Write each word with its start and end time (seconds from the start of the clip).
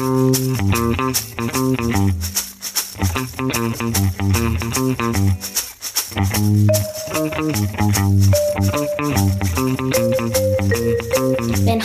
Wenn 0.00 0.08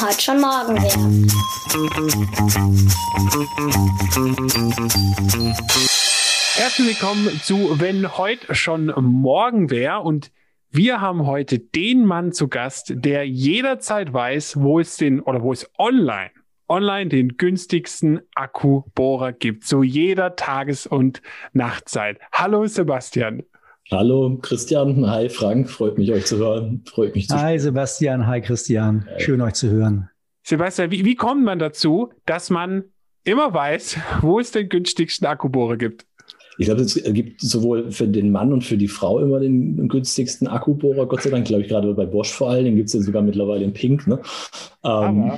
heute 0.02 0.22
schon 0.22 0.40
morgen 0.40 0.82
wäre. 0.82 1.28
Herzlich 6.54 6.88
willkommen 6.88 7.42
zu 7.44 7.82
Wenn 7.82 8.18
heute 8.18 8.56
schon 8.56 8.94
morgen 8.96 9.70
wäre 9.70 10.00
und 10.00 10.32
wir 10.72 11.02
haben 11.02 11.26
heute 11.26 11.60
den 11.60 12.06
Mann 12.06 12.32
zu 12.32 12.48
Gast, 12.48 12.94
der 12.96 13.28
jederzeit 13.28 14.14
weiß, 14.14 14.62
wo 14.62 14.80
es 14.80 14.96
den 14.96 15.20
oder 15.20 15.42
wo 15.42 15.52
es 15.52 15.70
online 15.78 16.32
online 16.68 17.10
den 17.10 17.38
günstigsten 17.38 18.22
Akkubohrer 18.36 19.34
gibt, 19.34 19.66
zu 19.66 19.84
jeder 19.84 20.36
Tages- 20.36 20.88
und 20.88 21.22
Nachtzeit. 21.54 22.20
Hallo 22.32 22.66
Sebastian. 22.66 23.44
Hallo 23.92 24.40
Christian, 24.42 25.10
hi 25.10 25.30
Frank, 25.30 25.70
freut 25.70 25.98
mich 25.98 26.12
euch 26.12 26.26
zu 26.26 26.38
hören. 26.38 26.84
Freut 26.86 27.14
mich 27.14 27.28
zu 27.28 27.40
Hi 27.40 27.60
Sebastian, 27.60 28.26
hi 28.26 28.42
Christian, 28.42 29.08
schön 29.20 29.42
euch 29.42 29.54
zu 29.54 29.70
hören. 29.70 30.10
Sebastian, 30.44 30.90
wie, 30.90 31.06
wie 31.06 31.16
kommt 31.16 31.44
man 31.44 31.60
dazu, 31.60 32.10
dass 32.26 32.50
man 32.50 32.86
immer 33.24 33.54
weiß, 33.54 33.98
wo 34.22 34.40
es 34.40 34.52
den 34.52 34.70
günstigsten 34.70 35.28
Akkubohrer 35.28 35.78
gibt? 35.78 36.06
Ich 36.58 36.68
glaube, 36.68 36.82
es 36.82 36.96
gibt 36.96 37.42
sowohl 37.42 37.92
für 37.92 38.08
den 38.08 38.32
Mann 38.32 38.54
und 38.54 38.64
für 38.64 38.78
die 38.78 38.88
Frau 38.88 39.20
immer 39.20 39.42
den 39.42 39.90
günstigsten 39.90 40.48
Akkubohrer. 40.48 41.06
Gott 41.06 41.22
sei 41.22 41.30
Dank, 41.30 41.46
glaube 41.46 41.64
ich, 41.64 41.68
gerade 41.68 41.94
bei 41.94 42.06
Bosch 42.06 42.32
vor 42.32 42.50
allem, 42.50 42.64
den 42.64 42.76
gibt 42.78 42.88
es 42.88 42.94
ja 42.94 43.02
sogar 43.02 43.22
mittlerweile 43.22 43.66
in 43.66 43.74
Pink. 43.74 44.08
Ne? 44.08 44.20
Ähm, 44.84 45.34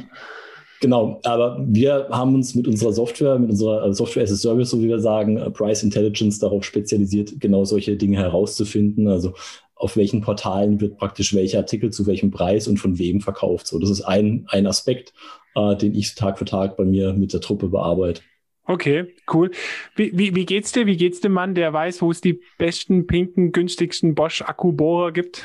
Genau, 0.80 1.20
aber 1.24 1.64
wir 1.68 2.08
haben 2.12 2.36
uns 2.36 2.54
mit 2.54 2.68
unserer 2.68 2.94
Software, 2.94 3.40
mit 3.40 3.50
unserer 3.50 3.86
äh, 3.86 3.94
Software 3.94 4.24
as 4.24 4.32
a 4.32 4.36
Service, 4.36 4.70
so 4.70 4.82
wie 4.82 4.88
wir 4.88 5.00
sagen, 5.00 5.38
äh, 5.38 5.50
Price 5.50 5.84
Intelligence 5.84 6.40
darauf 6.40 6.64
spezialisiert, 6.64 7.40
genau 7.40 7.66
solche 7.66 7.96
Dinge 7.98 8.18
herauszufinden. 8.18 9.08
Also 9.08 9.34
auf 9.76 9.96
welchen 9.96 10.22
Portalen 10.22 10.80
wird 10.82 10.98
praktisch 10.98 11.34
welcher 11.34 11.60
Artikel 11.60 11.92
zu 11.92 12.06
welchem 12.06 12.32
Preis 12.32 12.68
und 12.68 12.78
von 12.78 13.00
wem 13.00 13.22
verkauft. 13.22 13.68
So, 13.68 13.80
das 13.80 13.90
ist 13.90 14.02
ein, 14.02 14.46
ein 14.50 14.68
Aspekt, 14.68 15.14
äh, 15.56 15.76
den 15.76 15.96
ich 15.96 16.16
Tag 16.16 16.38
für 16.38 16.46
Tag 16.46 16.78
bei 16.78 16.86
mir 16.86 17.14
mit 17.14 17.34
der 17.34 17.42
Truppe 17.42 17.70
bearbeite. 17.70 18.22
Okay, 18.66 19.16
cool. 19.34 19.52
Wie, 19.96 20.12
wie, 20.18 20.36
wie 20.36 20.46
geht's 20.46 20.74
dir? 20.74 20.86
Wie 20.86 20.98
geht's 20.98 21.22
dem 21.22 21.32
Mann, 21.32 21.56
der 21.56 21.72
weiß, 21.72 22.02
wo 22.02 22.12
es 22.12 22.20
die 22.20 22.42
besten, 22.58 23.08
pinken, 23.08 23.54
günstigsten 23.54 24.14
Bosch-Akkubohrer 24.14 25.14
gibt? 25.14 25.44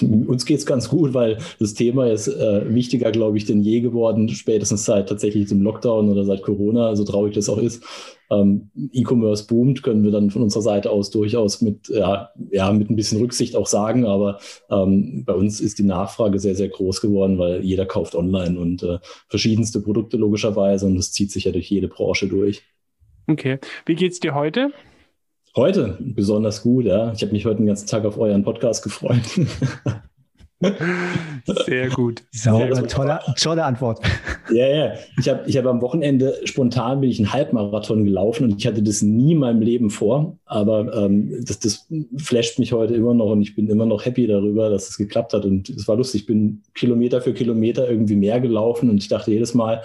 Uns 0.00 0.46
geht's 0.46 0.66
ganz 0.66 0.88
gut, 0.88 1.14
weil 1.14 1.38
das 1.58 1.74
Thema 1.74 2.10
ist 2.10 2.28
äh, 2.28 2.74
wichtiger, 2.74 3.10
glaube 3.12 3.36
ich, 3.36 3.44
denn 3.44 3.62
je 3.62 3.80
geworden, 3.80 4.28
spätestens 4.28 4.84
seit 4.84 5.08
tatsächlich 5.08 5.48
dem 5.48 5.62
Lockdown 5.62 6.08
oder 6.08 6.24
seit 6.24 6.42
Corona, 6.42 6.96
so 6.96 7.04
traurig 7.04 7.34
das 7.34 7.48
auch 7.48 7.58
ist. 7.58 7.82
Ähm, 8.30 8.70
E-Commerce 8.92 9.46
boomt, 9.46 9.82
können 9.82 10.04
wir 10.04 10.10
dann 10.10 10.30
von 10.30 10.42
unserer 10.42 10.62
Seite 10.62 10.90
aus 10.90 11.10
durchaus 11.10 11.62
mit, 11.62 11.88
ja, 11.88 12.30
ja, 12.50 12.72
mit 12.72 12.90
ein 12.90 12.96
bisschen 12.96 13.20
Rücksicht 13.20 13.56
auch 13.56 13.66
sagen, 13.66 14.04
aber 14.04 14.38
ähm, 14.70 15.24
bei 15.24 15.32
uns 15.32 15.60
ist 15.60 15.78
die 15.78 15.84
Nachfrage 15.84 16.38
sehr, 16.38 16.54
sehr 16.54 16.68
groß 16.68 17.00
geworden, 17.00 17.38
weil 17.38 17.64
jeder 17.64 17.86
kauft 17.86 18.14
online 18.14 18.58
und 18.58 18.82
äh, 18.82 18.98
verschiedenste 19.28 19.80
Produkte 19.80 20.18
logischerweise 20.18 20.86
und 20.86 20.96
das 20.96 21.12
zieht 21.12 21.32
sich 21.32 21.44
ja 21.44 21.52
durch 21.52 21.70
jede 21.70 21.88
Branche 21.88 22.28
durch. 22.28 22.62
Okay. 23.26 23.58
Wie 23.86 23.94
geht's 23.94 24.20
dir 24.20 24.34
heute? 24.34 24.72
Heute 25.58 25.98
besonders 25.98 26.62
gut, 26.62 26.84
ja. 26.84 27.12
Ich 27.12 27.22
habe 27.22 27.32
mich 27.32 27.44
heute 27.44 27.56
den 27.56 27.66
ganzen 27.66 27.88
Tag 27.88 28.04
auf 28.04 28.16
euren 28.16 28.44
Podcast 28.44 28.84
gefreut. 28.84 29.22
Sehr 31.66 31.88
gut. 31.88 32.22
Sauber, 32.30 32.76
Sehr 32.76 32.86
tolle, 32.86 33.18
tolle 33.36 33.64
Antwort. 33.64 33.98
Ja, 34.52 34.68
ja. 34.68 34.92
Ich 35.18 35.28
habe 35.28 35.42
ich 35.48 35.56
hab 35.56 35.66
am 35.66 35.80
Wochenende 35.80 36.36
spontan 36.44 37.00
bin 37.00 37.10
ich 37.10 37.18
einen 37.18 37.32
Halbmarathon 37.32 38.04
gelaufen 38.04 38.44
und 38.44 38.60
ich 38.60 38.68
hatte 38.68 38.84
das 38.84 39.02
nie 39.02 39.32
in 39.32 39.38
meinem 39.38 39.60
Leben 39.60 39.90
vor. 39.90 40.38
Aber 40.44 40.94
ähm, 40.94 41.44
das, 41.44 41.58
das 41.58 41.88
flasht 42.18 42.60
mich 42.60 42.72
heute 42.72 42.94
immer 42.94 43.14
noch 43.14 43.30
und 43.30 43.42
ich 43.42 43.56
bin 43.56 43.68
immer 43.68 43.84
noch 43.84 44.04
happy 44.04 44.28
darüber, 44.28 44.70
dass 44.70 44.88
es 44.88 44.96
geklappt 44.96 45.32
hat. 45.32 45.44
Und 45.44 45.70
es 45.70 45.88
war 45.88 45.96
lustig. 45.96 46.20
Ich 46.20 46.26
bin 46.28 46.62
Kilometer 46.74 47.20
für 47.20 47.34
Kilometer 47.34 47.90
irgendwie 47.90 48.14
mehr 48.14 48.38
gelaufen 48.38 48.90
und 48.90 48.98
ich 48.98 49.08
dachte 49.08 49.32
jedes 49.32 49.54
Mal, 49.54 49.82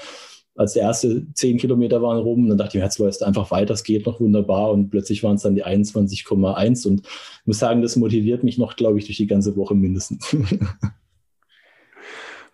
als 0.56 0.74
der 0.74 0.84
erste 0.84 1.26
zehn 1.34 1.58
Kilometer 1.58 2.02
waren 2.02 2.20
rum, 2.20 2.48
dann 2.48 2.58
dachte 2.58 2.78
ich 2.78 2.82
mir, 2.82 2.86
jetzt 2.86 3.00
läuft 3.00 3.24
einfach 3.24 3.50
weiter, 3.52 3.74
es 3.74 3.84
geht 3.84 4.06
noch 4.06 4.20
wunderbar 4.20 4.72
und 4.72 4.90
plötzlich 4.90 5.24
waren 5.24 5.36
es 5.36 5.42
dann 5.42 5.56
die 5.56 5.66
21,1 5.66 6.88
und 6.88 7.02
ich 7.02 7.46
muss 7.46 7.60
sagen, 7.60 7.82
das 7.82 7.96
motiviert 7.96 8.44
mich 8.44 8.58
noch, 8.58 8.76
glaube 8.76 9.00
ich, 9.00 9.06
durch 9.06 9.18
die 9.18 9.28
ganze 9.28 9.56
Woche 9.56 9.74
mindestens. 9.76 10.36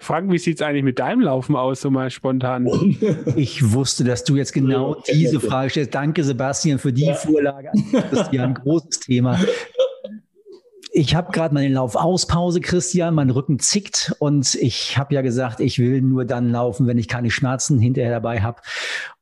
Frank, 0.02 0.32
wie 0.32 0.38
sieht 0.38 0.56
es 0.56 0.62
eigentlich 0.62 0.86
mit 0.86 0.98
deinem 0.98 1.20
Laufen 1.20 1.58
aus, 1.58 1.82
so 1.82 1.92
mal 1.92 2.10
spontan? 2.10 2.66
Ich 3.36 3.74
wusste, 3.74 4.06
dass 4.06 4.24
du 4.24 4.38
jetzt 4.38 4.54
genau 4.54 4.96
diese 5.12 5.42
Frage 5.42 5.70
stellst. 5.72 5.94
Danke, 5.94 6.24
Sebastian, 6.24 6.80
für 6.80 6.94
die 6.94 7.04
ja. 7.04 7.16
Vorlage. 7.16 7.70
Das 8.10 8.22
ist 8.22 8.34
ja 8.34 8.46
ein 8.46 8.54
großes 8.64 9.02
Thema 9.02 9.38
ich 10.92 11.16
habe 11.16 11.32
gerade 11.32 11.54
meine 11.54 11.74
Laufauspause, 11.74 12.62
Christian, 12.62 13.14
mein 13.14 13.30
Rücken 13.30 13.60
zickt 13.60 14.16
und 14.20 14.56
ich 14.56 14.98
habe 14.98 15.14
ja 15.14 15.22
gesagt, 15.22 15.60
ich 15.60 15.78
will 15.78 16.02
nur 16.02 16.26
dann 16.26 16.50
laufen, 16.50 16.88
wenn 16.88 16.98
ich 16.98 17.08
keine 17.08 17.30
Schmerzen 17.30 17.80
hinterher 17.80 18.12
dabei 18.12 18.42
habe. 18.42 18.62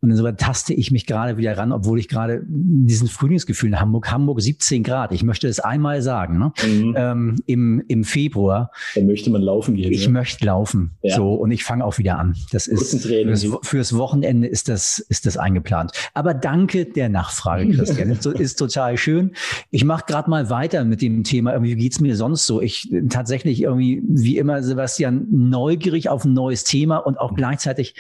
Und 0.02 0.12
insofern 0.12 0.38
taste 0.38 0.74
ich 0.74 0.92
mich 0.92 1.06
gerade 1.08 1.38
wieder 1.38 1.58
ran, 1.58 1.72
obwohl 1.72 2.00
ich 2.00 2.08
gerade 2.08 2.44
diesen 2.48 3.08
Frühlingsgefühl 3.08 3.70
in 3.70 3.80
Hamburg, 3.80 4.12
Hamburg 4.12 4.42
17 4.42 4.84
Grad, 4.84 5.12
ich 5.12 5.24
möchte 5.24 5.48
es 5.48 5.60
einmal 5.60 6.02
sagen, 6.02 6.38
ne? 6.38 6.54
Mhm. 6.66 6.96
Ähm, 6.96 7.36
im, 7.48 7.84
im 7.88 8.04
Februar. 8.04 8.72
Da 8.94 9.02
möchte 9.02 9.30
man 9.32 9.42
laufen 9.42 9.76
gehen. 9.76 9.92
Ich 9.92 10.06
ja. 10.06 10.12
möchte 10.12 10.46
laufen. 10.46 10.92
Ja. 11.02 11.16
So, 11.16 11.34
und 11.34 11.52
ich 11.52 11.64
fange 11.64 11.84
auch 11.84 11.98
wieder 11.98 12.20
an. 12.20 12.36
Das 12.52 12.68
ist 12.68 13.02
fürs, 13.02 13.48
fürs, 13.64 13.98
Wochenende 13.98 14.48
ist 14.48 14.70
das, 14.70 15.00
ist 15.00 15.26
das 15.26 15.38
eingeplant. 15.38 15.92
Aber 16.14 16.34
danke 16.34 16.86
der 16.86 17.10
Nachfrage, 17.10 17.68
Christian. 17.76 18.12
ist, 18.12 18.26
ist 18.26 18.56
total 18.56 18.98
schön. 18.98 19.32
Ich 19.72 19.84
mache 19.84 20.06
gerade 20.06 20.30
mal 20.30 20.50
weiter 20.50 20.86
mit 20.86 21.02
dem 21.02 21.24
Thema 21.24 21.62
wie 21.64 21.76
geht's 21.76 22.00
mir 22.00 22.16
sonst 22.16 22.46
so? 22.46 22.62
Ich 22.62 22.90
tatsächlich 23.10 23.62
irgendwie, 23.62 24.02
wie 24.08 24.38
immer, 24.38 24.62
Sebastian, 24.62 25.28
neugierig 25.32 26.10
auf 26.10 26.26
ein 26.26 26.34
neues 26.34 26.64
Thema 26.64 26.98
und 26.98 27.20
auch 27.20 27.34
gleichzeitig 27.34 27.96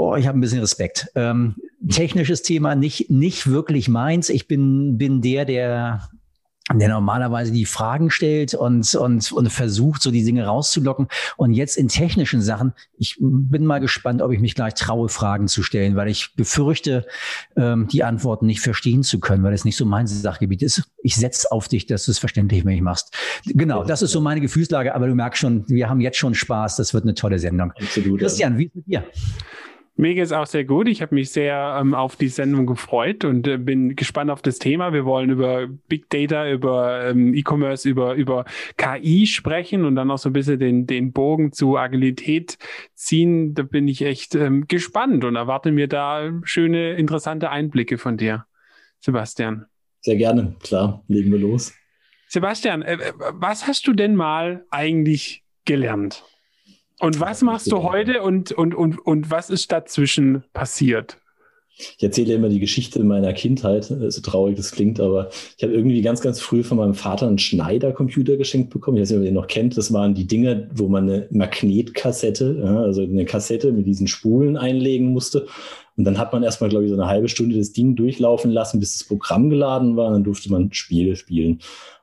Boah, 0.00 0.16
ich 0.16 0.26
habe 0.26 0.38
ein 0.38 0.40
bisschen 0.40 0.60
Respekt. 0.60 1.08
Ähm, 1.14 1.56
technisches 1.86 2.40
Thema 2.40 2.74
nicht, 2.74 3.10
nicht 3.10 3.48
wirklich 3.48 3.86
meins. 3.90 4.30
Ich 4.30 4.48
bin, 4.48 4.96
bin 4.96 5.20
der, 5.20 5.44
der 5.44 6.08
der 6.72 6.88
normalerweise 6.88 7.52
die 7.52 7.66
Fragen 7.66 8.10
stellt 8.10 8.54
und, 8.54 8.94
und, 8.94 9.30
und 9.30 9.50
versucht, 9.50 10.00
so 10.00 10.10
die 10.10 10.24
Dinge 10.24 10.46
rauszulocken. 10.46 11.08
Und 11.36 11.52
jetzt 11.52 11.76
in 11.76 11.88
technischen 11.88 12.40
Sachen, 12.40 12.72
ich 12.96 13.18
bin 13.20 13.66
mal 13.66 13.80
gespannt, 13.80 14.22
ob 14.22 14.32
ich 14.32 14.40
mich 14.40 14.54
gleich 14.54 14.72
traue, 14.72 15.10
Fragen 15.10 15.48
zu 15.48 15.62
stellen, 15.62 15.96
weil 15.96 16.08
ich 16.08 16.34
befürchte, 16.34 17.06
ähm, 17.56 17.86
die 17.88 18.02
Antworten 18.02 18.46
nicht 18.46 18.60
verstehen 18.60 19.02
zu 19.02 19.20
können, 19.20 19.42
weil 19.42 19.52
es 19.52 19.66
nicht 19.66 19.76
so 19.76 19.84
mein 19.84 20.06
Sachgebiet 20.06 20.62
ist. 20.62 20.84
Ich 21.02 21.16
setze 21.16 21.52
auf 21.52 21.68
dich, 21.68 21.84
dass 21.84 22.06
du 22.06 22.12
es 22.12 22.18
verständlich 22.18 22.62
für 22.62 22.68
mich 22.68 22.80
machst. 22.80 23.14
Genau, 23.44 23.84
das 23.84 24.00
ist 24.00 24.12
so 24.12 24.22
meine 24.22 24.40
Gefühlslage, 24.40 24.94
aber 24.94 25.08
du 25.08 25.14
merkst 25.14 25.42
schon, 25.42 25.68
wir 25.68 25.90
haben 25.90 26.00
jetzt 26.00 26.16
schon 26.16 26.34
Spaß, 26.34 26.76
das 26.76 26.94
wird 26.94 27.04
eine 27.04 27.14
tolle 27.14 27.38
Sendung. 27.38 27.72
Absolut. 27.72 28.20
Christian, 28.20 28.56
wie 28.56 28.64
ist 28.64 28.70
es 28.70 28.76
mit 28.76 28.86
dir? 28.86 29.04
Mir 30.00 30.14
geht 30.14 30.24
es 30.24 30.32
auch 30.32 30.46
sehr 30.46 30.64
gut. 30.64 30.88
Ich 30.88 31.02
habe 31.02 31.14
mich 31.14 31.30
sehr 31.30 31.76
ähm, 31.78 31.92
auf 31.92 32.16
die 32.16 32.28
Sendung 32.28 32.64
gefreut 32.64 33.26
und 33.26 33.46
äh, 33.46 33.58
bin 33.58 33.96
gespannt 33.96 34.30
auf 34.30 34.40
das 34.40 34.58
Thema. 34.58 34.94
Wir 34.94 35.04
wollen 35.04 35.28
über 35.28 35.66
Big 35.88 36.08
Data, 36.08 36.50
über 36.50 37.10
ähm, 37.10 37.34
E-Commerce, 37.34 37.86
über, 37.86 38.14
über 38.14 38.46
KI 38.78 39.26
sprechen 39.26 39.84
und 39.84 39.96
dann 39.96 40.10
auch 40.10 40.16
so 40.16 40.30
ein 40.30 40.32
bisschen 40.32 40.58
den, 40.58 40.86
den 40.86 41.12
Bogen 41.12 41.52
zu 41.52 41.76
Agilität 41.76 42.56
ziehen. 42.94 43.52
Da 43.52 43.62
bin 43.62 43.88
ich 43.88 44.00
echt 44.00 44.34
ähm, 44.34 44.66
gespannt 44.66 45.22
und 45.22 45.36
erwarte 45.36 45.70
mir 45.70 45.86
da 45.86 46.32
schöne, 46.44 46.94
interessante 46.94 47.50
Einblicke 47.50 47.98
von 47.98 48.16
dir, 48.16 48.46
Sebastian. 49.00 49.66
Sehr 50.00 50.16
gerne, 50.16 50.56
klar, 50.62 51.04
legen 51.08 51.30
wir 51.30 51.40
los. 51.40 51.74
Sebastian, 52.26 52.80
äh, 52.80 53.12
was 53.34 53.66
hast 53.66 53.86
du 53.86 53.92
denn 53.92 54.16
mal 54.16 54.64
eigentlich 54.70 55.44
gelernt? 55.66 56.24
Und 57.00 57.18
was 57.18 57.42
machst 57.42 57.72
du 57.72 57.82
heute 57.82 58.22
und, 58.22 58.52
und, 58.52 58.74
und, 58.74 58.98
und 58.98 59.30
was 59.30 59.48
ist 59.48 59.72
dazwischen 59.72 60.44
passiert? 60.52 61.19
Ich 61.96 62.02
erzähle 62.02 62.34
immer 62.34 62.48
die 62.48 62.60
Geschichte 62.60 63.02
meiner 63.02 63.32
Kindheit, 63.32 63.84
so 63.84 64.20
traurig 64.20 64.56
das 64.56 64.72
klingt, 64.72 65.00
aber 65.00 65.30
ich 65.56 65.62
habe 65.62 65.72
irgendwie 65.72 66.00
ganz, 66.02 66.20
ganz 66.20 66.40
früh 66.40 66.62
von 66.62 66.78
meinem 66.78 66.94
Vater 66.94 67.26
einen 67.26 67.38
Schneider-Computer 67.38 68.36
geschenkt 68.36 68.70
bekommen. 68.70 68.96
Ich 68.96 69.02
weiß 69.02 69.10
nicht, 69.10 69.18
ob 69.18 69.24
ihr 69.24 69.30
den 69.30 69.34
noch 69.34 69.46
kennt. 69.46 69.76
Das 69.76 69.92
waren 69.92 70.14
die 70.14 70.26
Dinger, 70.26 70.68
wo 70.74 70.88
man 70.88 71.08
eine 71.08 71.26
Magnetkassette, 71.30 72.82
also 72.84 73.02
eine 73.02 73.24
Kassette 73.24 73.72
mit 73.72 73.86
diesen 73.86 74.06
Spulen 74.06 74.56
einlegen 74.56 75.06
musste. 75.12 75.46
Und 75.96 76.04
dann 76.04 76.18
hat 76.18 76.32
man 76.32 76.42
erstmal, 76.42 76.70
glaube 76.70 76.84
ich, 76.84 76.90
so 76.90 76.96
eine 76.96 77.08
halbe 77.08 77.28
Stunde 77.28 77.58
das 77.58 77.72
Ding 77.72 77.94
durchlaufen 77.94 78.50
lassen, 78.50 78.80
bis 78.80 78.98
das 78.98 79.06
Programm 79.06 79.50
geladen 79.50 79.96
war. 79.96 80.06
Und 80.06 80.12
dann 80.14 80.24
durfte 80.24 80.50
man 80.50 80.72
Spiele 80.72 81.16
spielen 81.16 81.60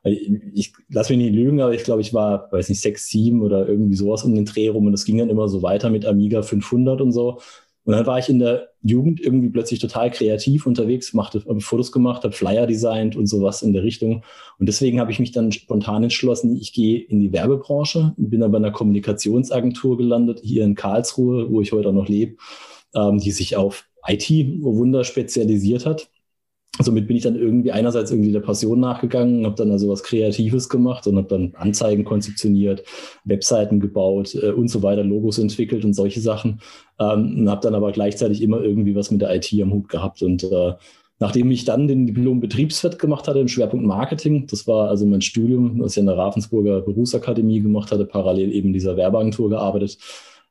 ich 0.10 0.74
lass 0.90 1.10
mich 1.10 1.18
nicht 1.18 1.34
lügen, 1.34 1.62
aber 1.62 1.74
ich 1.74 1.84
glaube, 1.84 2.02
ich 2.02 2.14
war, 2.14 2.52
weiß 2.52 2.70
nicht, 2.70 2.82
sechs, 2.82 3.08
sieben 3.08 3.42
oder 3.42 3.68
irgendwie 3.68 3.96
sowas 3.96 4.24
um 4.24 4.34
den 4.34 4.46
Dreh 4.46 4.70
rum 4.70 4.86
und 4.86 4.92
das 4.92 5.06
ging 5.06 5.18
dann 5.18 5.30
immer 5.30 5.48
so 5.48 5.62
weiter 5.62 5.90
mit 5.90 6.06
Amiga 6.06 6.42
500 6.42 7.02
und 7.02 7.12
so. 7.12 7.40
Und 7.88 7.94
dann 7.94 8.06
war 8.06 8.20
ich 8.20 8.30
in 8.30 8.38
der 8.38 8.68
Jugend 8.84 9.20
irgendwie 9.20 9.50
plötzlich 9.50 9.80
total 9.80 10.12
kreativ 10.12 10.68
unterwegs, 10.68 11.14
machte 11.14 11.44
habe 11.48 11.62
Fotos 11.62 11.92
gemacht, 11.92 12.24
habe 12.24 12.34
Flyer 12.34 12.68
designt 12.68 13.16
und 13.16 13.26
sowas 13.26 13.64
in 13.64 13.74
der 13.74 13.82
Richtung. 13.82 14.24
Und 14.60 14.68
deswegen 14.68 15.00
habe 15.00 15.12
ich 15.12 15.20
mich 15.20 15.32
dann 15.32 15.52
spontan 15.52 16.04
entschlossen, 16.04 16.56
ich 16.56 16.74
gehe 16.74 17.00
in 17.00 17.20
die 17.20 17.34
Werbebranche, 17.34 18.14
bin 18.18 18.44
aber 18.44 18.58
in 18.58 18.66
einer 18.66 18.74
Kommunikationsagentur 18.74 19.98
gelandet, 19.98 20.42
hier 20.44 20.64
in 20.64 20.76
Karlsruhe, 20.76 21.50
wo 21.50 21.62
ich 21.62 21.72
heute 21.72 21.90
auch 21.90 21.94
noch 21.94 22.08
lebe 22.08 22.36
ähm, 22.96 23.20
die 23.20 23.32
sich 23.32 23.56
auf 23.56 23.86
IT-Wunder 24.06 25.04
spezialisiert 25.04 25.86
hat. 25.86 26.10
Somit 26.80 27.08
bin 27.08 27.18
ich 27.18 27.24
dann 27.24 27.36
irgendwie 27.36 27.72
einerseits 27.72 28.12
irgendwie 28.12 28.32
der 28.32 28.40
Passion 28.40 28.80
nachgegangen, 28.80 29.46
habe 29.46 29.56
dann 29.56 29.72
also 29.72 29.90
was 29.90 30.04
Kreatives 30.04 30.70
gemacht 30.70 31.08
und 31.08 31.18
habe 31.18 31.28
dann 31.28 31.54
Anzeigen 31.56 32.04
konzeptioniert, 32.04 32.84
Webseiten 33.24 33.80
gebaut 33.80 34.36
äh, 34.36 34.52
und 34.52 34.70
so 34.70 34.84
weiter, 34.84 35.04
Logos 35.04 35.40
entwickelt 35.40 35.86
und 35.86 35.94
solche 35.94 36.22
Sachen. 36.22 36.60
Ähm, 37.00 37.40
und 37.40 37.50
habe 37.50 37.62
dann 37.62 37.76
aber 37.76 37.92
gleichzeitig 37.92 38.42
immer 38.42 38.62
irgendwie 38.62 38.96
was 38.96 39.12
mit 39.12 39.22
der 39.22 39.36
IT 39.36 39.52
am 39.62 39.74
Hut 39.74 39.90
gehabt. 39.90 40.22
Und 40.22 40.44
äh, 40.44 40.74
nachdem 41.20 41.50
ich 41.52 41.66
dann 41.66 41.88
den 41.88 42.06
Diplom 42.06 42.40
Betriebswirt 42.40 43.00
gemacht 43.00 43.28
hatte 43.28 43.40
im 43.40 43.48
Schwerpunkt 43.48 43.86
Marketing, 43.86 44.48
das 44.48 44.68
war 44.68 44.90
also 44.90 45.06
mein 45.06 45.22
Studium, 45.22 45.80
das 45.80 45.94
ich 45.94 46.00
an 46.00 46.08
der 46.08 46.18
Ravensburger 46.18 46.82
Berufsakademie 46.82 47.62
gemacht 47.62 47.92
hatte, 47.92 48.06
parallel 48.06 48.52
eben 48.52 48.74
dieser 48.74 48.98
Werbeagentur 48.98 49.50
gearbeitet 49.50 49.98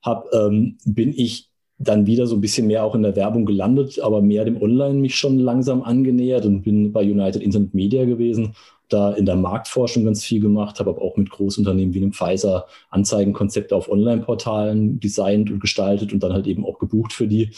habe, 0.02 0.28
ähm, 0.32 0.78
bin 0.84 1.12
ich 1.16 1.50
dann 1.78 2.06
wieder 2.06 2.26
so 2.26 2.36
ein 2.36 2.40
bisschen 2.40 2.66
mehr 2.66 2.84
auch 2.84 2.94
in 2.94 3.02
der 3.02 3.16
Werbung 3.16 3.44
gelandet, 3.44 4.00
aber 4.00 4.22
mehr 4.22 4.44
dem 4.44 4.60
Online 4.60 4.94
mich 4.94 5.16
schon 5.16 5.38
langsam 5.38 5.82
angenähert 5.82 6.46
und 6.46 6.62
bin 6.62 6.92
bei 6.92 7.02
United 7.02 7.42
Internet 7.42 7.74
Media 7.74 8.04
gewesen, 8.04 8.54
da 8.88 9.12
in 9.12 9.26
der 9.26 9.36
Marktforschung 9.36 10.04
ganz 10.04 10.24
viel 10.24 10.40
gemacht, 10.40 10.78
habe 10.78 10.90
aber 10.90 11.02
auch 11.02 11.16
mit 11.16 11.30
Großunternehmen 11.30 11.92
wie 11.92 11.98
einem 11.98 12.12
Pfizer 12.12 12.66
Anzeigenkonzepte 12.90 13.74
auf 13.74 13.90
Online-Portalen 13.90 15.00
designt 15.00 15.50
und 15.50 15.60
gestaltet 15.60 16.12
und 16.12 16.22
dann 16.22 16.32
halt 16.32 16.46
eben 16.46 16.64
auch 16.64 16.78
gebucht 16.78 17.12
für 17.12 17.26
die. 17.26 17.50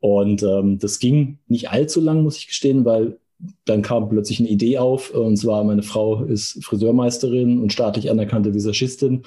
Und 0.00 0.42
ähm, 0.42 0.78
das 0.78 0.98
ging 0.98 1.38
nicht 1.48 1.70
allzu 1.70 2.00
lang, 2.00 2.22
muss 2.22 2.36
ich 2.36 2.46
gestehen, 2.46 2.84
weil 2.84 3.18
dann 3.64 3.82
kam 3.82 4.08
plötzlich 4.08 4.40
eine 4.40 4.48
Idee 4.48 4.78
auf, 4.78 5.10
und 5.10 5.36
zwar 5.36 5.64
meine 5.64 5.82
Frau 5.82 6.24
ist 6.24 6.64
Friseurmeisterin 6.64 7.60
und 7.60 7.72
staatlich 7.72 8.10
anerkannte 8.10 8.54
Visagistin 8.54 9.22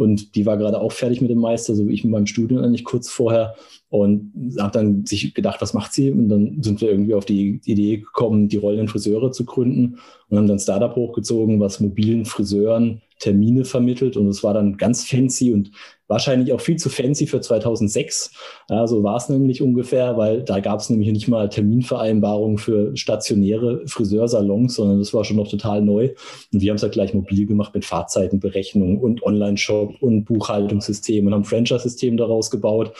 und 0.00 0.34
die 0.34 0.46
war 0.46 0.56
gerade 0.56 0.80
auch 0.80 0.92
fertig 0.92 1.20
mit 1.20 1.30
dem 1.30 1.40
Meister, 1.40 1.74
so 1.74 1.86
wie 1.86 1.92
ich 1.92 2.04
mit 2.04 2.12
meinem 2.12 2.26
Studium 2.26 2.64
eigentlich 2.64 2.84
kurz 2.84 3.10
vorher 3.10 3.54
und 3.90 4.32
habe 4.58 4.72
dann 4.72 5.04
sich 5.04 5.34
gedacht, 5.34 5.60
was 5.60 5.74
macht 5.74 5.92
sie? 5.92 6.10
Und 6.10 6.30
dann 6.30 6.62
sind 6.62 6.80
wir 6.80 6.90
irgendwie 6.90 7.12
auf 7.12 7.26
die 7.26 7.60
Idee 7.66 7.98
gekommen, 7.98 8.48
die 8.48 8.56
rollenden 8.56 8.88
Friseure 8.88 9.30
zu 9.30 9.44
gründen 9.44 9.98
und 10.28 10.38
haben 10.38 10.46
dann 10.46 10.56
ein 10.56 10.60
Startup 10.60 10.96
hochgezogen, 10.96 11.60
was 11.60 11.80
mobilen 11.80 12.24
Friseuren 12.24 13.02
Termine 13.18 13.66
vermittelt. 13.66 14.16
Und 14.16 14.28
es 14.28 14.42
war 14.42 14.54
dann 14.54 14.78
ganz 14.78 15.04
fancy 15.04 15.52
und 15.52 15.70
wahrscheinlich 16.10 16.52
auch 16.52 16.60
viel 16.60 16.76
zu 16.76 16.90
fancy 16.90 17.26
für 17.26 17.40
2006. 17.40 18.32
Ja, 18.68 18.86
so 18.86 19.02
war 19.04 19.16
es 19.16 19.28
nämlich 19.28 19.62
ungefähr, 19.62 20.16
weil 20.16 20.42
da 20.42 20.58
gab 20.58 20.80
es 20.80 20.90
nämlich 20.90 21.10
nicht 21.12 21.28
mal 21.28 21.48
Terminvereinbarungen 21.48 22.58
für 22.58 22.94
stationäre 22.96 23.86
Friseursalons, 23.86 24.74
sondern 24.74 24.98
das 24.98 25.14
war 25.14 25.24
schon 25.24 25.36
noch 25.36 25.48
total 25.48 25.80
neu. 25.80 26.10
Und 26.52 26.60
wir 26.60 26.70
haben 26.70 26.76
es 26.76 26.82
halt 26.82 26.92
gleich 26.92 27.14
mobil 27.14 27.46
gemacht 27.46 27.72
mit 27.74 27.84
Fahrzeitenberechnung 27.84 28.98
und 28.98 29.22
Online-Shop 29.22 29.94
und 30.00 30.24
Buchhaltungssystem 30.24 31.26
und 31.26 31.32
haben 31.32 31.44
Franchise-System 31.44 32.16
daraus 32.16 32.50
gebaut 32.50 32.92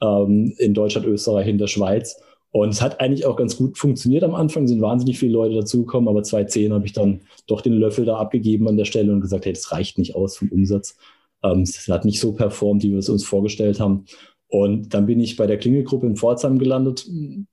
ähm, 0.00 0.54
in 0.58 0.72
Deutschland, 0.72 1.06
Österreich, 1.06 1.46
in 1.46 1.58
der 1.58 1.66
Schweiz. 1.66 2.18
Und 2.50 2.70
es 2.70 2.80
hat 2.80 3.00
eigentlich 3.00 3.26
auch 3.26 3.36
ganz 3.36 3.58
gut 3.58 3.76
funktioniert 3.76 4.24
am 4.24 4.34
Anfang, 4.34 4.66
sind 4.66 4.80
wahnsinnig 4.80 5.18
viele 5.18 5.32
Leute 5.32 5.56
dazugekommen, 5.56 6.08
aber 6.08 6.22
2010 6.22 6.72
habe 6.72 6.86
ich 6.86 6.92
dann 6.92 7.20
doch 7.46 7.60
den 7.60 7.74
Löffel 7.74 8.06
da 8.06 8.16
abgegeben 8.16 8.68
an 8.68 8.78
der 8.78 8.84
Stelle 8.86 9.12
und 9.12 9.20
gesagt, 9.20 9.44
hey, 9.44 9.52
das 9.52 9.70
reicht 9.70 9.98
nicht 9.98 10.14
aus 10.14 10.38
vom 10.38 10.48
Umsatz. 10.50 10.96
Ähm, 11.44 11.60
es 11.60 11.86
hat 11.88 12.04
nicht 12.04 12.20
so 12.20 12.32
performt, 12.32 12.82
wie 12.82 12.90
wir 12.90 12.98
es 12.98 13.08
uns 13.08 13.24
vorgestellt 13.24 13.78
haben. 13.78 14.06
Und 14.48 14.94
dann 14.94 15.06
bin 15.06 15.20
ich 15.20 15.36
bei 15.36 15.46
der 15.46 15.58
Klingelgruppe 15.58 16.06
in 16.06 16.16
Pforzheim 16.16 16.58
gelandet, 16.58 17.08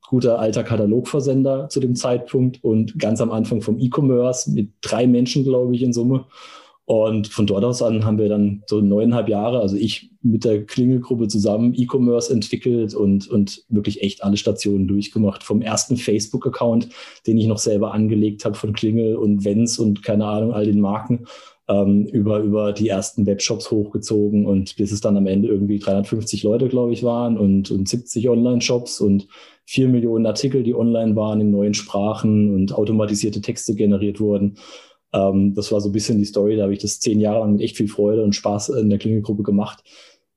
guter 0.08 0.40
alter 0.40 0.64
Katalogversender 0.64 1.68
zu 1.70 1.80
dem 1.80 1.96
Zeitpunkt 1.96 2.64
und 2.64 3.00
ganz 3.00 3.22
am 3.22 3.32
Anfang 3.32 3.62
vom 3.62 3.80
E-Commerce 3.80 4.52
mit 4.52 4.70
drei 4.82 5.08
Menschen, 5.08 5.44
glaube 5.44 5.76
ich, 5.76 5.82
in 5.82 5.94
Summe. 5.94 6.26
Und 6.86 7.30
von 7.30 7.48
dort 7.48 7.64
aus 7.64 7.82
an 7.82 8.06
haben 8.06 8.18
wir 8.18 8.28
dann 8.28 8.64
so 8.68 8.82
neuneinhalb 8.82 9.30
Jahre, 9.30 9.62
also 9.62 9.78
ich 9.78 10.12
mit 10.22 10.44
der 10.44 10.66
Klingelgruppe 10.66 11.28
zusammen 11.28 11.74
E-Commerce 11.74 12.32
entwickelt 12.32 12.94
und, 12.94 13.28
und 13.30 13.64
wirklich 13.70 14.04
echt 14.04 14.24
alle 14.24 14.38
Stationen 14.38 14.88
durchgemacht. 14.88 15.42
Vom 15.42 15.62
ersten 15.62 15.98
Facebook-Account, 15.98 16.90
den 17.26 17.38
ich 17.38 17.48
noch 17.48 17.60
selber 17.60 17.94
angelegt 17.94 18.46
habe 18.46 18.56
von 18.56 18.74
Klingel 18.74 19.16
und 19.16 19.46
Vents 19.46 19.80
und 19.80 20.04
keine 20.04 20.26
Ahnung, 20.26 20.54
all 20.54 20.66
den 20.66 20.82
Marken, 20.82 21.26
ähm, 21.72 22.06
über, 22.08 22.40
über 22.40 22.74
die 22.74 22.90
ersten 22.90 23.26
Webshops 23.26 23.72
hochgezogen 23.72 24.46
und 24.46 24.76
bis 24.76 24.92
es 24.92 25.00
dann 25.00 25.16
am 25.16 25.28
Ende 25.28 25.48
irgendwie 25.48 25.80
350 25.80 26.44
Leute, 26.44 26.68
glaube 26.68 26.92
ich, 26.92 27.04
waren 27.04 27.38
und, 27.38 27.72
und 27.72 27.88
70 27.88 28.28
Online-Shops 28.28 29.00
und 29.00 29.28
vier 29.66 29.88
Millionen 29.88 30.26
Artikel, 30.26 30.64
die 30.64 30.76
online 30.76 31.16
waren 31.16 31.40
in 31.40 31.52
neuen 31.52 31.74
Sprachen 31.74 32.54
und 32.54 32.74
automatisierte 32.74 33.42
Texte 33.42 33.74
generiert 33.74 34.20
wurden. 34.20 34.58
Ähm, 35.14 35.54
das 35.54 35.72
war 35.72 35.80
so 35.80 35.90
ein 35.90 35.94
bisschen 35.94 36.18
die 36.18 36.26
Story, 36.26 36.58
da 36.58 36.64
habe 36.64 36.74
ich 36.74 36.80
das 36.80 37.00
zehn 37.00 37.20
Jahre 37.20 37.40
lang 37.40 37.54
mit 37.54 37.62
echt 37.62 37.78
viel 37.78 37.88
Freude 37.88 38.24
und 38.24 38.36
Spaß 38.36 38.70
in 38.70 38.90
der 38.90 39.00
Klingelgruppe 39.00 39.44
gemacht. 39.44 39.84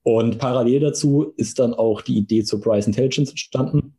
Und 0.05 0.39
parallel 0.39 0.81
dazu 0.81 1.33
ist 1.37 1.59
dann 1.59 1.75
auch 1.75 2.03
die 2.03 2.17
Idee 2.17 2.45
zur 2.45 2.61
Price 2.61 2.87
Intelligence 2.87 3.31
entstanden, 3.31 3.97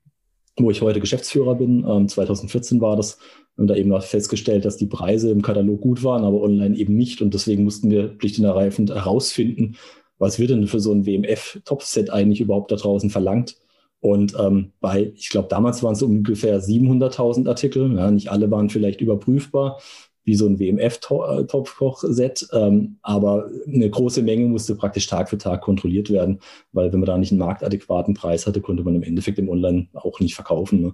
wo 0.58 0.72
ich 0.72 0.82
heute 0.82 1.02
Geschäftsführer 1.02 1.56
bin. 1.56 1.86
Ähm, 1.86 2.08
2014 2.08 2.80
war 2.80 2.96
das. 2.96 3.18
Und 3.58 3.68
da 3.68 3.76
eben 3.76 3.94
auch 3.94 4.04
festgestellt, 4.04 4.66
dass 4.66 4.78
die 4.78 4.88
Preise 4.88 5.32
im 5.32 5.42
Katalog 5.42 5.80
gut 5.82 6.04
waren, 6.04 6.26
aber 6.26 6.42
online 6.42 6.76
eben 6.76 6.96
nicht. 6.96 7.22
Und 7.22 7.34
deswegen 7.34 7.64
mussten 7.64 7.90
wir 7.90 8.18
ergreifend 8.22 8.90
herausfinden, 8.90 9.78
was 10.18 10.40
wird 10.40 10.50
denn 10.50 10.68
für 10.68 10.80
so 10.80 10.92
ein 10.92 11.06
WMF-Topset 11.06 12.10
eigentlich 12.10 12.42
überhaupt 12.42 12.72
da 12.72 12.76
draußen 12.76 13.10
verlangt. 13.10 13.56
Und 14.02 14.36
ähm, 14.40 14.74
bei, 14.82 15.12
ich 15.16 15.30
glaube, 15.30 15.48
damals 15.48 15.82
waren 15.84 15.94
es 15.94 16.04
ungefähr 16.04 16.62
700.000 16.62 17.48
Artikel. 17.48 17.96
Ja, 17.96 18.12
nicht 18.12 18.30
alle 18.30 18.52
waren 18.52 18.70
vielleicht 18.70 19.02
überprüfbar 19.02 19.80
wie 20.26 20.36
so 20.36 20.48
ein 20.48 20.60
WMF-Topfkoch-Set. 20.60 22.50
Ähm, 22.52 22.98
aber 23.04 23.50
eine 23.68 23.90
große 23.90 24.22
Menge 24.24 24.48
musste 24.48 24.76
praktisch 24.76 25.08
Tag 25.08 25.30
für 25.30 25.38
Tag 25.38 25.62
kontrolliert 25.62 26.10
werden, 26.10 26.40
weil 26.74 26.92
wenn 26.92 27.00
man 27.00 27.08
da 27.08 27.18
nicht 27.18 27.32
einen 27.32 27.40
marktadäquaten 27.40 28.16
Preis 28.16 28.46
hatte, 28.46 28.60
konnte 28.60 28.84
man 28.84 28.96
im 28.96 29.04
Endeffekt 29.04 29.40
im 29.40 29.50
Online 29.50 29.88
auch 29.94 30.20
nicht 30.20 30.36
verkaufen. 30.36 30.82
Ne? 30.82 30.94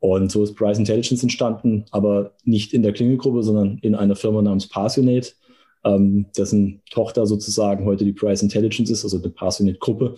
Und 0.00 0.30
so 0.30 0.44
ist 0.44 0.54
Price 0.54 0.78
Intelligence 0.78 1.22
entstanden, 1.22 1.84
aber 1.90 2.32
nicht 2.44 2.72
in 2.72 2.82
der 2.82 2.92
Klingelgruppe, 2.92 3.42
sondern 3.42 3.78
in 3.78 3.94
einer 3.94 4.16
Firma 4.16 4.42
namens 4.42 4.68
Passionate, 4.68 5.32
ähm, 5.84 6.26
dessen 6.36 6.82
Tochter 6.90 7.26
sozusagen 7.26 7.84
heute 7.84 8.04
die 8.04 8.12
Price 8.12 8.42
Intelligence 8.42 8.90
ist, 8.90 9.04
also 9.04 9.18
die 9.18 9.28
Passionate-Gruppe, 9.28 10.14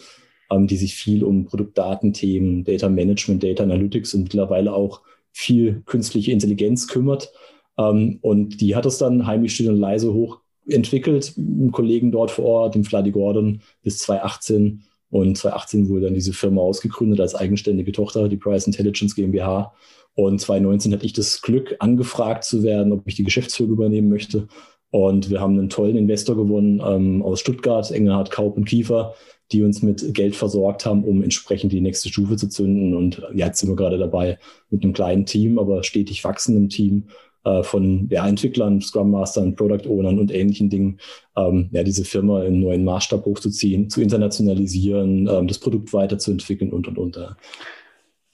ähm, 0.51 0.67
die 0.67 0.77
sich 0.77 0.95
viel 0.95 1.25
um 1.25 1.47
Produktdatenthemen, 1.47 2.65
Data 2.65 2.89
Management, 2.89 3.43
Data 3.43 3.63
Analytics 3.63 4.15
und 4.15 4.25
mittlerweile 4.25 4.75
auch 4.75 5.01
viel 5.33 5.83
künstliche 5.87 6.33
Intelligenz 6.33 6.87
kümmert. 6.87 7.33
Ähm, 7.79 8.19
und 8.21 8.61
die 8.61 8.77
hat 8.77 8.87
es 8.87 8.99
dann 8.99 9.27
heimlich 9.27 9.55
still 9.55 9.71
und 9.71 9.77
leise 9.77 10.13
hochentwickelt, 10.13 11.35
einen 11.37 11.73
Kollegen 11.73 12.13
dort 12.13 12.31
vor 12.31 12.45
Ort, 12.45 12.75
den 12.75 12.85
Vladi 12.85 13.13
Gordon, 13.13 13.63
bis 13.83 13.99
2018. 13.99 14.83
Und 15.11 15.37
2018 15.37 15.89
wurde 15.89 16.07
dann 16.07 16.15
diese 16.15 16.33
Firma 16.33 16.61
ausgegründet 16.63 17.21
als 17.21 17.35
eigenständige 17.35 17.93
Tochter, 17.93 18.29
die 18.29 18.37
Price 18.37 18.67
Intelligence 18.67 19.15
GmbH. 19.15 19.75
Und 20.15 20.41
2019 20.41 20.93
hatte 20.93 21.07
ich 21.07 21.13
das 21.13 21.43
Glück, 21.43 21.77
angefragt 21.79 22.45
zu 22.45 22.63
werden, 22.63 22.93
ob 22.93 23.03
ich 23.07 23.17
die 23.17 23.25
Geschäftsführung 23.25 23.73
übernehmen 23.73 24.09
möchte. 24.09 24.49
Und 24.91 25.31
wir 25.31 25.41
haben 25.41 25.59
einen 25.59 25.69
tollen 25.69 25.97
Investor 25.97 26.37
gewonnen 26.37 26.83
ähm, 26.85 27.23
aus 27.23 27.41
Stuttgart, 27.41 27.91
Engelhardt, 27.91 28.31
Kaup 28.31 28.57
und 28.57 28.65
Kiefer, 28.65 29.15
die 29.53 29.63
uns 29.63 29.83
mit 29.83 30.15
Geld 30.15 30.37
versorgt 30.37 30.85
haben, 30.85 31.05
um 31.05 31.23
entsprechend 31.23 31.73
die 31.73 31.81
nächste 31.81 32.09
Stufe 32.09 32.37
zu 32.37 32.49
zünden. 32.49 32.97
Und 32.97 33.23
jetzt 33.35 33.61
sind 33.61 33.69
wir 33.69 33.77
gerade 33.77 33.99
dabei 33.99 34.39
mit 34.69 34.83
einem 34.83 34.93
kleinen 34.93 35.27
Team, 35.27 35.59
aber 35.59 35.83
stetig 35.85 36.25
wachsendem 36.25 36.69
Team, 36.69 37.09
äh, 37.45 37.63
von 37.63 38.09
ja, 38.11 38.27
Entwicklern, 38.27 38.81
Scrum 38.81 39.11
Mastern, 39.11 39.55
Product 39.55 39.89
Ownern 39.89 40.19
und 40.19 40.33
ähnlichen 40.33 40.71
Dingen, 40.71 41.01
ähm, 41.37 41.69
ja, 41.73 41.83
diese 41.83 42.05
Firma 42.05 42.41
in 42.41 42.55
einen 42.55 42.61
neuen 42.61 42.85
Maßstab 42.85 43.25
hochzuziehen, 43.25 43.91
zu 43.91 44.03
internationalisieren, 44.03 45.29
ähm, 45.29 45.47
das 45.47 45.59
Produkt 45.59 45.93
weiterzuentwickeln 45.93 46.73
und 46.73 46.89
und 46.89 46.99
und. 46.99 47.17
Äh. 47.17 47.29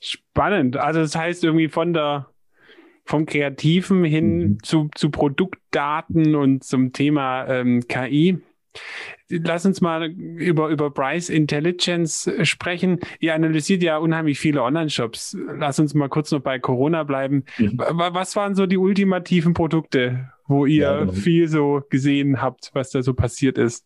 Spannend. 0.01 0.77
Also 0.77 1.01
das 1.01 1.17
heißt 1.17 1.45
irgendwie 1.45 1.69
von 1.69 1.93
der 1.93 2.29
vom 3.07 3.25
Kreativen 3.25 4.05
hin 4.05 4.39
mhm. 4.39 4.59
zu, 4.63 4.91
zu 4.95 5.11
Produktdaten 5.11 6.35
und 6.35 6.65
zum 6.65 6.93
Thema 6.93 7.47
ähm, 7.47 7.87
KI. 7.87 8.39
Lass 9.29 9.67
uns 9.67 9.81
mal 9.81 10.09
über, 10.11 10.69
über 10.69 10.91
Price 10.91 11.29
Intelligence 11.29 12.31
sprechen. 12.43 13.01
Ihr 13.19 13.35
analysiert 13.35 13.83
ja 13.83 13.99
unheimlich 13.99 14.39
viele 14.39 14.63
Online-Shops. 14.63 15.37
Lass 15.59 15.79
uns 15.81 15.95
mal 15.95 16.09
kurz 16.09 16.31
noch 16.31 16.41
bei 16.41 16.59
Corona 16.59 17.03
bleiben. 17.03 17.45
Mhm. 17.59 17.79
Was 17.79 18.37
waren 18.37 18.55
so 18.55 18.67
die 18.67 18.77
ultimativen 18.77 19.53
Produkte, 19.53 20.31
wo 20.47 20.67
ihr 20.67 20.83
ja, 20.83 21.01
genau. 21.01 21.13
viel 21.13 21.49
so 21.49 21.83
gesehen 21.91 22.41
habt, 22.41 22.71
was 22.73 22.91
da 22.91 23.03
so 23.03 23.15
passiert 23.15 23.59
ist? 23.59 23.85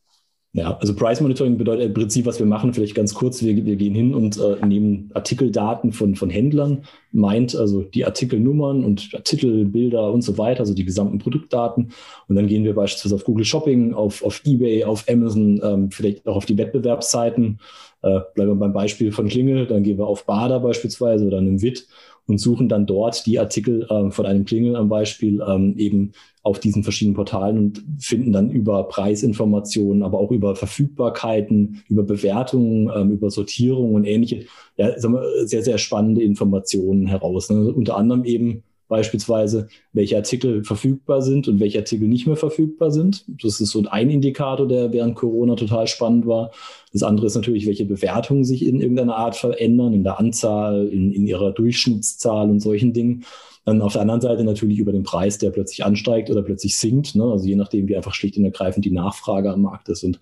Ja, 0.53 0.77
also 0.79 0.97
Price 0.97 1.21
Monitoring 1.21 1.59
bedeutet 1.59 1.87
im 1.87 1.95
Prinzip, 1.95 2.27
was 2.27 2.41
wir 2.41 2.47
machen, 2.47 2.75
vielleicht 2.75 2.97
ganz 2.97 3.15
kurz, 3.15 3.41
wir, 3.41 3.65
wir 3.65 3.77
gehen 3.77 3.95
hin 3.95 4.15
und 4.15 4.37
äh, 4.37 4.67
nehmen 4.67 5.09
Artikeldaten 5.15 5.93
von, 5.93 6.17
von 6.17 6.29
Händlern, 6.29 6.83
meint 7.13 7.55
also 7.55 7.83
die 7.83 8.05
Artikelnummern 8.05 8.85
und 8.85 9.13
Titelbilder 9.25 10.13
und 10.13 10.23
so 10.23 10.39
weiter, 10.39 10.61
also 10.61 10.75
die 10.75 10.85
gesamten 10.85 11.19
Produktdaten. 11.19 11.93
Und 12.27 12.35
dann 12.35 12.49
gehen 12.49 12.65
wir 12.65 12.75
beispielsweise 12.75 13.15
auf 13.15 13.25
Google 13.25 13.45
Shopping, 13.45 13.95
auf, 13.95 14.25
auf 14.25 14.43
Ebay, 14.45 14.83
auf 14.83 15.05
Amazon, 15.09 15.61
ähm, 15.63 15.91
vielleicht 15.93 16.27
auch 16.27 16.35
auf 16.35 16.47
die 16.47 16.59
Wettbewerbsseiten 16.59 17.61
Äh, 18.03 18.21
bleiben 18.35 18.53
wir 18.53 18.55
beim 18.55 18.73
Beispiel 18.73 19.13
von 19.13 19.29
Klingel, 19.29 19.67
dann 19.67 19.83
gehen 19.83 19.99
wir 19.99 20.07
auf 20.07 20.25
Bader 20.25 20.61
beispielsweise 20.61 21.27
oder 21.27 21.37
einem 21.37 21.61
WIT 21.61 21.87
und 22.27 22.39
suchen 22.39 22.69
dann 22.69 22.87
dort 22.87 23.27
die 23.27 23.39
Artikel 23.39 23.87
äh, 23.91 24.11
von 24.11 24.27
einem 24.27 24.45
Klingel 24.45 24.77
am 24.77 24.89
Beispiel 24.89 25.43
ähm, 25.47 25.75
eben 25.77 26.13
auf 26.43 26.59
diesen 26.59 26.83
verschiedenen 26.83 27.17
Portalen 27.17 27.59
und 27.59 27.85
finden 27.99 28.33
dann 28.33 28.51
über 28.51 28.85
Preisinformationen, 28.85 30.03
aber 30.03 30.19
auch 30.19 30.31
über 30.31 30.57
Verfügbarkeiten, 30.57 31.83
über 31.89 32.03
Bewertungen, 32.03 32.91
ähm, 32.95 33.11
über 33.13 33.31
Sortierung 33.31 33.95
und 33.95 34.05
ähnliche, 34.05 34.47
ja, 34.77 34.99
sagen 34.99 35.15
wir, 35.15 35.47
sehr, 35.47 35.63
sehr 35.63 35.79
spannende 35.79 36.23
Informationen 36.23 37.07
heraus. 37.07 37.51
Ne? 37.51 37.73
Unter 37.73 37.97
anderem 37.97 38.25
eben 38.25 38.63
beispielsweise, 38.91 39.69
welche 39.93 40.17
Artikel 40.17 40.65
verfügbar 40.65 41.23
sind 41.23 41.49
und 41.49 41.61
welche 41.61 41.79
Artikel 41.79 42.09
nicht 42.09 42.27
mehr 42.27 42.37
verfügbar 42.37 42.91
sind. 42.91 43.25
Das 43.41 43.61
ist 43.61 43.71
so 43.71 43.83
ein 43.89 44.11
Indikator, 44.11 44.69
der 44.69 44.93
während 44.93 45.15
Corona 45.15 45.55
total 45.55 45.87
spannend 45.87 46.27
war. 46.27 46.51
Das 46.93 47.05
andere 47.05 47.29
ist 47.29 47.37
natürlich, 47.37 47.67
welche 47.67 47.87
Bewertungen 47.87 48.45
sich 48.45 48.67
in 48.67 48.81
irgendeiner 48.81 49.17
Art 49.17 49.37
verändern, 49.37 49.95
in 49.95 50.03
der 50.03 50.19
Anzahl, 50.19 50.89
in, 50.89 51.13
in 51.13 51.25
ihrer 51.27 51.53
Durchschnittszahl 51.53 52.51
und 52.51 52.61
solchen 52.61 52.93
Dingen. 52.93 53.25
Dann 53.65 53.81
auf 53.81 53.93
der 53.93 54.03
anderen 54.03 54.21
Seite 54.21 54.43
natürlich 54.43 54.79
über 54.79 54.91
den 54.91 55.05
Preis, 55.05 55.39
der 55.39 55.51
plötzlich 55.51 55.85
ansteigt 55.85 56.29
oder 56.29 56.43
plötzlich 56.43 56.77
sinkt. 56.77 57.15
Ne? 57.15 57.23
Also 57.25 57.47
je 57.47 57.57
nachdem, 57.57 57.87
wie 57.87 57.97
einfach 57.97 58.15
schlicht 58.15 58.37
und 58.37 58.45
ergreifend 58.45 58.85
die 58.85 58.91
Nachfrage 58.91 59.53
am 59.53 59.63
Markt 59.63 59.89
ist. 59.89 60.03
Und 60.03 60.19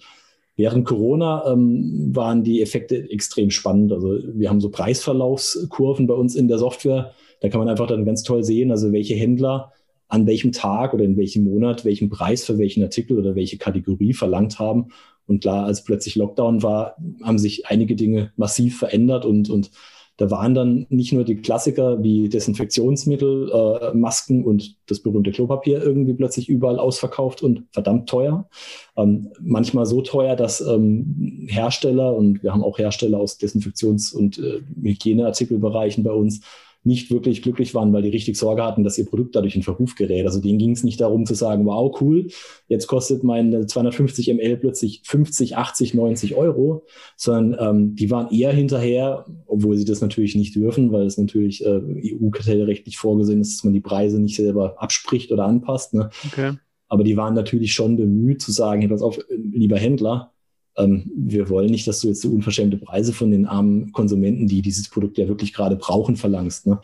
Während 0.58 0.84
Corona 0.86 1.44
ähm, 1.52 2.10
waren 2.16 2.42
die 2.42 2.60
Effekte 2.60 3.08
extrem 3.10 3.50
spannend. 3.50 3.92
Also 3.92 4.18
wir 4.34 4.50
haben 4.50 4.60
so 4.60 4.70
Preisverlaufskurven 4.70 6.08
bei 6.08 6.14
uns 6.14 6.34
in 6.34 6.48
der 6.48 6.58
Software. 6.58 7.12
Da 7.40 7.48
kann 7.48 7.60
man 7.60 7.68
einfach 7.68 7.86
dann 7.86 8.04
ganz 8.04 8.24
toll 8.24 8.42
sehen, 8.42 8.72
also 8.72 8.90
welche 8.90 9.14
Händler 9.14 9.72
an 10.08 10.26
welchem 10.26 10.50
Tag 10.50 10.94
oder 10.94 11.04
in 11.04 11.16
welchem 11.16 11.44
Monat 11.44 11.84
welchen 11.84 12.10
Preis 12.10 12.44
für 12.44 12.58
welchen 12.58 12.82
Artikel 12.82 13.18
oder 13.18 13.36
welche 13.36 13.56
Kategorie 13.56 14.14
verlangt 14.14 14.58
haben. 14.58 14.88
Und 15.28 15.42
klar, 15.42 15.64
als 15.64 15.84
plötzlich 15.84 16.16
Lockdown 16.16 16.64
war, 16.64 16.96
haben 17.22 17.38
sich 17.38 17.66
einige 17.68 17.94
Dinge 17.94 18.32
massiv 18.36 18.78
verändert 18.78 19.24
und, 19.24 19.50
und 19.50 19.70
da 20.18 20.30
waren 20.32 20.52
dann 20.52 20.86
nicht 20.90 21.12
nur 21.12 21.24
die 21.24 21.36
Klassiker 21.36 22.02
wie 22.02 22.28
Desinfektionsmittel, 22.28 23.52
äh, 23.52 23.96
Masken 23.96 24.44
und 24.44 24.76
das 24.86 24.98
berühmte 24.98 25.30
Klopapier 25.30 25.80
irgendwie 25.80 26.12
plötzlich 26.12 26.48
überall 26.48 26.80
ausverkauft 26.80 27.40
und 27.40 27.62
verdammt 27.70 28.08
teuer. 28.08 28.48
Ähm, 28.96 29.30
manchmal 29.40 29.86
so 29.86 30.02
teuer, 30.02 30.34
dass 30.34 30.60
ähm, 30.60 31.46
Hersteller, 31.48 32.14
und 32.16 32.42
wir 32.42 32.52
haben 32.52 32.64
auch 32.64 32.78
Hersteller 32.78 33.18
aus 33.18 33.38
Desinfektions- 33.38 34.12
und 34.12 34.38
äh, 34.38 34.60
Hygieneartikelbereichen 34.82 36.02
bei 36.02 36.12
uns, 36.12 36.40
nicht 36.88 37.12
wirklich 37.12 37.42
glücklich 37.42 37.74
waren, 37.74 37.92
weil 37.92 38.02
die 38.02 38.08
richtig 38.08 38.36
Sorge 38.36 38.64
hatten, 38.64 38.82
dass 38.82 38.98
ihr 38.98 39.04
Produkt 39.04 39.36
dadurch 39.36 39.54
in 39.54 39.62
Verruf 39.62 39.94
gerät. 39.94 40.26
Also 40.26 40.40
denen 40.40 40.58
ging 40.58 40.72
es 40.72 40.82
nicht 40.82 41.00
darum 41.00 41.26
zu 41.26 41.34
sagen, 41.34 41.64
wow, 41.66 41.94
cool, 42.00 42.26
jetzt 42.66 42.88
kostet 42.88 43.22
meine 43.22 43.66
250 43.66 44.28
ml 44.28 44.56
plötzlich 44.56 45.02
50, 45.04 45.56
80, 45.56 45.94
90 45.94 46.34
Euro, 46.34 46.84
sondern 47.16 47.76
ähm, 47.76 47.94
die 47.94 48.10
waren 48.10 48.32
eher 48.32 48.52
hinterher, 48.52 49.26
obwohl 49.46 49.76
sie 49.76 49.84
das 49.84 50.00
natürlich 50.00 50.34
nicht 50.34 50.56
dürfen, 50.56 50.90
weil 50.90 51.06
es 51.06 51.18
natürlich 51.18 51.64
äh, 51.64 51.80
EU-kartellrechtlich 52.14 52.96
vorgesehen 52.96 53.40
ist, 53.40 53.58
dass 53.58 53.64
man 53.64 53.74
die 53.74 53.80
Preise 53.80 54.20
nicht 54.20 54.36
selber 54.36 54.82
abspricht 54.82 55.30
oder 55.30 55.44
anpasst. 55.44 55.94
Ne? 55.94 56.10
Okay. 56.26 56.54
Aber 56.88 57.04
die 57.04 57.16
waren 57.16 57.34
natürlich 57.34 57.74
schon 57.74 57.96
bemüht 57.96 58.40
zu 58.40 58.50
sagen, 58.50 58.80
hey, 58.80 58.88
pass 58.88 59.02
auf, 59.02 59.18
lieber 59.28 59.76
Händler, 59.76 60.32
ähm, 60.78 61.10
wir 61.14 61.48
wollen 61.50 61.70
nicht, 61.70 61.86
dass 61.86 62.00
du 62.00 62.08
jetzt 62.08 62.22
so 62.22 62.30
unverschämte 62.30 62.78
Preise 62.78 63.12
von 63.12 63.30
den 63.30 63.46
armen 63.46 63.92
Konsumenten, 63.92 64.46
die 64.46 64.62
dieses 64.62 64.88
Produkt 64.88 65.18
ja 65.18 65.28
wirklich 65.28 65.52
gerade 65.52 65.76
brauchen, 65.76 66.16
verlangst. 66.16 66.66
Ne? 66.66 66.80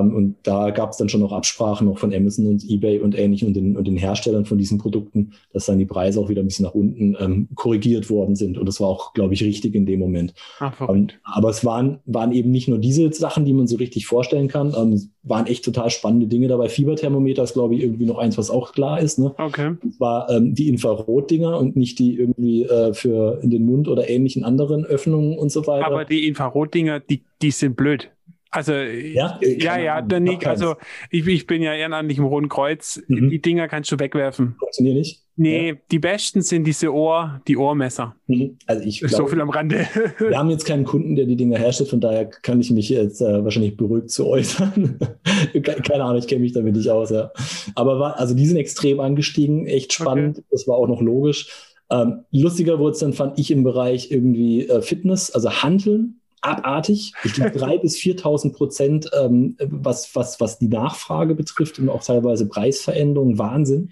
Ähm, 0.00 0.14
und 0.14 0.36
da 0.42 0.70
gab 0.70 0.90
es 0.90 0.96
dann 0.96 1.08
schon 1.08 1.20
noch 1.20 1.32
Absprachen 1.32 1.86
noch 1.86 1.98
von 1.98 2.12
Amazon 2.12 2.46
und 2.46 2.64
eBay 2.68 3.00
und 3.00 3.18
ähnlichen 3.18 3.48
und 3.48 3.54
den, 3.54 3.76
und 3.76 3.86
den 3.86 3.96
Herstellern 3.96 4.44
von 4.44 4.58
diesen 4.58 4.78
Produkten, 4.78 5.32
dass 5.52 5.66
dann 5.66 5.78
die 5.78 5.86
Preise 5.86 6.20
auch 6.20 6.28
wieder 6.28 6.42
ein 6.42 6.46
bisschen 6.46 6.64
nach 6.64 6.74
unten 6.74 7.16
ähm, 7.20 7.48
korrigiert 7.54 8.10
worden 8.10 8.36
sind. 8.36 8.58
Und 8.58 8.66
das 8.66 8.80
war 8.80 8.88
auch, 8.88 9.14
glaube 9.14 9.34
ich, 9.34 9.42
richtig 9.42 9.74
in 9.74 9.86
dem 9.86 10.00
Moment. 10.00 10.34
Ach, 10.58 10.88
ähm, 10.88 11.08
aber 11.22 11.50
es 11.50 11.64
waren, 11.64 11.98
waren 12.06 12.32
eben 12.32 12.50
nicht 12.50 12.68
nur 12.68 12.78
diese 12.78 13.12
Sachen, 13.12 13.44
die 13.44 13.52
man 13.52 13.66
so 13.66 13.76
richtig 13.76 14.06
vorstellen 14.06 14.48
kann. 14.48 14.74
Ähm, 14.76 15.10
waren 15.22 15.46
echt 15.46 15.64
total 15.64 15.90
spannende 15.90 16.26
Dinge 16.26 16.48
dabei. 16.48 16.68
Fieberthermometer 16.68 17.42
ist, 17.42 17.54
glaube 17.54 17.74
ich, 17.74 17.82
irgendwie 17.82 18.06
noch 18.06 18.18
eins, 18.18 18.38
was 18.38 18.50
auch 18.50 18.72
klar 18.72 19.00
ist. 19.00 19.18
Ne? 19.18 19.34
Okay. 19.38 19.74
Das 19.82 20.00
war 20.00 20.30
ähm, 20.30 20.54
die 20.54 20.68
Infrarotdinger 20.68 21.58
und 21.58 21.76
nicht 21.76 21.98
die 21.98 22.16
irgendwie 22.16 22.62
äh, 22.62 22.94
für 22.94 23.40
in 23.42 23.50
den 23.50 23.66
Mund 23.66 23.88
oder 23.88 24.08
ähnlichen 24.08 24.44
anderen 24.44 24.84
Öffnungen 24.84 25.36
und 25.36 25.50
so 25.50 25.66
weiter. 25.66 25.86
Aber 25.86 26.04
die 26.04 26.28
Infrarotdinger, 26.28 27.00
die, 27.00 27.24
die 27.42 27.50
sind 27.50 27.76
blöd. 27.76 28.10
Also 28.56 28.72
ja, 28.72 29.38
äh, 29.42 29.62
ja, 29.62 29.78
ja 29.78 30.00
der 30.00 30.18
Nick, 30.20 30.46
also 30.46 30.76
ich, 31.10 31.26
ich 31.26 31.46
bin 31.46 31.60
ja 31.60 31.74
ehrenamtlich 31.74 32.16
im 32.16 32.24
Roten 32.24 32.48
Kreuz. 32.48 33.02
Mhm. 33.06 33.28
Die 33.28 33.42
Dinger 33.42 33.68
kannst 33.68 33.92
du 33.92 33.98
wegwerfen. 33.98 34.56
Funktioniert 34.58 34.96
nicht? 34.96 35.22
Nee, 35.36 35.68
ja. 35.68 35.74
die 35.90 35.98
besten 35.98 36.40
sind 36.40 36.64
diese 36.64 36.90
Ohr, 36.90 37.42
die 37.46 37.58
Ohrmesser. 37.58 38.16
Mhm. 38.28 38.56
Also 38.64 38.82
ich 38.82 39.00
glaube, 39.00 39.14
so 39.14 39.26
viel 39.26 39.42
am 39.42 39.50
Rande. 39.50 39.86
wir 40.18 40.38
haben 40.38 40.48
jetzt 40.48 40.64
keinen 40.64 40.84
Kunden, 40.84 41.16
der 41.16 41.26
die 41.26 41.36
Dinger 41.36 41.58
herstellt, 41.58 41.90
von 41.90 42.00
daher 42.00 42.24
kann 42.24 42.58
ich 42.58 42.70
mich 42.70 42.88
jetzt 42.88 43.20
äh, 43.20 43.44
wahrscheinlich 43.44 43.76
beruhigt 43.76 44.08
zu 44.10 44.26
äußern. 44.26 44.98
Keine 45.62 46.04
Ahnung, 46.04 46.16
ich 46.16 46.26
kenne 46.26 46.40
mich 46.40 46.52
damit 46.52 46.76
nicht 46.76 46.88
aus, 46.88 47.10
ja. 47.10 47.30
Aber 47.74 48.00
war, 48.00 48.18
also 48.18 48.34
die 48.34 48.46
sind 48.46 48.56
extrem 48.56 49.00
angestiegen, 49.00 49.66
echt 49.66 49.92
spannend. 49.92 50.38
Okay. 50.38 50.46
Das 50.50 50.66
war 50.66 50.76
auch 50.76 50.88
noch 50.88 51.02
logisch. 51.02 51.74
Ähm, 51.90 52.24
lustiger 52.30 52.78
wurde 52.78 52.92
es 52.92 53.00
dann, 53.00 53.12
fand 53.12 53.38
ich, 53.38 53.50
im 53.50 53.64
Bereich 53.64 54.10
irgendwie 54.10 54.66
äh, 54.66 54.80
Fitness, 54.80 55.30
also 55.30 55.50
Handeln 55.50 56.20
abartig. 56.46 57.12
Ich 57.24 57.34
glaube, 57.34 57.50
3.000 57.58 57.80
bis 57.80 57.96
4.000 57.96 58.52
Prozent, 58.52 59.10
ähm, 59.18 59.56
was, 59.58 60.14
was, 60.14 60.40
was 60.40 60.58
die 60.58 60.68
Nachfrage 60.68 61.34
betrifft 61.34 61.78
und 61.78 61.88
auch 61.88 62.02
teilweise 62.02 62.48
Preisveränderungen. 62.48 63.38
Wahnsinn. 63.38 63.90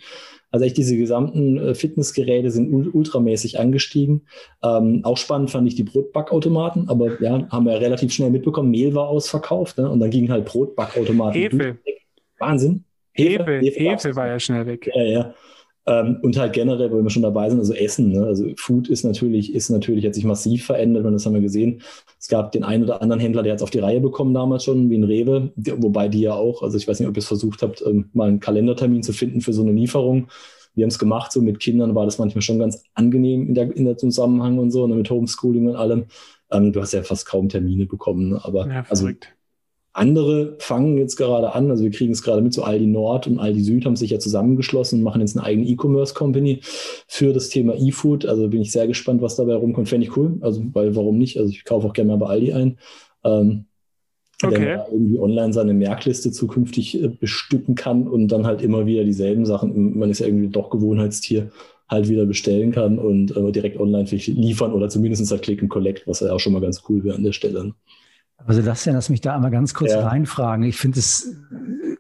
Also 0.51 0.67
echt 0.67 0.77
diese 0.77 0.97
gesamten 0.97 1.59
äh, 1.59 1.75
Fitnessgeräte 1.75 2.53
sind 2.53 2.73
ultramäßig 2.73 3.59
angestiegen. 3.59 4.27
Ähm, 4.63 5.01
auch 5.03 5.17
spannend 5.17 5.51
fand 5.51 5.67
ich 5.67 5.75
die 5.75 5.83
Brotbackautomaten, 5.83 6.89
aber 6.89 7.21
ja, 7.21 7.49
haben 7.51 7.67
wir 7.67 7.81
relativ 7.81 8.13
schnell 8.13 8.31
mitbekommen, 8.31 8.71
Mehl 8.71 8.95
war 8.95 9.09
ausverkauft 9.09 9.79
ne? 9.79 9.91
und 9.91 9.99
dann 9.99 10.11
gingen 10.11 10.31
halt 10.31 10.45
Brotbackautomaten. 10.45 11.41
Hefe. 11.41 11.79
Wahnsinn. 12.39 12.85
Hefe, 13.13 13.45
Hefe, 13.45 13.61
Hefe, 13.63 13.81
Hefe 13.81 14.17
war 14.17 14.29
ja 14.29 14.39
schnell 14.39 14.65
weg. 14.67 14.89
Ja, 14.95 15.03
ja. 15.03 15.35
Ähm, 15.87 16.19
und 16.23 16.39
halt 16.39 16.55
generell, 16.55 16.91
wenn 16.91 17.03
wir 17.03 17.11
schon 17.11 17.23
dabei 17.23 17.51
sind, 17.51 17.59
also 17.59 17.75
Essen. 17.75 18.13
Ne? 18.13 18.25
Also 18.25 18.47
Food 18.57 18.89
ist 18.89 19.05
natürlich, 19.05 19.55
ist 19.55 19.69
natürlich, 19.69 20.07
hat 20.07 20.15
sich 20.15 20.25
massiv 20.25 20.65
verändert 20.65 21.05
und 21.05 21.13
das 21.13 21.27
haben 21.27 21.35
wir 21.35 21.43
gesehen. 21.43 21.83
Es 22.19 22.29
gab 22.29 22.53
den 22.53 22.65
einen 22.65 22.85
oder 22.85 23.03
anderen 23.03 23.21
Händler, 23.21 23.43
der 23.43 23.53
hat 23.53 23.59
es 23.59 23.63
auf 23.63 23.71
die 23.71 23.81
Reihe 23.81 24.01
bekommen 24.01 24.33
damals 24.33 24.65
schon, 24.65 24.89
wie 24.89 24.97
ein 24.97 25.05
Rewe, 25.05 25.53
wobei 25.57 26.09
die 26.09 26.23
ja 26.23 26.35
auch, 26.35 26.63
also 26.63 26.79
ich 26.79 26.89
weiß 26.89 27.01
nicht, 27.01 27.09
ob 27.09 27.17
ihr 27.17 27.21
es 27.21 27.29
versucht 27.29 27.63
habt, 27.63 27.83
ähm, 27.87 28.09
mal 28.15 28.29
einen 28.29 28.41
Kalendertermin 28.41 29.03
zu 29.03 29.13
finden 29.13 29.43
für 29.43 29.53
so 29.53 29.63
eine 29.63 29.73
Lieferung. 29.73 30.29
Wir 30.75 30.85
haben 30.85 30.91
es 30.91 30.99
gemacht, 30.99 31.33
so 31.33 31.43
mit 31.43 31.61
Kindern 31.61 31.95
war 31.95 32.07
das 32.07 32.19
manchmal 32.19 32.43
schon 32.43 32.59
ganz 32.59 32.83
angenehm 32.95 33.47
in 33.49 33.55
der, 33.55 33.77
in 33.77 33.85
der 33.85 33.99
Zusammenhang 33.99 34.59
und 34.59 34.71
so, 34.71 34.87
ne, 34.87 34.95
mit 34.95 35.11
Homeschooling 35.11 35.69
und 35.69 35.77
allem. 35.77 36.07
Ähm, 36.51 36.73
du 36.73 36.81
hast 36.81 36.93
ja 36.93 37.03
fast 37.03 37.27
kaum 37.27 37.49
Termine 37.49 37.87
bekommen, 37.87 38.31
ne? 38.31 38.41
aber 38.43 38.67
ja, 38.69 38.85
also 38.89 39.09
andere 39.95 40.57
fangen 40.59 40.99
jetzt 40.99 41.17
gerade 41.17 41.55
an, 41.55 41.71
also 41.71 41.85
wir 41.85 41.93
kriegen 41.93 42.13
es 42.13 42.23
gerade 42.23 42.43
mit, 42.43 42.53
so 42.53 42.65
Aldi 42.65 42.87
Nord 42.87 43.29
und 43.29 43.39
Aldi 43.39 43.63
Süd 43.63 43.87
haben 43.87 43.95
sich 43.95 44.11
ja 44.11 44.19
zusammengeschlossen 44.19 44.99
und 44.99 45.05
machen 45.05 45.21
jetzt 45.21 45.37
eine 45.37 45.47
eigene 45.47 45.69
E-Commerce-Company 45.69 46.61
für 47.07 47.33
das 47.33 47.49
Thema 47.49 47.75
E-Food. 47.75 48.27
Also 48.27 48.49
bin 48.49 48.61
ich 48.61 48.73
sehr 48.73 48.89
gespannt, 48.89 49.23
was 49.23 49.37
dabei 49.37 49.55
rumkommt. 49.55 49.89
Fände 49.89 50.07
ich 50.07 50.17
cool, 50.17 50.37
also 50.41 50.63
weil 50.73 50.97
warum 50.97 51.17
nicht? 51.17 51.39
Also 51.39 51.51
ich 51.51 51.65
kaufe 51.65 51.87
auch 51.87 51.93
gerne 51.93 52.11
mal 52.11 52.19
bei 52.19 52.27
Aldi 52.27 52.53
ein. 52.53 52.79
Ähm, 53.23 53.67
okay. 54.43 54.59
Der 54.59 54.77
da 54.79 54.87
irgendwie 54.91 55.21
online 55.21 55.53
seine 55.53 55.75
Merkliste 55.75 56.33
zukünftig 56.33 57.01
äh, 57.01 57.09
bestücken 57.09 57.77
kann 57.77 58.09
und 58.09 58.29
dann 58.29 58.47
halt 58.47 58.63
immer 58.63 58.87
wieder 58.87 59.05
dieselben 59.05 59.47
Sachen, 59.47 59.97
man 59.97 60.11
ist 60.11 60.19
ja 60.19 60.27
irgendwie 60.27 60.49
doch 60.49 60.71
Gewohnheitstier, 60.71 61.53
halt 61.89 62.09
wieder 62.09 62.27
bestellen 62.27 62.73
kann 62.73 62.99
und 62.99 63.37
äh, 63.37 63.53
direkt 63.53 63.79
online 63.79 64.09
liefern 64.11 64.73
oder 64.73 64.89
zumindest 64.89 65.31
halt 65.31 65.43
Click 65.43 65.63
and 65.63 65.71
Collect, 65.71 66.05
was 66.09 66.19
ja 66.19 66.33
auch 66.33 66.41
schon 66.41 66.53
mal 66.53 66.63
ganz 66.63 66.83
cool 66.89 67.05
wäre 67.05 67.15
an 67.15 67.23
der 67.23 67.33
Stelle. 67.33 67.75
Also 68.37 68.63
das 68.63 68.85
ja, 68.85 68.93
lass 68.93 69.09
mich 69.09 69.21
da 69.21 69.35
einmal 69.35 69.51
ganz 69.51 69.73
kurz 69.75 69.93
ja. 69.93 70.07
reinfragen. 70.07 70.65
Ich 70.65 70.77
finde 70.77 70.99
es 70.99 71.35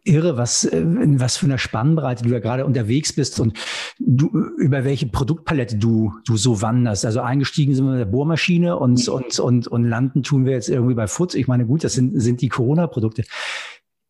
irre, 0.04 0.36
was, 0.36 0.64
in 0.64 1.18
was 1.18 1.38
für 1.38 1.46
einer 1.46 1.58
Spannbreite 1.58 2.24
du 2.24 2.30
da 2.30 2.38
gerade 2.38 2.66
unterwegs 2.66 3.14
bist 3.14 3.40
und 3.40 3.56
du, 3.98 4.28
über 4.58 4.84
welche 4.84 5.06
Produktpalette 5.06 5.76
du, 5.76 6.12
du 6.26 6.36
so 6.36 6.60
wanderst. 6.60 7.06
Also 7.06 7.20
eingestiegen 7.20 7.74
sind 7.74 7.86
wir 7.86 7.92
mit 7.92 8.00
der 8.00 8.04
Bohrmaschine 8.06 8.76
und, 8.76 9.06
mhm. 9.06 9.14
und, 9.14 9.38
und, 9.38 9.68
und 9.68 9.84
landen 9.84 10.22
tun 10.22 10.44
wir 10.44 10.52
jetzt 10.52 10.68
irgendwie 10.68 10.94
bei 10.94 11.06
Futz. 11.06 11.34
Ich 11.34 11.48
meine, 11.48 11.64
gut, 11.64 11.82
das 11.82 11.94
sind, 11.94 12.20
sind 12.20 12.42
die 12.42 12.48
Corona-Produkte. 12.48 13.24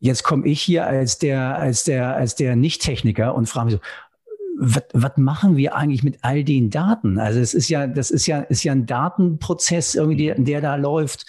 Jetzt 0.00 0.24
komme 0.24 0.46
ich 0.46 0.60
hier 0.60 0.86
als 0.86 1.18
der, 1.18 1.56
als 1.56 1.84
der, 1.84 2.16
als 2.16 2.34
der 2.34 2.56
Nicht-Techniker 2.56 3.34
und 3.34 3.48
frage 3.48 3.66
mich 3.66 3.74
so, 3.74 3.80
was, 4.56 4.84
was 4.92 5.16
machen 5.16 5.56
wir 5.56 5.74
eigentlich 5.74 6.04
mit 6.04 6.18
all 6.22 6.44
den 6.44 6.70
Daten? 6.70 7.18
Also 7.18 7.40
es 7.40 7.54
ist 7.54 7.68
ja, 7.68 7.86
das 7.86 8.10
ist 8.10 8.26
ja, 8.26 8.40
ist 8.40 8.64
ja 8.64 8.72
ein 8.72 8.86
Datenprozess 8.86 9.94
irgendwie, 9.94 10.16
der, 10.16 10.38
der 10.38 10.60
da 10.60 10.76
läuft 10.76 11.26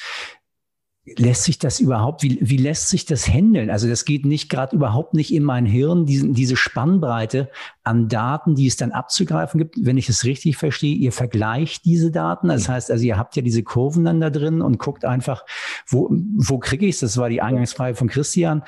lässt 1.06 1.44
sich 1.44 1.60
das 1.60 1.80
überhaupt, 1.80 2.24
wie, 2.24 2.40
wie 2.42 2.58
lässt 2.58 2.90
sich 2.90 3.06
das 3.06 3.28
handeln? 3.28 3.70
Also 3.70 3.88
das 3.88 4.06
geht 4.06 4.26
nicht 4.26 4.50
gerade 4.50 4.76
überhaupt 4.76 5.14
nicht 5.14 5.32
in 5.32 5.44
mein 5.44 5.66
Hirn, 5.66 6.06
diesen, 6.06 6.34
diese 6.34 6.56
Spannbreite 6.56 7.50
an 7.84 8.10
Daten, 8.10 8.56
die 8.56 8.66
es 8.66 8.76
dann 8.76 8.92
abzugreifen 8.92 9.60
gibt. 9.60 9.76
Wenn 9.80 9.98
ich 9.98 10.10
es 10.10 10.26
richtig 10.26 10.58
verstehe, 10.58 10.96
ihr 10.96 11.12
vergleicht 11.12 11.86
diese 11.86 12.10
Daten. 12.10 12.48
Das 12.48 12.68
heißt 12.68 12.90
also, 12.90 13.04
ihr 13.06 13.18
habt 13.18 13.36
ja 13.36 13.44
diese 13.44 13.62
Kurven 13.62 14.04
dann 14.04 14.20
da 14.20 14.32
drin 14.32 14.62
und 14.62 14.80
guckt 14.80 15.06
einfach, 15.06 15.46
wo, 15.86 16.10
wo 16.12 16.58
kriege 16.58 16.88
ich 16.88 16.96
es? 16.96 17.02
Das 17.02 17.18
war 17.18 17.30
die 17.30 17.42
Eingangsfrage 17.42 17.96
von 17.96 18.08
Christian. 18.08 18.64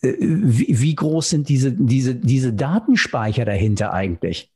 Äh, 0.00 0.14
wie, 0.18 0.80
wie 0.80 0.94
groß 0.96 1.30
sind 1.30 1.48
diese, 1.48 1.70
diese, 1.70 2.16
diese 2.16 2.52
Datenspeicher 2.52 3.44
dahinter 3.44 3.92
eigentlich? 3.92 4.52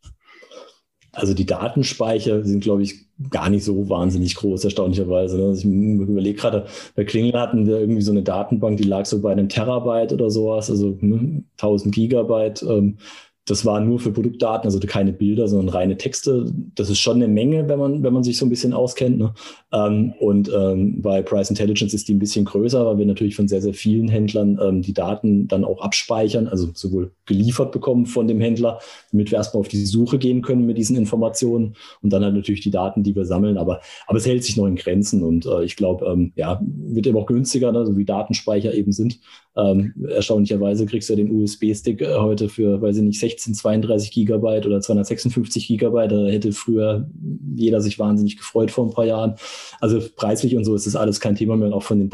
Also 1.16 1.34
die 1.34 1.46
Datenspeicher 1.46 2.44
sind, 2.44 2.62
glaube 2.62 2.82
ich, 2.82 3.06
gar 3.30 3.48
nicht 3.48 3.64
so 3.64 3.88
wahnsinnig 3.88 4.34
groß, 4.34 4.64
erstaunlicherweise. 4.64 5.42
Also 5.42 5.60
ich 5.60 5.64
überlege 5.64 6.38
gerade, 6.38 6.66
bei 6.94 7.04
Klingel 7.04 7.40
hatten 7.40 7.66
wir 7.66 7.80
irgendwie 7.80 8.02
so 8.02 8.12
eine 8.12 8.22
Datenbank, 8.22 8.76
die 8.76 8.84
lag 8.84 9.06
so 9.06 9.22
bei 9.22 9.32
einem 9.32 9.48
Terabyte 9.48 10.12
oder 10.12 10.30
sowas, 10.30 10.70
also 10.70 10.98
ne, 11.00 11.42
1000 11.56 11.94
Gigabyte. 11.94 12.62
Ähm, 12.62 12.98
das 13.46 13.64
war 13.64 13.80
nur 13.80 14.00
für 14.00 14.10
Produktdaten, 14.10 14.66
also 14.66 14.80
keine 14.80 15.12
Bilder, 15.12 15.46
sondern 15.46 15.68
reine 15.68 15.96
Texte. 15.96 16.52
Das 16.74 16.90
ist 16.90 16.98
schon 16.98 17.16
eine 17.16 17.28
Menge, 17.28 17.68
wenn 17.68 17.78
man, 17.78 18.02
wenn 18.02 18.12
man 18.12 18.24
sich 18.24 18.36
so 18.38 18.44
ein 18.44 18.48
bisschen 18.50 18.72
auskennt. 18.72 19.18
Ne? 19.18 19.32
Ähm, 19.72 20.14
und 20.18 20.50
ähm, 20.52 21.00
bei 21.00 21.22
Price 21.22 21.48
Intelligence 21.48 21.94
ist 21.94 22.08
die 22.08 22.14
ein 22.14 22.18
bisschen 22.18 22.44
größer, 22.44 22.84
weil 22.84 22.98
wir 22.98 23.06
natürlich 23.06 23.36
von 23.36 23.46
sehr, 23.46 23.62
sehr 23.62 23.72
vielen 23.72 24.08
Händlern 24.08 24.58
ähm, 24.60 24.82
die 24.82 24.92
Daten 24.92 25.46
dann 25.46 25.64
auch 25.64 25.80
abspeichern, 25.80 26.48
also 26.48 26.70
sowohl 26.74 27.12
geliefert 27.24 27.70
bekommen 27.70 28.06
von 28.06 28.26
dem 28.26 28.40
Händler, 28.40 28.80
damit 29.12 29.30
wir 29.30 29.38
erstmal 29.38 29.60
auf 29.60 29.68
die 29.68 29.86
Suche 29.86 30.18
gehen 30.18 30.42
können 30.42 30.66
mit 30.66 30.76
diesen 30.76 30.96
Informationen 30.96 31.76
und 32.02 32.12
dann 32.12 32.24
halt 32.24 32.34
natürlich 32.34 32.62
die 32.62 32.72
Daten, 32.72 33.04
die 33.04 33.14
wir 33.14 33.26
sammeln. 33.26 33.58
Aber, 33.58 33.80
aber 34.08 34.18
es 34.18 34.26
hält 34.26 34.42
sich 34.42 34.56
noch 34.56 34.66
in 34.66 34.74
Grenzen 34.74 35.22
und 35.22 35.46
äh, 35.46 35.62
ich 35.62 35.76
glaube, 35.76 36.04
ähm, 36.06 36.32
ja, 36.34 36.60
wird 36.66 37.06
eben 37.06 37.16
auch 37.16 37.26
günstiger, 37.26 37.70
ne? 37.70 37.86
so 37.86 37.96
wie 37.96 38.04
Datenspeicher 38.04 38.74
eben 38.74 38.90
sind. 38.90 39.20
Ähm, 39.56 39.94
erstaunlicherweise 40.08 40.84
kriegst 40.86 41.08
du 41.08 41.14
ja 41.14 41.16
den 41.16 41.30
USB-Stick 41.30 42.02
äh, 42.02 42.16
heute 42.16 42.48
für, 42.48 42.80
weiß 42.82 42.98
ich 42.98 43.02
nicht, 43.02 43.20
16, 43.20 43.54
32 43.54 44.10
Gigabyte 44.10 44.66
oder 44.66 44.80
256 44.80 45.66
Gigabyte. 45.66 46.12
Da 46.12 46.26
hätte 46.26 46.52
früher 46.52 47.08
jeder 47.54 47.80
sich 47.80 47.98
wahnsinnig 47.98 48.36
gefreut 48.36 48.70
vor 48.70 48.86
ein 48.86 48.92
paar 48.92 49.06
Jahren. 49.06 49.36
Also 49.80 50.00
preislich 50.14 50.56
und 50.56 50.64
so 50.64 50.74
ist 50.74 50.86
das 50.86 50.96
alles 50.96 51.20
kein 51.20 51.36
Thema 51.36 51.56
mehr 51.56 51.68
und 51.68 51.74
auch 51.74 51.82
von 51.82 51.98
den 51.98 52.10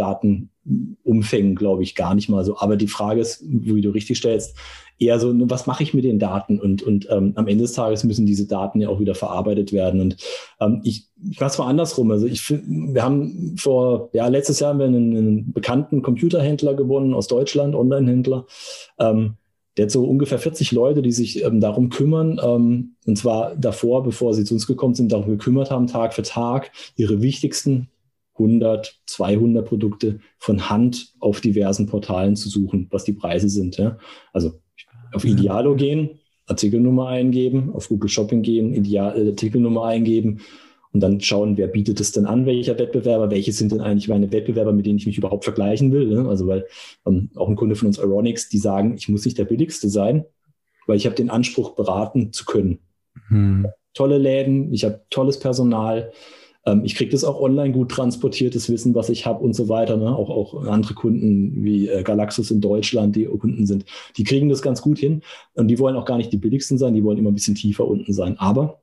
Datenumfängen, 0.64 1.54
glaube 1.54 1.82
ich, 1.82 1.94
gar 1.94 2.14
nicht 2.14 2.28
mal 2.28 2.44
so. 2.44 2.58
Aber 2.58 2.76
die 2.76 2.88
Frage 2.88 3.20
ist, 3.20 3.42
wie 3.44 3.80
du 3.80 3.90
richtig 3.90 4.18
stellst, 4.18 4.56
eher 4.98 5.18
so, 5.18 5.32
was 5.50 5.66
mache 5.66 5.82
ich 5.82 5.94
mit 5.94 6.04
den 6.04 6.18
Daten? 6.18 6.60
Und, 6.60 6.82
und 6.82 7.08
ähm, 7.10 7.32
am 7.34 7.48
Ende 7.48 7.62
des 7.62 7.72
Tages 7.72 8.04
müssen 8.04 8.26
diese 8.26 8.46
Daten 8.46 8.80
ja 8.80 8.88
auch 8.88 9.00
wieder 9.00 9.14
verarbeitet 9.14 9.72
werden. 9.72 10.00
Und 10.00 10.16
ähm, 10.60 10.80
ich, 10.84 11.08
ich 11.30 11.40
mache 11.40 11.50
es 11.50 11.58
mal 11.58 11.66
andersrum. 11.66 12.10
Also 12.10 12.26
ich 12.26 12.48
wir 12.48 13.02
haben 13.02 13.56
vor, 13.58 14.10
ja, 14.12 14.28
letztes 14.28 14.60
Jahr 14.60 14.70
haben 14.70 14.78
wir 14.78 14.86
einen, 14.86 15.16
einen 15.16 15.52
bekannten 15.52 16.02
Computerhändler 16.02 16.74
gewonnen 16.74 17.14
aus 17.14 17.26
Deutschland, 17.26 17.74
Online-Händler. 17.74 18.46
Ähm, 18.98 19.34
der 19.76 19.86
hat 19.86 19.90
so 19.90 20.04
ungefähr 20.04 20.38
40 20.38 20.72
Leute, 20.72 21.00
die 21.00 21.12
sich 21.12 21.42
ähm, 21.42 21.58
darum 21.58 21.88
kümmern, 21.88 22.38
ähm, 22.44 22.96
und 23.06 23.16
zwar 23.16 23.56
davor, 23.56 24.02
bevor 24.02 24.34
sie 24.34 24.44
zu 24.44 24.52
uns 24.52 24.66
gekommen 24.66 24.94
sind, 24.94 25.10
darum 25.10 25.30
gekümmert 25.30 25.70
haben, 25.70 25.86
Tag 25.86 26.12
für 26.12 26.22
Tag, 26.22 26.72
ihre 26.94 27.22
wichtigsten 27.22 27.88
100, 28.34 29.00
200 29.06 29.66
Produkte 29.66 30.20
von 30.38 30.70
Hand 30.70 31.14
auf 31.20 31.40
diversen 31.40 31.86
Portalen 31.86 32.36
zu 32.36 32.48
suchen, 32.48 32.88
was 32.90 33.04
die 33.04 33.12
Preise 33.12 33.48
sind. 33.48 33.76
Ja? 33.76 33.98
Also 34.32 34.52
auf 35.12 35.24
Idealo 35.24 35.76
gehen, 35.76 36.20
Artikelnummer 36.46 37.08
eingeben, 37.08 37.72
auf 37.72 37.88
Google 37.88 38.08
Shopping 38.08 38.42
gehen, 38.42 38.74
Ideal, 38.74 39.18
äh, 39.18 39.28
Artikelnummer 39.30 39.84
eingeben 39.84 40.40
und 40.92 41.00
dann 41.00 41.20
schauen, 41.20 41.56
wer 41.56 41.68
bietet 41.68 42.00
es 42.00 42.12
denn 42.12 42.26
an, 42.26 42.46
welcher 42.46 42.78
Wettbewerber, 42.78 43.30
welche 43.30 43.52
sind 43.52 43.72
denn 43.72 43.80
eigentlich 43.80 44.08
meine 44.08 44.30
Wettbewerber, 44.30 44.72
mit 44.72 44.86
denen 44.86 44.98
ich 44.98 45.06
mich 45.06 45.18
überhaupt 45.18 45.44
vergleichen 45.44 45.92
will. 45.92 46.06
Ne? 46.06 46.28
Also 46.28 46.46
weil 46.46 46.66
ähm, 47.06 47.30
auch 47.34 47.48
ein 47.48 47.56
Kunde 47.56 47.76
von 47.76 47.88
uns, 47.88 47.98
Ironics, 47.98 48.48
die 48.48 48.58
sagen, 48.58 48.94
ich 48.96 49.08
muss 49.08 49.24
nicht 49.24 49.38
der 49.38 49.44
billigste 49.44 49.88
sein, 49.88 50.24
weil 50.86 50.96
ich 50.96 51.06
habe 51.06 51.16
den 51.16 51.30
Anspruch, 51.30 51.74
beraten 51.74 52.32
zu 52.32 52.44
können. 52.44 52.78
Hm. 53.28 53.66
Tolle 53.94 54.18
Läden, 54.18 54.72
ich 54.72 54.84
habe 54.84 55.02
tolles 55.10 55.38
Personal, 55.38 56.12
ähm, 56.64 56.84
ich 56.84 56.94
kriege 56.94 57.10
das 57.10 57.24
auch 57.24 57.40
online 57.40 57.72
gut 57.72 57.90
transportiert, 57.90 58.54
das 58.54 58.70
Wissen, 58.70 58.94
was 58.94 59.08
ich 59.08 59.26
habe 59.26 59.42
und 59.42 59.54
so 59.54 59.68
weiter. 59.68 59.96
Ne? 59.96 60.14
Auch, 60.14 60.30
auch 60.30 60.66
andere 60.66 60.94
Kunden 60.94 61.64
wie 61.64 61.88
äh, 61.88 62.02
Galaxus 62.02 62.50
in 62.50 62.60
Deutschland, 62.60 63.16
die 63.16 63.24
Kunden 63.26 63.66
sind, 63.66 63.84
die 64.16 64.24
kriegen 64.24 64.48
das 64.48 64.62
ganz 64.62 64.82
gut 64.82 64.98
hin. 64.98 65.22
Und 65.54 65.68
die 65.68 65.78
wollen 65.78 65.96
auch 65.96 66.04
gar 66.04 66.16
nicht 66.16 66.32
die 66.32 66.38
billigsten 66.38 66.78
sein, 66.78 66.94
die 66.94 67.04
wollen 67.04 67.18
immer 67.18 67.30
ein 67.30 67.34
bisschen 67.34 67.54
tiefer 67.54 67.86
unten 67.86 68.12
sein. 68.12 68.38
Aber 68.38 68.80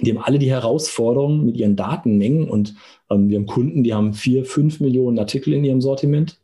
die 0.00 0.10
haben 0.10 0.22
alle 0.22 0.38
die 0.38 0.50
Herausforderungen 0.50 1.46
mit 1.46 1.56
ihren 1.56 1.76
Datenmengen 1.76 2.48
und 2.48 2.74
ähm, 3.10 3.30
wir 3.30 3.38
haben 3.38 3.46
Kunden, 3.46 3.82
die 3.82 3.94
haben 3.94 4.12
vier, 4.12 4.44
fünf 4.44 4.80
Millionen 4.80 5.18
Artikel 5.18 5.54
in 5.54 5.64
ihrem 5.64 5.80
Sortiment 5.80 6.38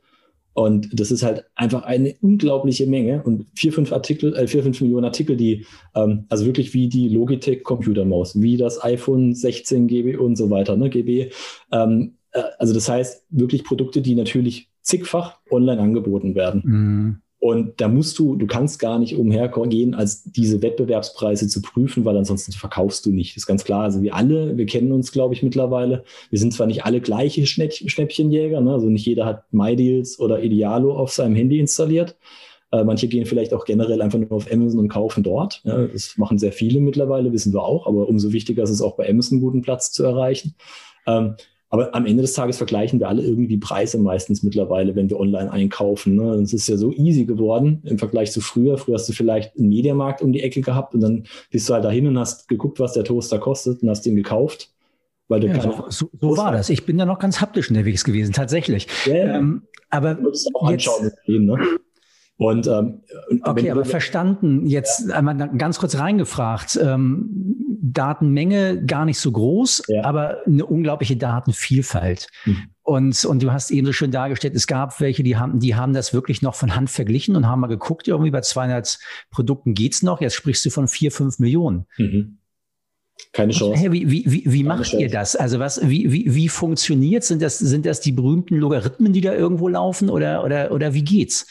und 0.55 0.89
das 0.99 1.11
ist 1.11 1.23
halt 1.23 1.45
einfach 1.55 1.85
eine 1.85 2.15
unglaubliche 2.21 2.87
Menge 2.87 3.23
und 3.23 3.47
vier, 3.55 3.73
fünf 3.73 3.93
Artikel, 3.93 4.35
äh, 4.35 4.47
vier, 4.47 4.63
fünf 4.63 4.81
Millionen 4.81 5.07
Artikel, 5.07 5.37
die, 5.37 5.67
ähm, 5.95 6.27
also 6.29 6.45
wirklich 6.45 6.75
wie 6.75 6.89
die 6.89 7.09
Logitech 7.09 7.63
Computermaus, 7.63 8.41
wie 8.41 8.57
das 8.57 8.83
iPhone 8.83 9.35
16 9.35 9.87
GB 9.87 10.17
und 10.17 10.37
so 10.37 10.51
weiter, 10.51 10.77
ne, 10.77 10.91
GB. 10.91 11.31
Ähm, 11.71 12.15
äh, 12.33 12.43
also 12.59 12.75
das 12.75 12.89
heißt 12.89 13.27
wirklich 13.31 13.65
Produkte, 13.65 14.03
die 14.03 14.15
natürlich 14.15 14.69
zigfach 14.83 15.39
online 15.51 15.81
angeboten 15.81 16.35
werden. 16.35 16.63
Mhm. 16.65 17.22
Und 17.43 17.81
da 17.81 17.89
musst 17.89 18.21
du, 18.21 18.37
du 18.37 18.47
kannst 18.47 18.79
gar 18.79 19.01
nicht 19.01 19.17
umhergehen, 19.17 19.97
als 19.97 20.23
diese 20.23 20.63
Wettbewerbspreise 20.63 21.49
zu 21.49 21.61
prüfen, 21.61 22.05
weil 22.05 22.17
ansonsten 22.17 22.53
verkaufst 22.53 23.05
du 23.05 23.11
nicht. 23.11 23.33
Das 23.33 23.39
ist 23.39 23.47
ganz 23.49 23.65
klar. 23.65 23.83
Also 23.83 24.01
wir 24.01 24.15
alle, 24.15 24.57
wir 24.57 24.65
kennen 24.65 24.93
uns, 24.93 25.11
glaube 25.11 25.35
ich, 25.35 25.43
mittlerweile. 25.43 26.05
Wir 26.31 26.39
sind 26.39 26.55
zwar 26.55 26.69
nicht 26.69 26.85
alle 26.85 27.01
gleiche 27.01 27.45
Schnäppchenjäger, 27.45 28.61
ne? 28.61 28.73
also 28.73 28.89
nicht 28.89 29.05
jeder 29.07 29.27
hat 29.27 29.53
MyDeals 29.53 30.21
oder 30.21 30.41
Idealo 30.41 30.97
auf 30.97 31.11
seinem 31.11 31.35
Handy 31.35 31.59
installiert. 31.59 32.15
Äh, 32.71 32.85
manche 32.85 33.09
gehen 33.09 33.27
vielleicht 33.27 33.55
auch 33.55 33.65
generell 33.65 34.03
einfach 34.03 34.21
nur 34.21 34.31
auf 34.31 34.49
Amazon 34.49 34.79
und 34.79 34.89
kaufen 34.89 35.25
dort. 35.25 35.63
Ja, 35.65 35.89
das 35.89 36.17
machen 36.19 36.39
sehr 36.39 36.53
viele 36.53 36.79
mittlerweile, 36.79 37.33
wissen 37.33 37.53
wir 37.53 37.65
auch. 37.65 37.89
Aber 37.89 38.09
umso 38.09 38.33
wichtiger 38.33 38.63
ist 38.63 38.71
es 38.71 38.81
auch 38.81 38.95
bei 38.95 39.11
Amazon 39.11 39.39
einen 39.39 39.43
guten 39.43 39.63
Platz 39.63 39.91
zu 39.91 40.05
erreichen. 40.05 40.55
Ähm, 41.09 41.35
aber 41.73 41.95
am 41.95 42.05
Ende 42.05 42.21
des 42.21 42.35
Tages 42.35 42.59
vergleichen 42.59 43.01
wir 43.01 43.09
alle 43.09 43.23
irgendwie 43.23 43.57
Preise 43.57 43.97
meistens 43.97 44.43
mittlerweile, 44.43 44.95
wenn 44.95 45.09
wir 45.09 45.19
online 45.19 45.51
einkaufen. 45.51 46.17
Ne? 46.17 46.35
Es 46.35 46.53
ist 46.53 46.69
ja 46.69 46.77
so 46.77 46.93
easy 46.93 47.25
geworden 47.25 47.81
im 47.85 47.97
Vergleich 47.97 48.31
zu 48.31 48.43
früher. 48.43 48.77
Früher 48.77 48.97
hast 48.97 49.09
du 49.09 49.15
vielleicht 49.15 49.57
einen 49.57 49.71
Mediamarkt 49.71 50.21
um 50.21 50.35
die 50.35 50.43
Ecke 50.43 50.61
gehabt 50.61 50.95
und 50.95 51.01
dann 51.01 51.25
bist 51.51 51.67
du 51.67 51.73
halt 51.73 51.87
dahin 51.87 52.07
und 52.07 52.19
hast 52.19 52.47
geguckt, 52.47 52.79
was 52.79 52.93
der 52.93 53.05
Toaster 53.05 53.39
kostet 53.39 53.83
und 53.83 53.89
hast 53.89 54.05
den 54.05 54.17
gekauft. 54.17 54.71
Weil 55.29 55.41
du 55.41 55.47
ja, 55.47 55.63
so, 55.63 55.87
so, 55.89 56.11
so 56.21 56.37
war 56.37 56.53
das. 56.53 56.69
Ich 56.69 56.85
bin 56.85 56.99
ja 56.99 57.07
noch 57.07 57.19
ganz 57.19 57.41
haptisch 57.41 57.71
unterwegs 57.71 58.05
gewesen, 58.05 58.35
tatsächlich. 58.35 58.87
Ja, 59.07 59.39
ähm, 59.39 59.63
aber 59.89 60.17
du 60.17 60.31
auch 60.53 60.71
jetzt, 60.71 60.87
anschauen, 60.87 61.11
ne? 61.27 61.59
Und 62.43 62.67
ähm, 62.67 63.03
okay, 63.43 63.71
aber 63.71 63.85
verstanden. 63.85 64.67
Jetzt 64.67 65.09
ja. 65.09 65.15
einmal 65.15 65.37
ganz 65.57 65.79
kurz 65.79 65.97
reingefragt. 65.97 66.79
Ähm, 66.83 67.29
Datenmenge 67.81 68.85
gar 68.85 69.05
nicht 69.05 69.19
so 69.19 69.31
groß, 69.33 69.83
ja. 69.89 70.05
aber 70.05 70.39
eine 70.47 70.65
unglaubliche 70.67 71.17
Datenvielfalt. 71.17 72.29
Mhm. 72.45 72.69
Und, 72.83 73.25
und 73.25 73.43
du 73.43 73.53
hast 73.53 73.71
eben 73.71 73.87
so 73.87 73.93
schön 73.93 74.11
dargestellt, 74.11 74.57
es 74.57 74.67
gab 74.67 75.01
welche, 75.01 75.23
die 75.23 75.37
haben, 75.37 75.61
die 75.61 75.77
haben 75.77 75.93
das 75.93 76.13
wirklich 76.13 76.43
noch 76.43 76.55
von 76.55 76.75
Hand 76.75 76.91
verglichen 76.91 77.37
und 77.37 77.47
haben 77.47 77.61
mal 77.61 77.69
geguckt, 77.69 78.09
irgendwie 78.09 78.31
bei 78.31 78.41
200 78.41 78.99
Produkten 79.31 79.75
geht's 79.75 80.03
noch. 80.03 80.21
Jetzt 80.21 80.35
sprichst 80.35 80.65
du 80.65 80.71
von 80.71 80.89
vier, 80.89 81.13
fünf 81.13 81.39
Millionen. 81.39 81.87
Mhm. 81.97 82.39
Keine 83.33 83.53
Chance. 83.53 83.81
Hey, 83.81 83.93
wie, 83.93 84.11
wie, 84.11 84.25
wie, 84.27 84.53
wie 84.53 84.65
macht 84.65 84.85
Chance. 84.85 85.03
ihr 85.03 85.11
das? 85.11 85.37
Also 85.37 85.59
was, 85.59 85.81
wie, 85.89 86.11
wie, 86.13 86.35
wie 86.35 86.49
funktioniert 86.49 87.25
Sind 87.25 87.41
das, 87.41 87.59
sind 87.59 87.87
das 87.87 88.01
die 88.01 88.13
berühmten 88.13 88.57
Logarithmen, 88.57 89.13
die 89.13 89.21
da 89.21 89.33
irgendwo 89.33 89.69
laufen 89.69 90.11
oder, 90.11 90.45
oder, 90.45 90.73
oder 90.73 90.93
wie 90.93 91.05
geht's? 91.05 91.47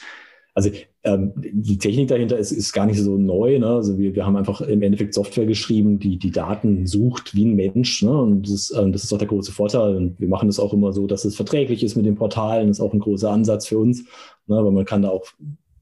Also 0.54 0.70
ähm, 1.04 1.32
die 1.36 1.78
Technik 1.78 2.10
dahinter 2.10 2.38
ist, 2.38 2.52
ist 2.52 2.74
gar 2.74 2.86
nicht 2.86 3.00
so 3.00 3.18
neu. 3.18 3.58
Ne? 3.58 3.68
Also 3.68 3.98
wir, 3.98 4.16
wir 4.16 4.26
haben 4.26 4.36
einfach 4.36 4.60
im 4.62 4.82
Endeffekt 4.82 5.14
Software 5.14 5.46
geschrieben, 5.46 5.98
die 5.98 6.18
die 6.18 6.32
Daten 6.32 6.86
sucht 6.86 7.34
wie 7.36 7.46
ein 7.46 7.56
Mensch. 7.56 8.04
Ne? 8.04 8.12
Und 8.12 8.44
das 8.44 8.52
ist, 8.52 8.78
ähm, 8.78 8.92
das 8.92 9.06
ist 9.06 9.14
auch 9.14 9.18
der 9.18 9.30
große 9.30 9.54
Vorteil. 9.54 9.96
Und 9.96 10.20
wir 10.20 10.28
machen 10.28 10.50
das 10.50 10.60
auch 10.60 10.74
immer 10.74 10.92
so, 10.92 11.08
dass 11.08 11.24
es 11.24 11.38
verträglich 11.38 11.84
ist 11.84 11.96
mit 11.96 12.06
den 12.06 12.16
Portalen. 12.16 12.68
Das 12.68 12.80
ist 12.80 12.84
auch 12.84 12.94
ein 12.94 13.00
großer 13.00 13.32
Ansatz 13.32 13.68
für 13.68 13.80
uns. 13.80 14.04
Ne? 14.48 14.58
Weil 14.58 14.72
man 14.72 14.86
kann 14.86 15.04
da 15.04 15.10
auch 15.10 15.26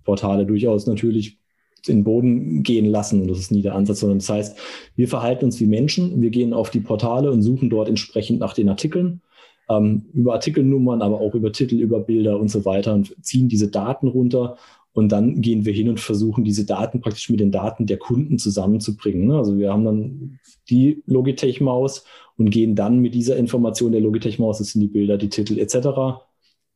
Portale 0.03 0.45
durchaus 0.45 0.85
natürlich 0.85 1.39
in 1.87 1.99
den 1.99 2.03
Boden 2.03 2.61
gehen 2.61 2.85
lassen. 2.85 3.21
Und 3.21 3.29
das 3.29 3.39
ist 3.39 3.51
nie 3.51 3.63
der 3.63 3.73
Ansatz, 3.73 4.01
sondern 4.01 4.19
das 4.19 4.29
heißt, 4.29 4.57
wir 4.95 5.07
verhalten 5.07 5.45
uns 5.45 5.59
wie 5.59 5.65
Menschen. 5.65 6.21
Wir 6.21 6.29
gehen 6.29 6.53
auf 6.53 6.69
die 6.69 6.81
Portale 6.81 7.31
und 7.31 7.41
suchen 7.41 7.71
dort 7.71 7.89
entsprechend 7.89 8.39
nach 8.39 8.53
den 8.53 8.69
Artikeln 8.69 9.21
ähm, 9.69 10.05
über 10.13 10.33
Artikelnummern, 10.33 11.01
aber 11.01 11.21
auch 11.21 11.35
über 11.35 11.51
Titel, 11.51 11.75
über 11.75 11.99
Bilder 11.99 12.39
und 12.39 12.49
so 12.49 12.65
weiter 12.65 12.93
und 12.93 13.15
ziehen 13.23 13.47
diese 13.47 13.69
Daten 13.69 14.07
runter. 14.07 14.57
Und 14.91 15.11
dann 15.11 15.41
gehen 15.41 15.65
wir 15.65 15.73
hin 15.73 15.87
und 15.87 15.99
versuchen, 15.99 16.43
diese 16.43 16.65
Daten 16.65 16.99
praktisch 16.99 17.29
mit 17.29 17.39
den 17.39 17.51
Daten 17.51 17.85
der 17.85 17.97
Kunden 17.97 18.39
zusammenzubringen. 18.39 19.27
Ne? 19.27 19.37
Also 19.37 19.57
wir 19.57 19.71
haben 19.71 19.85
dann 19.85 20.39
die 20.69 21.03
Logitech-Maus 21.05 22.03
und 22.37 22.49
gehen 22.49 22.75
dann 22.75 22.99
mit 22.99 23.13
dieser 23.13 23.37
Information 23.37 23.91
der 23.91 24.01
Logitech-Maus, 24.01 24.57
das 24.57 24.71
sind 24.71 24.81
die 24.81 24.87
Bilder, 24.87 25.17
die 25.17 25.29
Titel 25.29 25.59
etc., 25.59 26.19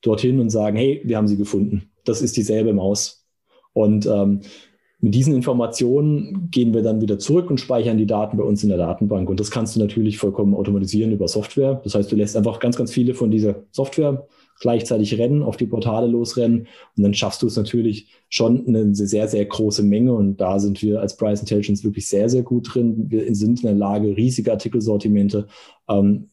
dorthin 0.01 0.39
und 0.39 0.51
sagen, 0.51 0.77
hey, 0.77 1.01
wir 1.03 1.17
haben 1.17 1.27
sie 1.27 1.37
gefunden. 1.37 1.89
Das 2.05 2.21
ist 2.21 2.37
dieselbe 2.37 2.73
Maus. 2.73 3.25
Und 3.73 4.05
ähm, 4.05 4.41
mit 5.03 5.13
diesen 5.13 5.35
Informationen 5.35 6.49
gehen 6.49 6.73
wir 6.73 6.81
dann 6.81 7.01
wieder 7.01 7.19
zurück 7.19 7.49
und 7.49 7.59
speichern 7.59 7.97
die 7.97 8.05
Daten 8.05 8.37
bei 8.37 8.43
uns 8.45 8.63
in 8.63 8.69
der 8.69 8.77
Datenbank. 8.77 9.29
Und 9.29 9.37
das 9.37 9.51
kannst 9.51 9.75
du 9.75 9.81
natürlich 9.81 10.17
vollkommen 10.17 10.55
automatisieren 10.55 11.11
über 11.11 11.27
Software. 11.27 11.81
Das 11.83 11.93
heißt, 11.93 12.09
du 12.09 12.15
lässt 12.15 12.37
einfach 12.37 12.61
ganz, 12.61 12.77
ganz 12.77 12.93
viele 12.93 13.13
von 13.13 13.29
dieser 13.29 13.63
Software 13.71 14.25
gleichzeitig 14.61 15.17
rennen, 15.17 15.43
auf 15.43 15.57
die 15.57 15.65
Portale 15.65 16.07
losrennen. 16.07 16.67
Und 16.95 17.03
dann 17.03 17.13
schaffst 17.13 17.41
du 17.41 17.47
es 17.47 17.57
natürlich 17.57 18.07
schon 18.29 18.65
eine 18.65 18.95
sehr, 18.95 19.27
sehr 19.27 19.43
große 19.43 19.83
Menge. 19.83 20.13
Und 20.13 20.37
da 20.37 20.57
sind 20.57 20.81
wir 20.81 21.01
als 21.01 21.17
Price 21.17 21.41
Intelligence 21.41 21.83
wirklich 21.83 22.07
sehr, 22.07 22.29
sehr 22.29 22.43
gut 22.43 22.73
drin. 22.73 23.07
Wir 23.09 23.35
sind 23.35 23.59
in 23.59 23.67
der 23.67 23.75
Lage, 23.75 24.15
riesige 24.15 24.53
Artikelsortimente 24.53 25.47
ähm, 25.89 26.29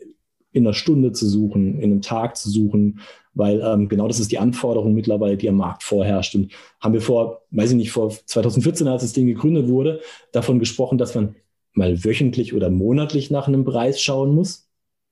in 0.52 0.64
einer 0.64 0.74
Stunde 0.74 1.10
zu 1.10 1.26
suchen, 1.26 1.80
in 1.80 1.90
einem 1.90 2.02
Tag 2.02 2.36
zu 2.36 2.48
suchen, 2.48 3.00
weil 3.34 3.60
ähm, 3.64 3.88
genau 3.88 4.08
das 4.08 4.20
ist 4.20 4.32
die 4.32 4.38
Anforderung 4.38 4.94
mittlerweile, 4.94 5.36
die 5.36 5.48
am 5.48 5.56
Markt 5.56 5.82
vorherrscht. 5.82 6.34
Und 6.34 6.52
haben 6.80 6.94
wir 6.94 7.00
vor, 7.00 7.42
weiß 7.50 7.70
ich 7.70 7.76
nicht, 7.76 7.92
vor 7.92 8.10
2014, 8.10 8.88
als 8.88 9.02
das 9.02 9.12
Ding 9.12 9.26
gegründet 9.26 9.68
wurde, 9.68 10.00
davon 10.32 10.58
gesprochen, 10.58 10.98
dass 10.98 11.14
man 11.14 11.36
mal 11.72 12.04
wöchentlich 12.04 12.54
oder 12.54 12.70
monatlich 12.70 13.30
nach 13.30 13.48
einem 13.48 13.64
Preis 13.64 14.00
schauen 14.00 14.34
muss. 14.34 14.66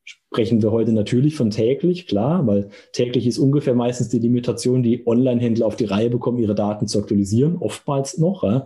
Sprechen 0.04 0.62
wir 0.62 0.72
heute 0.72 0.92
natürlich 0.92 1.36
von 1.36 1.50
täglich, 1.50 2.06
klar, 2.06 2.46
weil 2.46 2.70
täglich 2.92 3.26
ist 3.26 3.38
ungefähr 3.38 3.74
meistens 3.74 4.08
die 4.08 4.18
Limitation, 4.18 4.82
die 4.82 5.06
Online-Händler 5.06 5.66
auf 5.66 5.76
die 5.76 5.84
Reihe 5.84 6.08
bekommen, 6.08 6.38
ihre 6.38 6.54
Daten 6.54 6.86
zu 6.86 6.98
aktualisieren, 6.98 7.56
oftmals 7.58 8.16
noch. 8.16 8.42
Ja. 8.42 8.64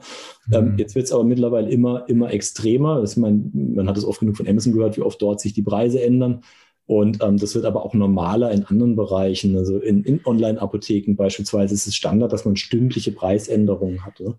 Ähm, 0.53 0.73
mhm. 0.73 0.79
jetzt 0.79 0.95
wird 0.95 1.07
es 1.07 1.13
aber 1.13 1.25
mittlerweile 1.25 1.69
immer, 1.69 2.09
immer 2.09 2.33
extremer. 2.33 3.01
Das, 3.01 3.17
man, 3.17 3.51
man 3.53 3.89
hat 3.89 3.97
es 3.97 4.05
oft 4.05 4.21
genug 4.21 4.37
von 4.37 4.47
Amazon 4.47 4.73
gehört, 4.73 4.97
wie 4.97 5.03
oft 5.03 5.21
dort 5.21 5.41
sich 5.41 5.53
die 5.53 5.63
Preise 5.63 6.01
ändern. 6.01 6.43
Und 6.87 7.23
ähm, 7.23 7.39
das 7.39 7.55
wird 7.55 7.65
aber 7.65 7.85
auch 7.85 7.95
normaler 7.95 8.51
in 8.51 8.65
anderen 8.65 8.97
Bereichen. 8.97 9.57
Also 9.57 9.79
in, 9.79 10.03
in 10.05 10.21
Online-Apotheken 10.25 11.15
beispielsweise 11.15 11.75
ist 11.75 11.87
es 11.87 11.95
Standard, 11.95 12.33
dass 12.33 12.45
man 12.45 12.57
stündliche 12.57 13.13
Preisänderungen 13.13 14.05
hat. 14.05 14.21
Ne? 14.21 14.35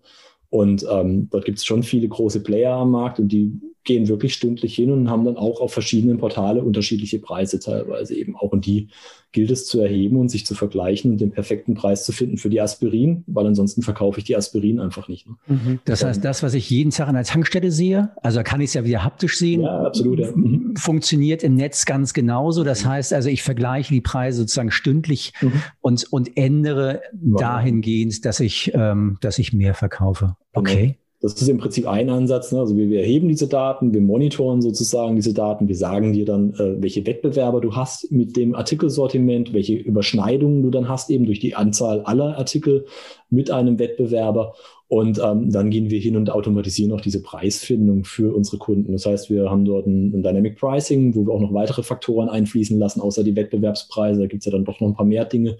Und 0.50 0.86
ähm, 0.90 1.30
dort 1.32 1.46
gibt 1.46 1.58
es 1.58 1.66
schon 1.66 1.82
viele 1.82 2.08
große 2.08 2.44
Player 2.44 2.74
am 2.76 2.92
Markt 2.92 3.20
und 3.20 3.30
die 3.30 3.60
gehen 3.84 4.08
wirklich 4.08 4.36
stündlich 4.36 4.76
hin 4.76 4.92
und 4.92 5.10
haben 5.10 5.26
dann 5.26 5.38
auch 5.38 5.60
auf 5.62 5.74
verschiedenen 5.74 6.20
Portale 6.20 6.64
unterschiedliche 6.64 7.20
Preise 7.20 7.60
teilweise 7.60 8.16
eben 8.16 8.36
auch. 8.36 8.52
Und 8.52 8.66
die 8.66 8.90
gilt 9.34 9.52
es 9.52 9.66
zu 9.66 9.82
erheben 9.82 10.18
und 10.18 10.30
sich 10.30 10.46
zu 10.46 10.56
vergleichen 10.56 11.12
und 11.12 11.20
den 11.20 11.32
perfekten 11.32 11.74
Preis 11.74 12.06
zu 12.06 12.12
finden 12.12 12.38
für 12.38 12.50
die 12.50 12.62
Aspirin, 12.62 13.24
weil 13.28 13.48
ansonsten 13.48 13.82
verkaufe 13.82 14.20
ich 14.20 14.26
die 14.26 14.38
Aspirin 14.38 14.80
einfach 14.80 15.08
nicht. 15.08 15.28
Ne? 15.28 15.36
Mhm. 15.48 15.80
Das 15.86 16.04
heißt, 16.06 16.24
das, 16.24 16.44
was 16.44 16.54
ich 16.54 16.70
jeden 16.70 16.92
Tag 16.92 17.08
an 17.08 17.16
der 17.16 17.24
Tankstelle 17.24 17.72
sehe, 17.72 18.12
also 18.22 18.44
kann 18.44 18.62
ich 18.62 18.68
es 18.68 18.74
ja 18.76 18.86
wieder 18.86 19.04
haptisch 19.04 19.38
sehen, 19.38 19.62
ja, 19.62 19.86
absolut, 19.86 20.20
ja. 20.20 20.32
Mhm. 20.34 20.76
funktioniert 20.78 21.44
im 21.44 21.56
Netz 21.56 21.86
ganz 21.86 22.14
genauso. 22.14 22.64
Das 22.64 22.86
heißt 22.86 23.12
also, 23.14 23.28
ich 23.28 23.44
vergleiche 23.44 23.94
die 23.94 24.02
Preise 24.02 24.40
sozusagen 24.40 24.72
stündlich 24.72 25.34
mhm. 25.42 25.64
und, 25.82 26.14
und 26.14 26.38
ändere 26.38 27.02
wow. 27.14 27.42
dahingehend, 27.42 28.24
dass 28.26 28.40
ich, 28.40 28.72
ähm, 28.76 29.18
dass 29.22 29.40
ich 29.40 29.52
mehr 29.52 29.74
verkaufe. 29.74 30.36
Genau. 30.54 30.70
Okay. 30.70 31.00
Das 31.24 31.42
ist 31.42 31.48
im 31.48 31.58
Prinzip 31.58 31.88
ein 31.88 32.10
Ansatz. 32.10 32.52
Ne? 32.52 32.60
Also 32.60 32.76
wir, 32.76 32.90
wir, 32.90 33.00
erheben 33.00 33.30
diese 33.30 33.48
Daten, 33.48 33.94
wir 33.94 34.02
monitoren 34.02 34.62
sozusagen 34.62 35.16
diese 35.16 35.34
Daten, 35.34 35.70
wir 35.70 35.76
sagen 35.78 36.12
dir 36.12 36.26
dann, 36.26 36.54
äh, 36.56 36.82
welche 36.82 37.08
Wettbewerber 37.08 37.62
du 37.62 37.78
hast 37.78 38.12
mit 38.12 38.36
dem 38.36 38.56
Artikelsortiment, 38.56 39.54
welche 39.54 39.76
Überschneidungen 39.76 40.64
du 40.64 40.70
dann 40.70 40.90
hast, 40.90 41.10
eben 41.10 41.26
durch 41.26 41.40
die 41.40 41.56
Anzahl 41.56 42.02
aller 42.02 42.38
Artikel 42.38 42.88
mit 43.30 43.52
einem 43.52 43.80
Wettbewerber. 43.80 44.54
Und 44.90 45.18
ähm, 45.24 45.50
dann 45.50 45.70
gehen 45.70 45.90
wir 45.90 46.00
hin 46.02 46.18
und 46.18 46.30
automatisieren 46.30 46.92
auch 46.92 47.00
diese 47.00 47.24
Preisfindung 47.24 48.04
für 48.04 48.36
unsere 48.36 48.58
Kunden. 48.58 48.92
Das 48.92 49.06
heißt, 49.06 49.30
wir 49.30 49.50
haben 49.50 49.64
dort 49.64 49.88
ein, 49.88 50.14
ein 50.14 50.24
Dynamic 50.24 50.60
Pricing, 50.60 51.16
wo 51.16 51.26
wir 51.26 51.34
auch 51.34 51.40
noch 51.40 51.54
weitere 51.54 51.84
Faktoren 51.84 52.28
einfließen 52.28 52.78
lassen, 52.78 53.00
außer 53.00 53.24
die 53.24 53.38
Wettbewerbspreise. 53.38 54.20
Da 54.20 54.28
gibt 54.28 54.42
es 54.42 54.46
ja 54.46 54.52
dann 54.52 54.66
doch 54.66 54.82
noch 54.82 54.90
ein 54.90 54.94
paar 54.94 55.06
mehr 55.06 55.24
Dinge. 55.24 55.56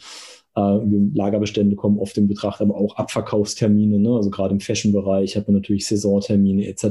Äh, 0.56 0.80
Lagerbestände 1.16 1.76
kommen 1.76 1.98
oft 1.98 2.18
in 2.18 2.28
Betracht, 2.28 2.62
aber 2.62 2.76
auch 2.76 2.96
Abverkaufstermine. 2.96 4.00
Ne? 4.00 4.16
Also 4.16 4.30
gerade 4.30 4.54
im 4.54 4.60
Fashion-Bereich 4.60 5.36
hat 5.36 5.48
man 5.48 5.56
natürlich 5.56 5.88
Saisontermine 5.88 6.68
etc. 6.68 6.86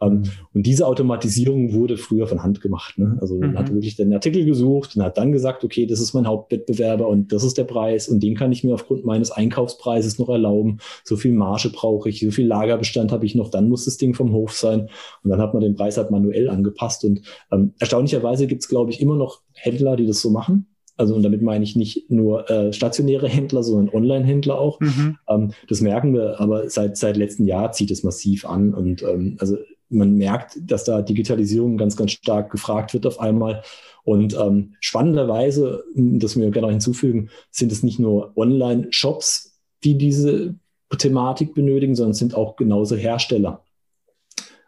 Ähm, 0.00 0.12
mhm. 0.12 0.22
Und 0.54 0.66
diese 0.66 0.86
Automatisierung 0.86 1.72
wurde 1.72 1.96
früher 1.96 2.26
von 2.26 2.42
Hand 2.42 2.60
gemacht. 2.60 2.98
Ne? 2.98 3.16
Also 3.20 3.36
man 3.36 3.56
hat 3.56 3.70
mhm. 3.70 3.76
wirklich 3.76 3.96
den 3.96 4.12
Artikel 4.12 4.44
gesucht 4.44 4.96
und 4.96 5.02
hat 5.02 5.18
dann 5.18 5.32
gesagt, 5.32 5.62
okay, 5.62 5.86
das 5.86 6.00
ist 6.00 6.14
mein 6.14 6.26
Hauptwettbewerber 6.26 7.06
und 7.06 7.32
das 7.32 7.44
ist 7.44 7.58
der 7.58 7.64
Preis 7.64 8.08
und 8.08 8.22
den 8.22 8.34
kann 8.34 8.52
ich 8.52 8.64
mir 8.64 8.74
aufgrund 8.74 9.04
meines 9.04 9.30
Einkaufspreises 9.30 10.18
noch 10.18 10.28
erlauben. 10.28 10.78
So 11.04 11.16
viel 11.16 11.32
Marge 11.32 11.70
brauche 11.70 12.08
ich, 12.08 12.20
so 12.20 12.30
viel 12.30 12.46
Lagerbestand 12.46 13.12
habe 13.12 13.24
ich 13.26 13.34
noch, 13.34 13.50
dann 13.50 13.68
muss 13.68 13.84
das 13.84 13.98
Ding 13.98 14.14
vom 14.14 14.32
Hof 14.32 14.52
sein. 14.52 14.88
Und 15.22 15.30
dann 15.30 15.40
hat 15.40 15.54
man 15.54 15.62
den 15.62 15.76
Preis 15.76 15.96
halt 15.96 16.10
manuell 16.10 16.48
angepasst. 16.48 17.04
Und 17.04 17.22
ähm, 17.52 17.74
erstaunlicherweise 17.78 18.46
gibt 18.46 18.62
es, 18.62 18.68
glaube 18.68 18.90
ich, 18.90 19.00
immer 19.00 19.16
noch 19.16 19.40
Händler, 19.52 19.96
die 19.96 20.06
das 20.06 20.20
so 20.20 20.30
machen. 20.30 20.66
Also 21.00 21.14
und 21.14 21.22
damit 21.22 21.40
meine 21.40 21.64
ich 21.64 21.76
nicht 21.76 22.10
nur 22.10 22.48
äh, 22.50 22.74
stationäre 22.74 23.26
Händler, 23.26 23.62
sondern 23.62 23.94
Online-Händler 23.94 24.60
auch. 24.60 24.78
Mhm. 24.80 25.16
Ähm, 25.28 25.52
das 25.66 25.80
merken 25.80 26.12
wir, 26.12 26.38
aber 26.38 26.68
seit 26.68 26.98
seit 26.98 27.16
letztem 27.16 27.46
Jahr 27.46 27.72
zieht 27.72 27.90
es 27.90 28.02
massiv 28.02 28.44
an 28.44 28.74
und 28.74 29.02
ähm, 29.02 29.36
also 29.40 29.56
man 29.88 30.16
merkt, 30.16 30.58
dass 30.60 30.84
da 30.84 31.00
Digitalisierung 31.00 31.78
ganz 31.78 31.96
ganz 31.96 32.12
stark 32.12 32.52
gefragt 32.52 32.92
wird 32.92 33.06
auf 33.06 33.18
einmal. 33.18 33.62
Und 34.04 34.36
ähm, 34.38 34.74
spannenderweise, 34.80 35.84
das 35.94 36.36
wir 36.36 36.50
gerne 36.50 36.66
noch 36.66 36.72
hinzufügen, 36.72 37.30
sind 37.50 37.72
es 37.72 37.82
nicht 37.82 37.98
nur 37.98 38.36
Online-Shops, 38.36 39.58
die 39.82 39.96
diese 39.96 40.54
Thematik 40.98 41.54
benötigen, 41.54 41.94
sondern 41.94 42.12
es 42.12 42.18
sind 42.18 42.34
auch 42.34 42.56
genauso 42.56 42.94
Hersteller. 42.94 43.64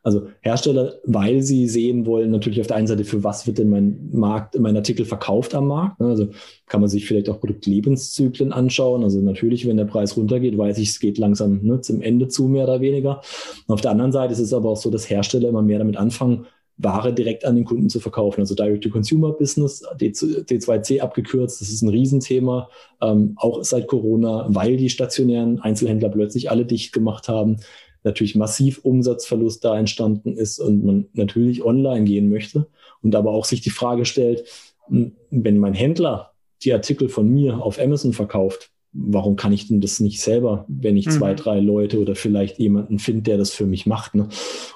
Also 0.04 0.26
Hersteller, 0.40 0.94
weil 1.04 1.42
sie 1.42 1.68
sehen 1.68 2.06
wollen, 2.06 2.32
natürlich 2.32 2.60
auf 2.60 2.66
der 2.66 2.76
einen 2.76 2.88
Seite, 2.88 3.04
für 3.04 3.22
was 3.22 3.46
wird 3.46 3.58
denn 3.58 3.70
mein 3.70 4.10
Markt, 4.12 4.58
mein 4.58 4.76
Artikel 4.76 5.06
verkauft 5.06 5.54
am 5.54 5.68
Markt. 5.68 6.00
Ne? 6.00 6.08
Also 6.08 6.28
kann 6.66 6.80
man 6.80 6.90
sich 6.90 7.06
vielleicht 7.06 7.28
auch 7.28 7.38
Produktlebenszyklen 7.38 8.52
anschauen. 8.52 9.04
Also 9.04 9.20
natürlich, 9.20 9.66
wenn 9.66 9.76
der 9.76 9.84
Preis 9.84 10.16
runtergeht, 10.16 10.58
weiß 10.58 10.78
ich, 10.78 10.88
es 10.88 10.98
geht 10.98 11.18
langsam 11.18 11.60
ne, 11.62 11.80
zum 11.80 12.02
Ende 12.02 12.26
zu, 12.26 12.48
mehr 12.48 12.64
oder 12.64 12.80
weniger. 12.80 13.20
Und 13.66 13.74
auf 13.74 13.80
der 13.80 13.92
anderen 13.92 14.10
Seite 14.10 14.32
ist 14.32 14.40
es 14.40 14.52
aber 14.52 14.70
auch 14.70 14.76
so, 14.76 14.90
dass 14.90 15.08
Hersteller 15.08 15.48
immer 15.48 15.62
mehr 15.62 15.78
damit 15.78 15.96
anfangen, 15.96 16.46
Ware 16.78 17.12
direkt 17.12 17.44
an 17.44 17.54
den 17.54 17.64
Kunden 17.64 17.88
zu 17.88 18.00
verkaufen. 18.00 18.40
Also 18.40 18.56
Direct-to-Consumer-Business, 18.56 19.84
D2C 20.00 21.00
abgekürzt, 21.00 21.60
das 21.60 21.68
ist 21.68 21.82
ein 21.82 21.88
Riesenthema, 21.88 22.68
ähm, 23.00 23.34
auch 23.36 23.62
seit 23.62 23.86
Corona, 23.86 24.46
weil 24.48 24.76
die 24.76 24.90
stationären 24.90 25.60
Einzelhändler 25.60 26.08
plötzlich 26.08 26.50
alle 26.50 26.64
dicht 26.64 26.92
gemacht 26.92 27.28
haben 27.28 27.58
natürlich 28.04 28.34
massiv 28.34 28.80
Umsatzverlust 28.82 29.64
da 29.64 29.78
entstanden 29.78 30.36
ist 30.36 30.58
und 30.58 30.84
man 30.84 31.08
natürlich 31.12 31.64
online 31.64 32.04
gehen 32.04 32.30
möchte 32.30 32.66
und 33.02 33.14
aber 33.14 33.30
auch 33.30 33.44
sich 33.44 33.60
die 33.60 33.70
Frage 33.70 34.04
stellt, 34.04 34.44
wenn 34.88 35.58
mein 35.58 35.74
Händler 35.74 36.32
die 36.62 36.72
Artikel 36.72 37.08
von 37.08 37.28
mir 37.28 37.62
auf 37.62 37.78
Amazon 37.78 38.12
verkauft, 38.12 38.70
warum 38.94 39.36
kann 39.36 39.52
ich 39.52 39.68
denn 39.68 39.80
das 39.80 40.00
nicht 40.00 40.20
selber, 40.20 40.66
wenn 40.68 40.98
ich 40.98 41.06
mhm. 41.06 41.12
zwei, 41.12 41.34
drei 41.34 41.60
Leute 41.60 41.98
oder 41.98 42.14
vielleicht 42.14 42.58
jemanden 42.58 42.98
finde, 42.98 43.22
der 43.22 43.38
das 43.38 43.50
für 43.50 43.64
mich 43.64 43.86
macht. 43.86 44.14
Ne? 44.14 44.28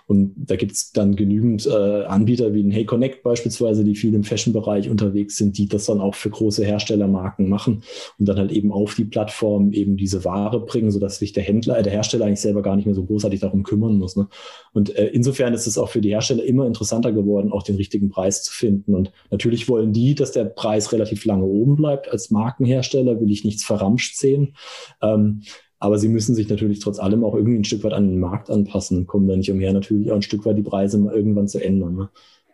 Und 0.07 0.33
da 0.37 0.57
gibt 0.57 0.72
es 0.72 0.92
dann 0.92 1.16
genügend 1.16 1.66
äh, 1.66 2.05
Anbieter 2.05 2.55
wie 2.55 2.62
ein 2.62 2.70
Hey 2.70 2.87
Connect 2.87 3.22
beispielsweise, 3.22 3.85
die 3.85 3.94
viel 3.94 4.14
im 4.14 4.24
Fashion-Bereich 4.24 4.88
unterwegs 4.88 5.37
sind, 5.37 5.59
die 5.59 5.68
das 5.68 5.87
dann 5.87 6.00
auch 6.00 6.14
für 6.14 6.31
große 6.31 6.64
Herstellermarken 6.64 7.48
machen 7.48 7.83
und 8.18 8.26
dann 8.26 8.38
halt 8.38 8.52
eben 8.52 8.72
auf 8.72 8.94
die 8.94 9.05
Plattform 9.05 9.72
eben 9.72 9.98
diese 9.98 10.24
Ware 10.24 10.61
bringen, 10.61 10.90
sodass 10.90 11.18
sich 11.18 11.35
der 11.35 11.42
Händler, 11.42 11.79
äh, 11.79 11.83
der 11.83 11.92
Hersteller 11.92 12.24
eigentlich 12.24 12.40
selber 12.40 12.62
gar 12.62 12.76
nicht 12.76 12.87
mehr 12.87 12.94
so 12.94 13.05
großartig 13.05 13.40
darum 13.40 13.64
kümmern 13.64 13.98
muss. 13.98 14.16
Ne? 14.16 14.29
Und 14.72 14.96
äh, 14.96 15.09
insofern 15.09 15.52
ist 15.52 15.66
es 15.66 15.76
auch 15.76 15.90
für 15.90 16.00
die 16.00 16.11
Hersteller 16.11 16.44
immer 16.44 16.66
interessanter 16.66 17.12
geworden, 17.12 17.52
auch 17.52 17.64
den 17.64 17.76
richtigen 17.76 18.09
Preis 18.09 18.42
zu 18.42 18.52
finden. 18.52 18.94
Und 18.94 19.12
natürlich 19.31 19.68
wollen 19.68 19.92
die, 19.92 20.14
dass 20.14 20.33
der 20.33 20.44
Preis 20.44 20.92
relativ 20.92 21.26
lange 21.26 21.44
oben 21.44 21.76
bleibt. 21.76 22.11
Als 22.11 22.31
Markenhersteller 22.31 23.20
will 23.20 23.31
ich 23.31 23.44
nichts 23.44 23.62
verramschen 23.62 24.06
Sehen. 24.14 24.57
Ähm, 25.03 25.42
aber 25.79 25.99
sie 25.99 26.09
müssen 26.09 26.35
sich 26.35 26.49
natürlich 26.49 26.81
trotz 26.81 26.99
allem 26.99 27.25
auch 27.25 27.35
irgendwie 27.35 27.59
ein 27.59 27.64
Stück 27.64 27.85
weit 27.85 27.92
an 27.92 28.09
den 28.09 28.21
Markt 28.21 28.51
anpassen 28.51 28.99
und 28.99 29.07
kommen 29.07 29.29
da 29.29 29.37
nicht 29.37 29.51
umher, 29.51 29.73
natürlich 29.73 30.11
auch 30.11 30.16
ein 30.16 30.23
Stück 30.23 30.47
weit 30.47 30.57
die 30.57 30.62
Preise 30.62 30.99
mal 30.99 31.14
irgendwann 31.14 31.49
zu 31.49 31.62
ändern. 31.62 31.97
Ne? 31.97 32.09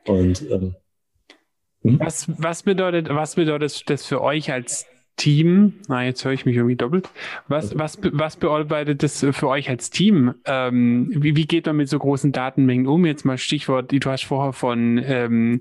Und 0.07 0.51
ähm, 0.51 0.75
hm? 1.83 2.01
was, 2.01 2.29
was, 2.39 2.63
bedeutet, 2.63 3.09
was 3.09 3.37
bedeutet 3.37 3.89
das 3.89 4.07
für 4.07 4.21
euch 4.21 4.53
als 4.53 4.87
Team? 5.17 5.75
Na, 5.89 6.05
jetzt 6.05 6.25
höre 6.25 6.33
ich 6.33 6.47
mich 6.47 6.57
irgendwie 6.57 6.77
doppelt. 6.77 7.09
Was, 7.47 7.67
okay. 7.67 7.79
was, 7.79 7.99
was 8.03 8.37
bedeutet 8.37 9.03
das 9.03 9.25
für 9.31 9.49
euch 9.49 9.69
als 9.69 9.91
Team? 9.91 10.35
Ähm, 10.45 11.11
wie, 11.15 11.37
wie 11.37 11.47
geht 11.47 11.67
man 11.67 11.77
mit 11.77 11.89
so 11.89 11.99
großen 11.99 12.33
Datenmengen 12.33 12.87
um? 12.87 13.07
Jetzt 13.07 13.25
mal 13.25 13.39
Stichwort, 13.39 13.93
du 13.93 14.11
hast 14.11 14.25
vorher 14.25 14.53
von 14.53 15.01
ähm, 15.05 15.61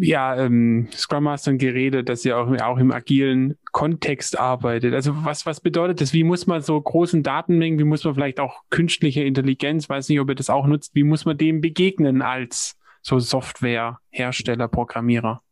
ja, 0.00 0.36
ähm, 0.36 0.88
Scrum 0.92 1.24
Mastern 1.24 1.58
geredet, 1.58 2.08
dass 2.08 2.24
ihr 2.24 2.38
auch, 2.38 2.48
auch 2.60 2.78
im 2.78 2.92
agilen 2.92 3.56
Kontext 3.72 4.38
arbeitet. 4.38 4.94
Also 4.94 5.12
was, 5.24 5.46
was 5.46 5.60
bedeutet 5.60 6.00
das? 6.00 6.12
Wie 6.12 6.24
muss 6.24 6.46
man 6.46 6.62
so 6.62 6.80
großen 6.80 7.22
Datenmengen, 7.22 7.78
wie 7.78 7.84
muss 7.84 8.04
man 8.04 8.14
vielleicht 8.14 8.40
auch 8.40 8.62
künstliche 8.70 9.22
Intelligenz, 9.22 9.88
weiß 9.88 10.08
nicht, 10.08 10.20
ob 10.20 10.28
ihr 10.28 10.34
das 10.34 10.50
auch 10.50 10.66
nutzt, 10.66 10.94
wie 10.94 11.04
muss 11.04 11.24
man 11.24 11.36
dem 11.36 11.60
begegnen 11.60 12.22
als 12.22 12.76
so 13.02 13.18
Softwarehersteller, 13.18 14.68
Programmierer? 14.68 15.42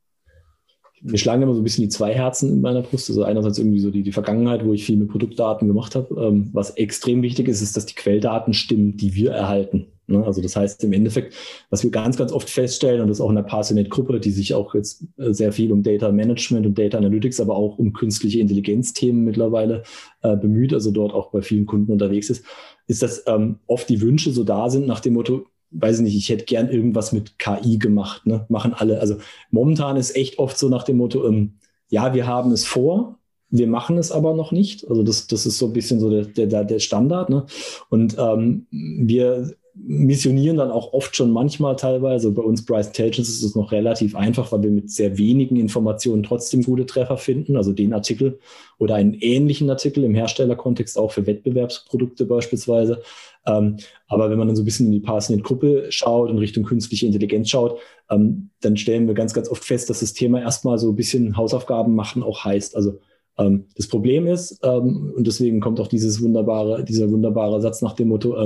wir 1.02 1.18
schlagen 1.18 1.42
immer 1.42 1.54
so 1.54 1.60
ein 1.60 1.64
bisschen 1.64 1.84
die 1.84 1.88
zwei 1.88 2.14
Herzen 2.14 2.50
in 2.50 2.60
meiner 2.60 2.82
Brust. 2.82 3.08
Also 3.10 3.22
einerseits 3.22 3.58
irgendwie 3.58 3.78
so 3.78 3.90
die, 3.90 4.02
die 4.02 4.12
Vergangenheit, 4.12 4.64
wo 4.64 4.72
ich 4.72 4.84
viel 4.84 4.96
mit 4.96 5.08
Produktdaten 5.08 5.68
gemacht 5.68 5.94
habe. 5.94 6.14
Ähm, 6.20 6.50
was 6.52 6.70
extrem 6.70 7.22
wichtig 7.22 7.48
ist, 7.48 7.62
ist, 7.62 7.76
dass 7.76 7.86
die 7.86 7.94
Quelldaten 7.94 8.54
stimmen, 8.54 8.96
die 8.96 9.14
wir 9.14 9.32
erhalten. 9.32 9.86
Ne? 10.06 10.24
Also 10.24 10.40
das 10.40 10.56
heißt 10.56 10.82
im 10.84 10.92
Endeffekt, 10.92 11.34
was 11.70 11.82
wir 11.82 11.90
ganz, 11.90 12.16
ganz 12.16 12.32
oft 12.32 12.48
feststellen, 12.48 13.00
und 13.00 13.08
das 13.08 13.18
ist 13.18 13.20
auch 13.20 13.30
in 13.30 13.36
der 13.36 13.42
Parsonet-Gruppe, 13.42 14.20
die 14.20 14.30
sich 14.30 14.54
auch 14.54 14.74
jetzt 14.74 15.04
äh, 15.18 15.32
sehr 15.32 15.52
viel 15.52 15.72
um 15.72 15.82
Data 15.82 16.10
Management 16.12 16.66
und 16.66 16.78
Data 16.78 16.98
Analytics, 16.98 17.40
aber 17.40 17.56
auch 17.56 17.78
um 17.78 17.92
künstliche 17.92 18.40
Intelligenz-Themen 18.40 19.24
mittlerweile 19.24 19.82
äh, 20.22 20.36
bemüht, 20.36 20.72
also 20.72 20.90
dort 20.90 21.12
auch 21.12 21.30
bei 21.30 21.42
vielen 21.42 21.66
Kunden 21.66 21.92
unterwegs 21.92 22.30
ist, 22.30 22.44
ist, 22.86 23.02
dass 23.02 23.24
ähm, 23.26 23.58
oft 23.66 23.88
die 23.88 24.00
Wünsche 24.00 24.32
so 24.32 24.44
da 24.44 24.70
sind 24.70 24.86
nach 24.86 25.00
dem 25.00 25.14
Motto, 25.14 25.46
weiß 25.72 25.98
ich 25.98 26.04
nicht, 26.04 26.16
ich 26.16 26.28
hätte 26.28 26.44
gern 26.44 26.70
irgendwas 26.70 27.12
mit 27.12 27.38
KI 27.38 27.78
gemacht, 27.78 28.26
ne? 28.26 28.46
machen 28.48 28.72
alle. 28.74 29.00
Also 29.00 29.16
momentan 29.50 29.96
ist 29.96 30.14
echt 30.14 30.38
oft 30.38 30.56
so 30.56 30.68
nach 30.68 30.84
dem 30.84 30.98
Motto, 30.98 31.26
ähm, 31.26 31.54
ja, 31.88 32.14
wir 32.14 32.26
haben 32.26 32.52
es 32.52 32.64
vor, 32.64 33.18
wir 33.50 33.66
machen 33.66 33.98
es 33.98 34.10
aber 34.12 34.34
noch 34.34 34.52
nicht. 34.52 34.88
Also 34.88 35.02
das, 35.02 35.26
das 35.26 35.46
ist 35.46 35.58
so 35.58 35.66
ein 35.66 35.72
bisschen 35.72 36.00
so 36.00 36.10
der, 36.10 36.46
der, 36.46 36.64
der 36.64 36.78
Standard. 36.78 37.30
Ne? 37.30 37.46
Und 37.88 38.16
ähm, 38.18 38.66
wir 38.70 39.54
missionieren 39.78 40.56
dann 40.56 40.70
auch 40.70 40.92
oft 40.92 41.14
schon 41.14 41.30
manchmal 41.30 41.76
teilweise. 41.76 42.30
Bei 42.30 42.42
uns 42.42 42.64
Price 42.64 42.88
Intelligence 42.88 43.28
ist 43.28 43.42
es 43.42 43.54
noch 43.54 43.72
relativ 43.72 44.16
einfach, 44.16 44.50
weil 44.52 44.62
wir 44.62 44.70
mit 44.70 44.90
sehr 44.90 45.18
wenigen 45.18 45.56
Informationen 45.56 46.22
trotzdem 46.22 46.62
gute 46.62 46.86
Treffer 46.86 47.18
finden. 47.18 47.56
Also 47.56 47.72
den 47.72 47.92
Artikel 47.92 48.38
oder 48.78 48.94
einen 48.94 49.14
ähnlichen 49.14 49.68
Artikel 49.70 50.04
im 50.04 50.14
Herstellerkontext 50.14 50.98
auch 50.98 51.12
für 51.12 51.26
Wettbewerbsprodukte 51.26 52.24
beispielsweise 52.24 53.02
Ähm, 53.46 53.76
aber 54.08 54.30
wenn 54.30 54.38
man 54.38 54.48
dann 54.48 54.56
so 54.56 54.62
ein 54.62 54.64
bisschen 54.64 54.86
in 54.86 54.92
die 54.92 55.00
Parsonage-Gruppe 55.00 55.86
schaut 55.90 56.30
und 56.30 56.38
Richtung 56.38 56.64
künstliche 56.64 57.06
Intelligenz 57.06 57.48
schaut, 57.48 57.78
ähm, 58.10 58.50
dann 58.60 58.76
stellen 58.76 59.06
wir 59.06 59.14
ganz, 59.14 59.34
ganz 59.34 59.48
oft 59.48 59.64
fest, 59.64 59.88
dass 59.88 60.00
das 60.00 60.12
Thema 60.12 60.40
erstmal 60.40 60.78
so 60.78 60.90
ein 60.90 60.96
bisschen 60.96 61.36
Hausaufgaben 61.36 61.94
machen 61.94 62.22
auch 62.22 62.44
heißt. 62.44 62.76
Also 62.76 62.98
ähm, 63.38 63.66
das 63.76 63.86
Problem 63.88 64.26
ist, 64.26 64.60
ähm, 64.62 65.12
und 65.16 65.26
deswegen 65.26 65.60
kommt 65.60 65.80
auch 65.80 65.88
dieses 65.88 66.22
wunderbare, 66.22 66.84
dieser 66.84 67.10
wunderbare 67.10 67.60
Satz 67.60 67.82
nach 67.82 67.94
dem 67.94 68.08
Motto, 68.08 68.36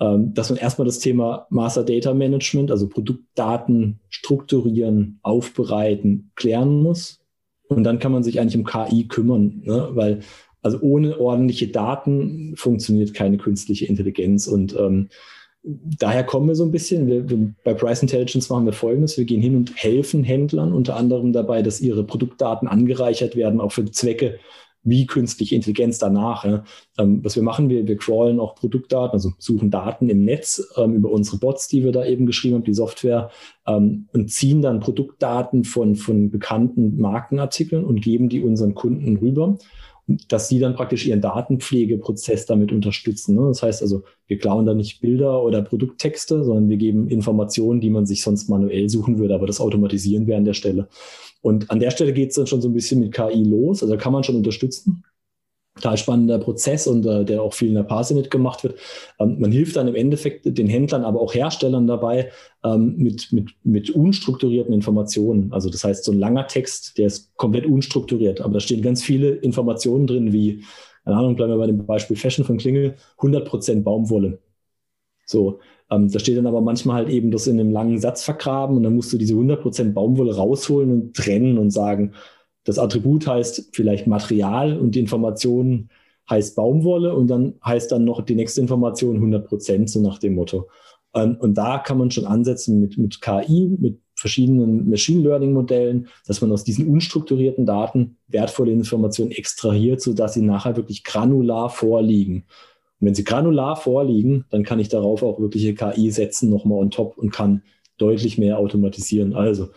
ähm, 0.00 0.34
dass 0.34 0.50
man 0.50 0.58
erstmal 0.58 0.86
das 0.86 0.98
Thema 0.98 1.46
Master 1.50 1.84
Data 1.84 2.12
Management, 2.12 2.70
also 2.70 2.88
Produktdaten 2.88 4.00
strukturieren, 4.08 5.18
aufbereiten, 5.22 6.30
klären 6.34 6.82
muss. 6.82 7.20
Und 7.68 7.84
dann 7.84 7.98
kann 7.98 8.12
man 8.12 8.22
sich 8.22 8.38
eigentlich 8.38 8.56
um 8.56 8.64
KI 8.64 9.08
kümmern, 9.08 9.62
ne? 9.64 9.88
weil 9.92 10.20
also 10.62 10.80
ohne 10.80 11.18
ordentliche 11.18 11.68
Daten 11.68 12.54
funktioniert 12.56 13.14
keine 13.14 13.38
künstliche 13.38 13.86
Intelligenz. 13.86 14.46
Und 14.48 14.76
ähm, 14.76 15.08
daher 15.62 16.24
kommen 16.24 16.48
wir 16.48 16.56
so 16.56 16.64
ein 16.64 16.72
bisschen. 16.72 17.06
Wir, 17.06 17.28
wir, 17.30 17.54
bei 17.64 17.72
Price 17.72 18.02
Intelligence 18.02 18.50
machen 18.50 18.66
wir 18.66 18.72
Folgendes. 18.72 19.16
Wir 19.16 19.24
gehen 19.24 19.40
hin 19.40 19.56
und 19.56 19.76
helfen 19.76 20.24
Händlern 20.24 20.72
unter 20.72 20.96
anderem 20.96 21.32
dabei, 21.32 21.62
dass 21.62 21.80
ihre 21.80 22.04
Produktdaten 22.04 22.68
angereichert 22.68 23.36
werden, 23.36 23.60
auch 23.60 23.72
für 23.72 23.84
Zwecke 23.90 24.38
wie 24.86 25.04
künstliche 25.04 25.54
Intelligenz 25.54 25.98
danach. 25.98 26.44
Ja. 26.44 26.64
Ähm, 26.96 27.22
was 27.22 27.36
wir 27.36 27.42
machen, 27.42 27.68
wir, 27.68 27.86
wir 27.86 27.96
crawlen 27.98 28.40
auch 28.40 28.54
Produktdaten, 28.54 29.12
also 29.12 29.32
suchen 29.38 29.70
Daten 29.70 30.08
im 30.08 30.24
Netz 30.24 30.72
ähm, 30.76 30.94
über 30.94 31.10
unsere 31.10 31.36
Bots, 31.38 31.68
die 31.68 31.84
wir 31.84 31.92
da 31.92 32.06
eben 32.06 32.24
geschrieben 32.24 32.54
haben, 32.54 32.64
die 32.64 32.72
Software, 32.72 33.30
ähm, 33.66 34.08
und 34.12 34.30
ziehen 34.30 34.62
dann 34.62 34.80
Produktdaten 34.80 35.64
von, 35.64 35.96
von 35.96 36.30
bekannten 36.30 36.98
Markenartikeln 36.98 37.84
und 37.84 38.00
geben 38.00 38.28
die 38.28 38.42
unseren 38.42 38.74
Kunden 38.74 39.16
rüber 39.16 39.58
dass 40.06 40.48
sie 40.48 40.60
dann 40.60 40.74
praktisch 40.74 41.06
ihren 41.06 41.20
Datenpflegeprozess 41.20 42.46
damit 42.46 42.70
unterstützen. 42.72 43.34
Ne? 43.34 43.42
Das 43.48 43.62
heißt 43.62 43.82
also, 43.82 44.04
wir 44.28 44.38
klauen 44.38 44.66
da 44.66 44.74
nicht 44.74 45.00
Bilder 45.00 45.42
oder 45.42 45.62
Produkttexte, 45.62 46.44
sondern 46.44 46.68
wir 46.68 46.76
geben 46.76 47.08
Informationen, 47.08 47.80
die 47.80 47.90
man 47.90 48.06
sich 48.06 48.22
sonst 48.22 48.48
manuell 48.48 48.88
suchen 48.88 49.18
würde, 49.18 49.34
aber 49.34 49.46
das 49.46 49.60
automatisieren 49.60 50.26
wir 50.26 50.36
an 50.36 50.44
der 50.44 50.54
Stelle. 50.54 50.88
Und 51.42 51.70
an 51.70 51.80
der 51.80 51.90
Stelle 51.90 52.12
geht 52.12 52.30
es 52.30 52.36
dann 52.36 52.46
schon 52.46 52.62
so 52.62 52.68
ein 52.68 52.74
bisschen 52.74 53.00
mit 53.00 53.12
KI 53.12 53.42
los. 53.44 53.82
Also 53.82 53.96
kann 53.96 54.12
man 54.12 54.24
schon 54.24 54.36
unterstützen 54.36 55.04
total 55.76 55.96
spannender 55.96 56.38
Prozess 56.38 56.86
und 56.86 57.06
äh, 57.06 57.24
der 57.24 57.42
auch 57.42 57.54
viel 57.54 57.68
in 57.68 57.74
der 57.74 57.82
Parsenet 57.82 58.30
gemacht 58.30 58.64
wird. 58.64 58.78
Ähm, 59.20 59.38
man 59.38 59.52
hilft 59.52 59.76
dann 59.76 59.88
im 59.88 59.94
Endeffekt 59.94 60.44
den 60.46 60.68
Händlern, 60.68 61.04
aber 61.04 61.20
auch 61.20 61.34
Herstellern 61.34 61.86
dabei 61.86 62.30
ähm, 62.64 62.96
mit, 62.96 63.32
mit, 63.32 63.50
mit 63.62 63.90
unstrukturierten 63.90 64.72
Informationen. 64.72 65.52
Also 65.52 65.70
das 65.70 65.84
heißt, 65.84 66.04
so 66.04 66.12
ein 66.12 66.18
langer 66.18 66.46
Text, 66.46 66.98
der 66.98 67.06
ist 67.06 67.36
komplett 67.36 67.66
unstrukturiert, 67.66 68.40
aber 68.40 68.54
da 68.54 68.60
stehen 68.60 68.82
ganz 68.82 69.02
viele 69.02 69.30
Informationen 69.30 70.06
drin, 70.06 70.32
wie, 70.32 70.64
keine 71.04 71.18
Ahnung, 71.18 71.36
bleiben 71.36 71.52
wir 71.52 71.58
bei 71.58 71.66
dem 71.66 71.84
Beispiel 71.84 72.16
Fashion 72.16 72.44
von 72.44 72.56
Klingel, 72.56 72.94
100% 73.18 73.82
Baumwolle. 73.82 74.38
So, 75.26 75.60
ähm, 75.90 76.10
da 76.10 76.18
steht 76.18 76.38
dann 76.38 76.46
aber 76.46 76.60
manchmal 76.60 76.96
halt 76.96 77.08
eben 77.10 77.30
das 77.30 77.46
in 77.46 77.60
einem 77.60 77.70
langen 77.70 77.98
Satz 77.98 78.24
vergraben 78.24 78.76
und 78.76 78.82
dann 78.82 78.96
musst 78.96 79.12
du 79.12 79.18
diese 79.18 79.34
100% 79.34 79.92
Baumwolle 79.92 80.36
rausholen 80.36 80.90
und 80.90 81.16
trennen 81.16 81.58
und 81.58 81.70
sagen, 81.70 82.14
das 82.66 82.78
Attribut 82.78 83.26
heißt 83.26 83.70
vielleicht 83.72 84.06
Material 84.06 84.76
und 84.78 84.94
die 84.94 85.00
Information 85.00 85.88
heißt 86.28 86.56
Baumwolle 86.56 87.14
und 87.14 87.28
dann 87.28 87.54
heißt 87.64 87.92
dann 87.92 88.04
noch 88.04 88.20
die 88.22 88.34
nächste 88.34 88.60
Information 88.60 89.16
100 89.16 89.46
Prozent, 89.46 89.88
so 89.88 90.00
nach 90.00 90.18
dem 90.18 90.34
Motto. 90.34 90.68
Ähm, 91.14 91.36
und 91.40 91.54
da 91.54 91.78
kann 91.78 91.96
man 91.96 92.10
schon 92.10 92.26
ansetzen 92.26 92.80
mit, 92.80 92.98
mit 92.98 93.20
KI, 93.20 93.76
mit 93.78 94.00
verschiedenen 94.16 94.90
Machine 94.90 95.22
Learning 95.22 95.52
Modellen, 95.52 96.08
dass 96.26 96.40
man 96.40 96.50
aus 96.50 96.64
diesen 96.64 96.88
unstrukturierten 96.88 97.66
Daten 97.66 98.16
wertvolle 98.26 98.72
Informationen 98.72 99.30
extrahiert, 99.30 100.00
sodass 100.00 100.34
sie 100.34 100.42
nachher 100.42 100.76
wirklich 100.76 101.04
granular 101.04 101.70
vorliegen. 101.70 102.46
Und 102.98 103.06
wenn 103.06 103.14
sie 103.14 103.24
granular 103.24 103.76
vorliegen, 103.76 104.44
dann 104.50 104.64
kann 104.64 104.80
ich 104.80 104.88
darauf 104.88 105.22
auch 105.22 105.38
wirkliche 105.38 105.74
KI 105.74 106.10
setzen, 106.10 106.50
nochmal 106.50 106.78
on 106.78 106.90
top 106.90 107.16
und 107.16 107.30
kann 107.30 107.62
deutlich 107.98 108.38
mehr 108.38 108.58
automatisieren. 108.58 109.34
Also 109.34 109.68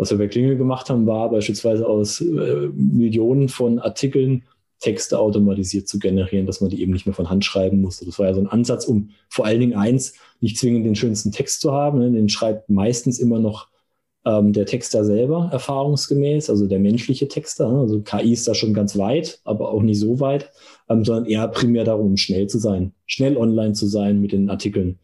was 0.00 0.10
wir 0.10 0.16
bei 0.16 0.28
Klingel 0.28 0.56
gemacht 0.56 0.88
haben, 0.88 1.06
war 1.06 1.30
beispielsweise 1.30 1.86
aus 1.86 2.22
äh, 2.22 2.68
Millionen 2.74 3.50
von 3.50 3.78
Artikeln 3.78 4.44
Texte 4.78 5.18
automatisiert 5.18 5.88
zu 5.88 5.98
generieren, 5.98 6.46
dass 6.46 6.62
man 6.62 6.70
die 6.70 6.80
eben 6.80 6.92
nicht 6.92 7.04
mehr 7.04 7.14
von 7.14 7.28
Hand 7.28 7.44
schreiben 7.44 7.82
musste. 7.82 8.06
Das 8.06 8.18
war 8.18 8.26
ja 8.26 8.34
so 8.34 8.40
ein 8.40 8.46
Ansatz, 8.46 8.86
um 8.86 9.10
vor 9.28 9.44
allen 9.44 9.60
Dingen 9.60 9.74
eins, 9.74 10.14
nicht 10.40 10.56
zwingend 10.56 10.86
den 10.86 10.96
schönsten 10.96 11.32
Text 11.32 11.60
zu 11.60 11.72
haben. 11.72 11.98
Ne? 11.98 12.10
Den 12.10 12.30
schreibt 12.30 12.70
meistens 12.70 13.18
immer 13.18 13.38
noch 13.40 13.68
ähm, 14.24 14.54
der 14.54 14.64
Texter 14.64 15.04
selber 15.04 15.50
erfahrungsgemäß, 15.52 16.48
also 16.48 16.66
der 16.66 16.78
menschliche 16.78 17.28
Texter. 17.28 17.70
Ne? 17.70 17.80
Also 17.80 18.00
KI 18.00 18.32
ist 18.32 18.48
da 18.48 18.54
schon 18.54 18.72
ganz 18.72 18.96
weit, 18.96 19.40
aber 19.44 19.70
auch 19.70 19.82
nicht 19.82 20.00
so 20.00 20.18
weit, 20.18 20.50
ähm, 20.88 21.04
sondern 21.04 21.26
eher 21.26 21.46
primär 21.48 21.84
darum, 21.84 22.16
schnell 22.16 22.46
zu 22.46 22.58
sein, 22.58 22.94
schnell 23.04 23.36
online 23.36 23.74
zu 23.74 23.86
sein 23.86 24.18
mit 24.22 24.32
den 24.32 24.48
Artikeln 24.48 24.98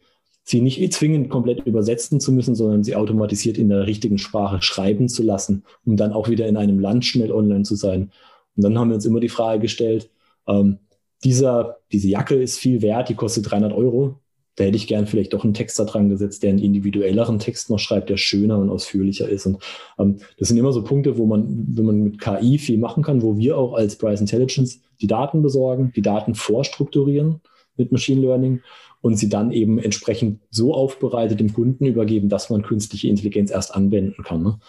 sie 0.47 0.61
nicht 0.61 0.93
zwingend 0.93 1.29
komplett 1.29 1.65
übersetzen 1.65 2.21
zu 2.21 2.31
müssen, 2.31 2.55
sondern 2.55 2.83
sie 2.83 2.95
automatisiert 2.95 3.57
in 3.57 3.67
der 3.67 3.85
richtigen 3.85 4.17
Sprache 4.17 4.61
schreiben 4.61 5.09
zu 5.09 5.21
lassen, 5.21 5.63
um 5.85 5.97
dann 5.97 6.13
auch 6.13 6.29
wieder 6.29 6.47
in 6.47 6.55
einem 6.55 6.79
Land 6.79 7.03
schnell 7.03 7.33
online 7.33 7.63
zu 7.63 7.75
sein. 7.75 8.11
Und 8.55 8.63
dann 8.63 8.79
haben 8.79 8.89
wir 8.89 8.95
uns 8.95 9.05
immer 9.05 9.19
die 9.19 9.27
Frage 9.27 9.59
gestellt, 9.59 10.09
ähm, 10.47 10.77
dieser, 11.25 11.79
diese 11.91 12.07
Jacke 12.07 12.35
ist 12.35 12.59
viel 12.59 12.81
wert, 12.81 13.09
die 13.09 13.15
kostet 13.15 13.51
300 13.51 13.73
Euro. 13.73 14.19
Da 14.55 14.63
hätte 14.63 14.77
ich 14.77 14.87
gern 14.87 15.05
vielleicht 15.05 15.33
doch 15.33 15.43
einen 15.43 15.53
Texter 15.53 15.85
dran 15.85 16.07
gesetzt, 16.07 16.43
der 16.43 16.51
einen 16.51 16.59
individuelleren 16.59 17.39
Text 17.39 17.69
noch 17.69 17.79
schreibt, 17.79 18.09
der 18.09 18.17
schöner 18.17 18.57
und 18.57 18.69
ausführlicher 18.69 19.27
ist. 19.27 19.45
Und 19.47 19.61
ähm, 19.99 20.19
das 20.39 20.47
sind 20.47 20.57
immer 20.57 20.71
so 20.71 20.81
Punkte, 20.81 21.17
wo 21.17 21.25
man, 21.25 21.67
wenn 21.73 21.85
man 21.85 22.03
mit 22.03 22.21
KI 22.21 22.57
viel 22.57 22.77
machen 22.77 23.03
kann, 23.03 23.21
wo 23.21 23.37
wir 23.37 23.57
auch 23.57 23.73
als 23.73 23.97
Price 23.97 24.21
Intelligence 24.21 24.79
die 25.01 25.07
Daten 25.07 25.41
besorgen, 25.41 25.91
die 25.93 26.01
Daten 26.01 26.35
vorstrukturieren 26.35 27.41
mit 27.75 27.91
Machine 27.91 28.21
Learning 28.21 28.61
und 29.01 29.15
sie 29.17 29.29
dann 29.29 29.51
eben 29.51 29.79
entsprechend 29.79 30.41
so 30.49 30.73
aufbereitet 30.73 31.39
dem 31.39 31.53
Kunden 31.53 31.85
übergeben, 31.85 32.29
dass 32.29 32.49
man 32.49 32.63
künstliche 32.63 33.07
Intelligenz 33.07 33.51
erst 33.51 33.75
anwenden 33.75 34.23
kann. 34.23 34.43
Ne? 34.43 34.59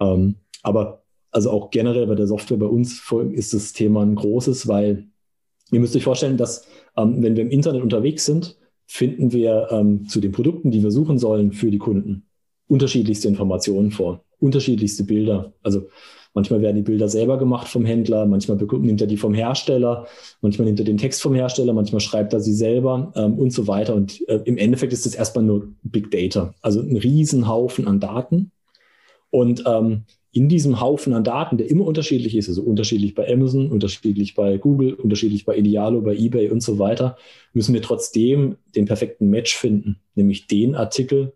Ähm, 0.00 0.34
aber 0.62 1.02
also 1.30 1.50
auch 1.50 1.70
generell 1.70 2.06
bei 2.06 2.14
der 2.14 2.26
Software 2.26 2.58
bei 2.58 2.66
uns 2.66 3.02
ist 3.32 3.54
das 3.54 3.72
Thema 3.72 4.02
ein 4.02 4.14
großes, 4.14 4.68
weil 4.68 5.08
ihr 5.70 5.80
müsst 5.80 5.94
euch 5.96 6.04
vorstellen, 6.04 6.36
dass 6.36 6.66
ähm, 6.96 7.22
wenn 7.22 7.36
wir 7.36 7.42
im 7.42 7.50
Internet 7.50 7.82
unterwegs 7.82 8.24
sind, 8.24 8.56
finden 8.86 9.32
wir 9.32 9.68
ähm, 9.70 10.08
zu 10.08 10.20
den 10.20 10.32
Produkten, 10.32 10.70
die 10.70 10.82
wir 10.82 10.90
suchen 10.90 11.18
sollen 11.18 11.52
für 11.52 11.70
die 11.70 11.78
Kunden, 11.78 12.26
unterschiedlichste 12.68 13.28
Informationen 13.28 13.90
vor, 13.90 14.24
unterschiedlichste 14.38 15.04
Bilder. 15.04 15.52
Also 15.62 15.88
Manchmal 16.38 16.62
werden 16.62 16.76
die 16.76 16.82
Bilder 16.82 17.08
selber 17.08 17.36
gemacht 17.36 17.66
vom 17.66 17.84
Händler, 17.84 18.24
manchmal 18.24 18.58
nimmt 18.58 19.00
er 19.00 19.08
die 19.08 19.16
vom 19.16 19.34
Hersteller, 19.34 20.06
manchmal 20.40 20.66
nimmt 20.66 20.78
er 20.78 20.84
den 20.84 20.96
Text 20.96 21.20
vom 21.20 21.34
Hersteller, 21.34 21.72
manchmal 21.72 21.98
schreibt 21.98 22.32
er 22.32 22.38
sie 22.38 22.52
selber 22.52 23.12
ähm, 23.16 23.34
und 23.34 23.52
so 23.52 23.66
weiter. 23.66 23.96
Und 23.96 24.22
äh, 24.28 24.38
im 24.44 24.56
Endeffekt 24.56 24.92
ist 24.92 25.04
das 25.04 25.16
erstmal 25.16 25.44
nur 25.44 25.66
Big 25.82 26.12
Data, 26.12 26.54
also 26.62 26.80
ein 26.80 26.96
Riesenhaufen 26.96 27.88
an 27.88 27.98
Daten. 27.98 28.52
Und 29.30 29.64
ähm, 29.66 30.04
in 30.30 30.48
diesem 30.48 30.80
Haufen 30.80 31.12
an 31.12 31.24
Daten, 31.24 31.56
der 31.56 31.68
immer 31.68 31.84
unterschiedlich 31.84 32.36
ist, 32.36 32.48
also 32.48 32.62
unterschiedlich 32.62 33.16
bei 33.16 33.28
Amazon, 33.28 33.68
unterschiedlich 33.68 34.36
bei 34.36 34.58
Google, 34.58 34.94
unterschiedlich 34.94 35.44
bei 35.44 35.56
Idealo, 35.56 36.02
bei 36.02 36.14
eBay 36.14 36.50
und 36.50 36.62
so 36.62 36.78
weiter, 36.78 37.16
müssen 37.52 37.74
wir 37.74 37.82
trotzdem 37.82 38.58
den 38.76 38.84
perfekten 38.84 39.28
Match 39.28 39.56
finden, 39.56 39.96
nämlich 40.14 40.46
den 40.46 40.76
Artikel, 40.76 41.32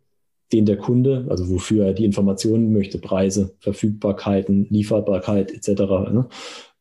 den 0.53 0.67
der 0.67 0.77
Kunde, 0.77 1.27
also 1.29 1.49
wofür 1.49 1.87
er 1.87 1.93
die 1.95 2.05
Informationen 2.05 2.73
möchte, 2.73 2.99
Preise, 2.99 3.55
Verfügbarkeiten, 3.61 4.67
Lieferbarkeit 4.71 5.53
etc. 5.53 5.81
Ne? 6.13 6.29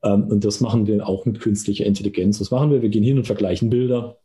Ähm, 0.04 0.26
und 0.26 0.44
das 0.44 0.60
machen 0.60 0.88
wir 0.88 1.08
auch 1.08 1.26
mit 1.26 1.40
künstlicher 1.40 1.86
Intelligenz. 1.86 2.42
Was 2.42 2.52
machen 2.52 2.72
wir? 2.72 2.82
Wir 2.82 2.90
gehen 2.90 3.04
hin 3.04 3.18
und 3.18 3.26
vergleichen 3.26 3.70
Bilder. 3.70 4.18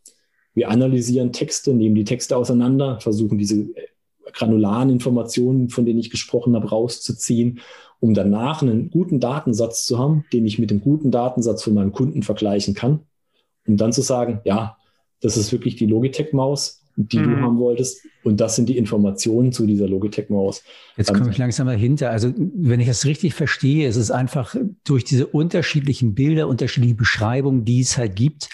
Wir 0.55 0.71
analysieren 0.71 1.33
Texte, 1.33 1.75
nehmen 1.75 1.95
die 1.95 2.05
Texte 2.05 2.37
auseinander, 2.37 2.99
versuchen 3.01 3.39
diese 3.39 3.61
äh, 3.61 3.87
granularen 4.33 4.91
Informationen, 4.91 5.69
von 5.69 5.87
denen 5.87 6.01
ich 6.01 6.11
gesprochen 6.11 6.57
habe, 6.57 6.69
rauszuziehen, 6.69 7.61
um 8.01 8.15
danach 8.15 8.63
einen 8.63 8.91
guten 8.91 9.21
Datensatz 9.21 9.87
zu 9.87 9.99
haben, 9.99 10.25
den 10.33 10.47
ich 10.47 10.59
mit 10.59 10.71
dem 10.71 10.81
guten 10.81 11.11
Datensatz 11.11 11.63
von 11.63 11.75
meinem 11.75 11.93
Kunden 11.93 12.23
vergleichen 12.23 12.75
kann, 12.75 13.01
um 13.67 13.77
dann 13.77 13.93
zu 13.93 14.03
sagen, 14.03 14.41
ja, 14.45 14.77
das 15.21 15.37
ist 15.37 15.53
wirklich 15.53 15.77
die 15.77 15.87
Logitech-Maus 15.87 16.86
die 16.97 17.19
mhm. 17.19 17.31
du 17.31 17.37
haben 17.43 17.59
wolltest. 17.59 18.05
Und 18.25 18.41
das 18.41 18.57
sind 18.57 18.69
die 18.69 18.77
Informationen 18.77 19.53
zu 19.53 19.67
dieser 19.67 19.87
Logitech-Maus. 19.87 20.65
Jetzt 20.97 21.15
komme 21.15 21.31
ich 21.31 21.39
langsam 21.39 21.67
dahinter. 21.67 22.11
Also, 22.11 22.33
wenn 22.37 22.81
ich 22.81 22.89
das 22.89 23.05
richtig 23.05 23.35
verstehe, 23.35 23.87
ist 23.87 23.97
es 23.97 24.11
einfach 24.11 24.57
durch 24.85 25.05
diese 25.05 25.27
unterschiedlichen 25.27 26.15
Bilder, 26.15 26.49
unterschiedliche 26.49 26.95
Beschreibungen, 26.95 27.65
die 27.65 27.81
es 27.81 27.97
halt 27.97 28.17
gibt, 28.17 28.49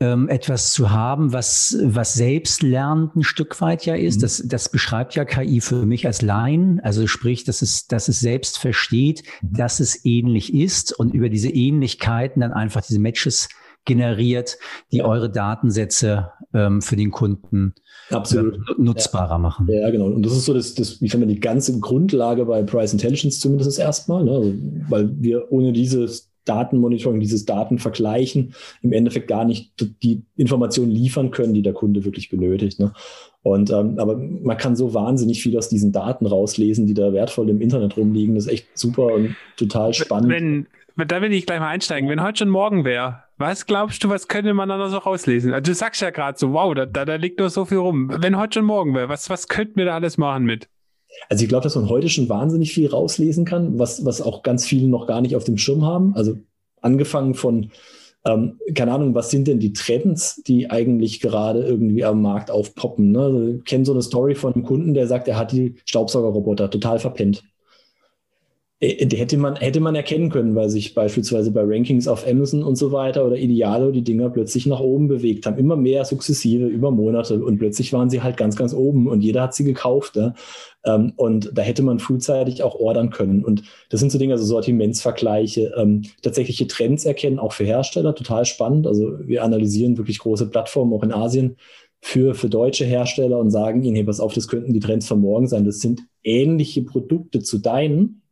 ähm, 0.00 0.28
etwas 0.28 0.72
zu 0.72 0.90
haben, 0.90 1.32
was, 1.32 1.76
was 1.82 2.14
selbstlernend 2.14 3.16
ein 3.16 3.24
Stück 3.24 3.60
weit 3.60 3.84
ja 3.84 3.94
ist. 3.94 4.18
Mhm. 4.18 4.20
Das, 4.20 4.42
das 4.46 4.68
beschreibt 4.68 5.14
ja 5.14 5.24
KI 5.24 5.60
für 5.60 5.86
mich 5.86 6.06
als 6.06 6.22
Laien. 6.22 6.80
Also 6.80 7.06
sprich, 7.06 7.44
dass 7.44 7.62
es, 7.62 7.86
dass 7.88 8.08
es 8.08 8.20
selbst 8.20 8.58
versteht, 8.58 9.22
mhm. 9.42 9.54
dass 9.54 9.80
es 9.80 10.04
ähnlich 10.04 10.54
ist 10.54 10.92
und 10.92 11.14
über 11.14 11.28
diese 11.28 11.48
Ähnlichkeiten 11.48 12.40
dann 12.40 12.52
einfach 12.52 12.82
diese 12.82 13.00
Matches 13.00 13.48
generiert, 13.88 14.58
die 14.92 14.98
ja. 14.98 15.06
eure 15.06 15.30
Datensätze 15.30 16.30
ähm, 16.54 16.80
für 16.80 16.94
den 16.94 17.10
Kunden 17.10 17.74
Absolut. 18.10 18.54
Äh, 18.54 18.58
nutzbarer 18.78 19.32
ja. 19.32 19.38
machen. 19.38 19.68
Ja, 19.68 19.90
genau. 19.90 20.06
Und 20.06 20.24
das 20.24 20.32
ist 20.32 20.44
so 20.44 20.54
das, 20.54 20.74
das 20.74 21.02
wie 21.02 21.08
finde 21.08 21.26
die 21.26 21.40
ganze 21.40 21.80
Grundlage 21.80 22.44
bei 22.44 22.62
Price 22.62 22.92
Intelligence 22.92 23.40
zumindest 23.40 23.78
erstmal, 23.78 24.24
ne? 24.24 24.30
also, 24.30 24.54
weil 24.88 25.10
wir 25.20 25.50
ohne 25.50 25.72
dieses 25.72 26.30
Datenmonitoring, 26.44 27.20
dieses 27.20 27.44
Datenvergleichen 27.44 28.54
im 28.80 28.92
Endeffekt 28.92 29.28
gar 29.28 29.44
nicht 29.44 29.72
die 30.02 30.22
Informationen 30.36 30.90
liefern 30.90 31.30
können, 31.30 31.52
die 31.52 31.62
der 31.62 31.74
Kunde 31.74 32.04
wirklich 32.04 32.30
benötigt. 32.30 32.80
Ne? 32.80 32.92
Und 33.42 33.70
ähm, 33.70 33.98
aber 33.98 34.16
man 34.16 34.56
kann 34.56 34.74
so 34.74 34.94
wahnsinnig 34.94 35.42
viel 35.42 35.56
aus 35.58 35.68
diesen 35.68 35.92
Daten 35.92 36.26
rauslesen, 36.26 36.86
die 36.86 36.94
da 36.94 37.12
wertvoll 37.12 37.50
im 37.50 37.60
Internet 37.60 37.96
rumliegen. 37.96 38.34
Das 38.34 38.46
ist 38.46 38.52
echt 38.52 38.78
super 38.78 39.12
und 39.14 39.36
total 39.56 39.92
spannend. 39.92 40.30
Wenn, 40.30 40.66
da 41.06 41.20
will 41.20 41.32
ich 41.32 41.44
gleich 41.44 41.60
mal 41.60 41.68
einsteigen. 41.68 42.08
Wenn 42.08 42.22
heute 42.22 42.38
schon 42.38 42.50
morgen 42.50 42.84
wäre, 42.84 43.24
was 43.38 43.66
glaubst 43.66 44.02
du, 44.04 44.08
was 44.08 44.28
könnte 44.28 44.52
man 44.52 44.68
da 44.68 44.76
noch 44.76 44.90
so 44.90 44.98
rauslesen? 44.98 45.52
Also 45.52 45.70
du 45.70 45.74
sagst 45.74 46.00
ja 46.02 46.10
gerade 46.10 46.38
so, 46.38 46.52
wow, 46.52 46.74
da, 46.74 46.86
da, 46.86 47.04
da 47.04 47.14
liegt 47.14 47.40
doch 47.40 47.48
so 47.48 47.64
viel 47.64 47.78
rum. 47.78 48.10
Wenn 48.20 48.36
heute 48.36 48.54
schon 48.54 48.64
morgen 48.64 48.94
wäre, 48.94 49.08
was, 49.08 49.30
was 49.30 49.48
könnten 49.48 49.76
wir 49.76 49.86
da 49.86 49.94
alles 49.94 50.18
machen 50.18 50.44
mit? 50.44 50.68
Also 51.28 51.44
ich 51.44 51.48
glaube, 51.48 51.64
dass 51.64 51.76
man 51.76 51.88
heute 51.88 52.08
schon 52.08 52.28
wahnsinnig 52.28 52.72
viel 52.72 52.88
rauslesen 52.88 53.44
kann, 53.44 53.78
was, 53.78 54.04
was 54.04 54.20
auch 54.20 54.42
ganz 54.42 54.66
viele 54.66 54.88
noch 54.88 55.06
gar 55.06 55.20
nicht 55.20 55.36
auf 55.36 55.44
dem 55.44 55.56
Schirm 55.56 55.84
haben. 55.84 56.14
Also 56.14 56.36
angefangen 56.82 57.34
von, 57.34 57.70
ähm, 58.24 58.58
keine 58.74 58.92
Ahnung, 58.92 59.14
was 59.14 59.30
sind 59.30 59.48
denn 59.48 59.60
die 59.60 59.72
Trends, 59.72 60.42
die 60.46 60.70
eigentlich 60.70 61.20
gerade 61.20 61.62
irgendwie 61.62 62.04
am 62.04 62.20
Markt 62.20 62.50
aufpoppen? 62.50 63.12
Ne? 63.12 63.20
Also, 63.20 63.48
ich 63.58 63.64
kenne 63.64 63.84
so 63.84 63.92
eine 63.92 64.02
Story 64.02 64.34
von 64.34 64.54
einem 64.54 64.64
Kunden, 64.64 64.94
der 64.94 65.06
sagt, 65.06 65.28
er 65.28 65.36
hat 65.36 65.52
die 65.52 65.76
Staubsaugerroboter 65.84 66.70
total 66.70 66.98
verpennt. 66.98 67.44
Äh, 68.80 69.08
hätte 69.16 69.36
man, 69.38 69.56
hätte 69.56 69.80
man 69.80 69.94
erkennen 69.96 70.30
können, 70.30 70.54
weil 70.54 70.68
sich 70.68 70.94
beispielsweise 70.94 71.50
bei 71.50 71.62
Rankings 71.64 72.06
auf 72.06 72.26
Amazon 72.26 72.62
und 72.62 72.76
so 72.76 72.92
weiter 72.92 73.26
oder 73.26 73.36
Idealo 73.36 73.90
die 73.90 74.04
Dinger 74.04 74.30
plötzlich 74.30 74.66
nach 74.66 74.80
oben 74.80 75.08
bewegt 75.08 75.46
haben. 75.46 75.58
Immer 75.58 75.76
mehr 75.76 76.04
sukzessive 76.04 76.66
über 76.66 76.90
Monate 76.90 77.42
und 77.42 77.58
plötzlich 77.58 77.92
waren 77.92 78.08
sie 78.08 78.22
halt 78.22 78.36
ganz, 78.36 78.54
ganz 78.54 78.72
oben 78.74 79.08
und 79.08 79.20
jeder 79.20 79.42
hat 79.42 79.54
sie 79.54 79.64
gekauft. 79.64 80.14
Ja? 80.14 80.34
Ähm, 80.84 81.12
und 81.16 81.50
da 81.54 81.62
hätte 81.62 81.82
man 81.82 81.98
frühzeitig 81.98 82.62
auch 82.62 82.76
ordern 82.76 83.10
können. 83.10 83.44
Und 83.44 83.64
das 83.90 83.98
sind 83.98 84.12
so 84.12 84.18
Dinge, 84.18 84.34
also 84.34 84.44
Sortimentsvergleiche, 84.44 85.72
ähm, 85.76 86.02
tatsächliche 86.22 86.68
Trends 86.68 87.04
erkennen, 87.04 87.40
auch 87.40 87.54
für 87.54 87.64
Hersteller, 87.64 88.14
total 88.14 88.44
spannend. 88.44 88.86
Also 88.86 89.18
wir 89.26 89.42
analysieren 89.42 89.98
wirklich 89.98 90.20
große 90.20 90.48
Plattformen 90.50 90.92
auch 90.92 91.02
in 91.02 91.12
Asien 91.12 91.56
für, 92.00 92.34
für 92.34 92.48
deutsche 92.48 92.84
Hersteller 92.84 93.38
und 93.40 93.50
sagen 93.50 93.82
ihnen, 93.82 93.96
hey, 93.96 94.04
pass 94.04 94.20
auf, 94.20 94.34
das 94.34 94.46
könnten 94.46 94.72
die 94.72 94.78
Trends 94.78 95.08
von 95.08 95.20
morgen 95.20 95.48
sein. 95.48 95.64
Das 95.64 95.80
sind 95.80 96.02
ähnliche 96.22 96.82
Produkte 96.82 97.40
zu 97.40 97.58
deinen 97.58 98.22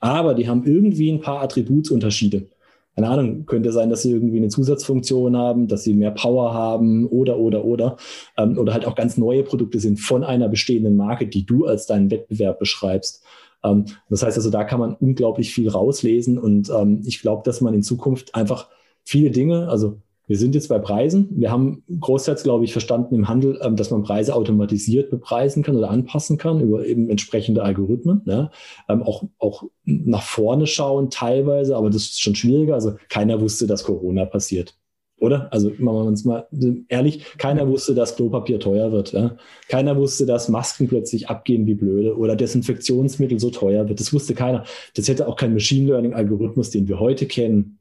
aber 0.00 0.34
die 0.34 0.48
haben 0.48 0.64
irgendwie 0.64 1.10
ein 1.12 1.20
paar 1.20 1.42
Attributsunterschiede. 1.42 2.48
Keine 2.96 3.08
Ahnung, 3.08 3.46
könnte 3.46 3.72
sein, 3.72 3.88
dass 3.88 4.02
sie 4.02 4.10
irgendwie 4.10 4.38
eine 4.38 4.48
Zusatzfunktion 4.48 5.36
haben, 5.36 5.68
dass 5.68 5.84
sie 5.84 5.94
mehr 5.94 6.10
Power 6.10 6.52
haben 6.52 7.06
oder, 7.06 7.38
oder, 7.38 7.64
oder. 7.64 7.96
Ähm, 8.36 8.58
oder 8.58 8.72
halt 8.72 8.86
auch 8.86 8.96
ganz 8.96 9.16
neue 9.16 9.44
Produkte 9.44 9.78
sind 9.78 10.00
von 10.00 10.24
einer 10.24 10.48
bestehenden 10.48 10.96
Marke, 10.96 11.26
die 11.26 11.46
du 11.46 11.66
als 11.66 11.86
deinen 11.86 12.10
Wettbewerb 12.10 12.58
beschreibst. 12.58 13.22
Ähm, 13.62 13.86
das 14.08 14.22
heißt 14.22 14.36
also, 14.36 14.50
da 14.50 14.64
kann 14.64 14.80
man 14.80 14.94
unglaublich 14.94 15.54
viel 15.54 15.68
rauslesen 15.68 16.38
und 16.38 16.70
ähm, 16.70 17.02
ich 17.06 17.20
glaube, 17.20 17.42
dass 17.44 17.60
man 17.60 17.74
in 17.74 17.82
Zukunft 17.82 18.34
einfach 18.34 18.68
viele 19.04 19.30
Dinge, 19.30 19.68
also 19.68 19.98
wir 20.30 20.38
sind 20.38 20.54
jetzt 20.54 20.68
bei 20.68 20.78
Preisen. 20.78 21.28
Wir 21.32 21.50
haben 21.50 21.82
großteils, 21.98 22.44
glaube 22.44 22.64
ich, 22.64 22.70
verstanden 22.70 23.16
im 23.16 23.26
Handel, 23.26 23.58
ähm, 23.64 23.74
dass 23.74 23.90
man 23.90 24.04
Preise 24.04 24.32
automatisiert 24.32 25.10
bepreisen 25.10 25.64
kann 25.64 25.74
oder 25.74 25.90
anpassen 25.90 26.38
kann 26.38 26.60
über 26.60 26.86
eben 26.86 27.10
entsprechende 27.10 27.64
Algorithmen. 27.64 28.22
Ja. 28.26 28.52
Ähm, 28.88 29.02
auch, 29.02 29.24
auch 29.40 29.64
nach 29.84 30.22
vorne 30.22 30.68
schauen 30.68 31.10
teilweise, 31.10 31.74
aber 31.74 31.90
das 31.90 32.02
ist 32.02 32.22
schon 32.22 32.36
schwieriger. 32.36 32.74
Also 32.74 32.94
keiner 33.08 33.40
wusste, 33.40 33.66
dass 33.66 33.82
Corona 33.82 34.24
passiert. 34.24 34.76
Oder? 35.18 35.52
Also 35.52 35.72
machen 35.78 35.96
wir 35.96 36.04
uns 36.04 36.24
mal 36.24 36.46
ehrlich, 36.86 37.24
keiner 37.36 37.66
wusste, 37.66 37.96
dass 37.96 38.14
Klopapier 38.14 38.60
teuer 38.60 38.92
wird. 38.92 39.10
Ja? 39.10 39.36
Keiner 39.66 39.96
wusste, 39.96 40.26
dass 40.26 40.48
Masken 40.48 40.86
plötzlich 40.86 41.28
abgehen 41.28 41.66
wie 41.66 41.74
blöde 41.74 42.16
oder 42.16 42.36
Desinfektionsmittel 42.36 43.40
so 43.40 43.50
teuer 43.50 43.88
wird. 43.88 43.98
Das 43.98 44.12
wusste 44.12 44.34
keiner. 44.34 44.62
Das 44.94 45.08
hätte 45.08 45.26
auch 45.26 45.34
kein 45.34 45.54
Machine 45.54 45.88
Learning-Algorithmus, 45.88 46.70
den 46.70 46.86
wir 46.86 47.00
heute 47.00 47.26
kennen, 47.26 47.79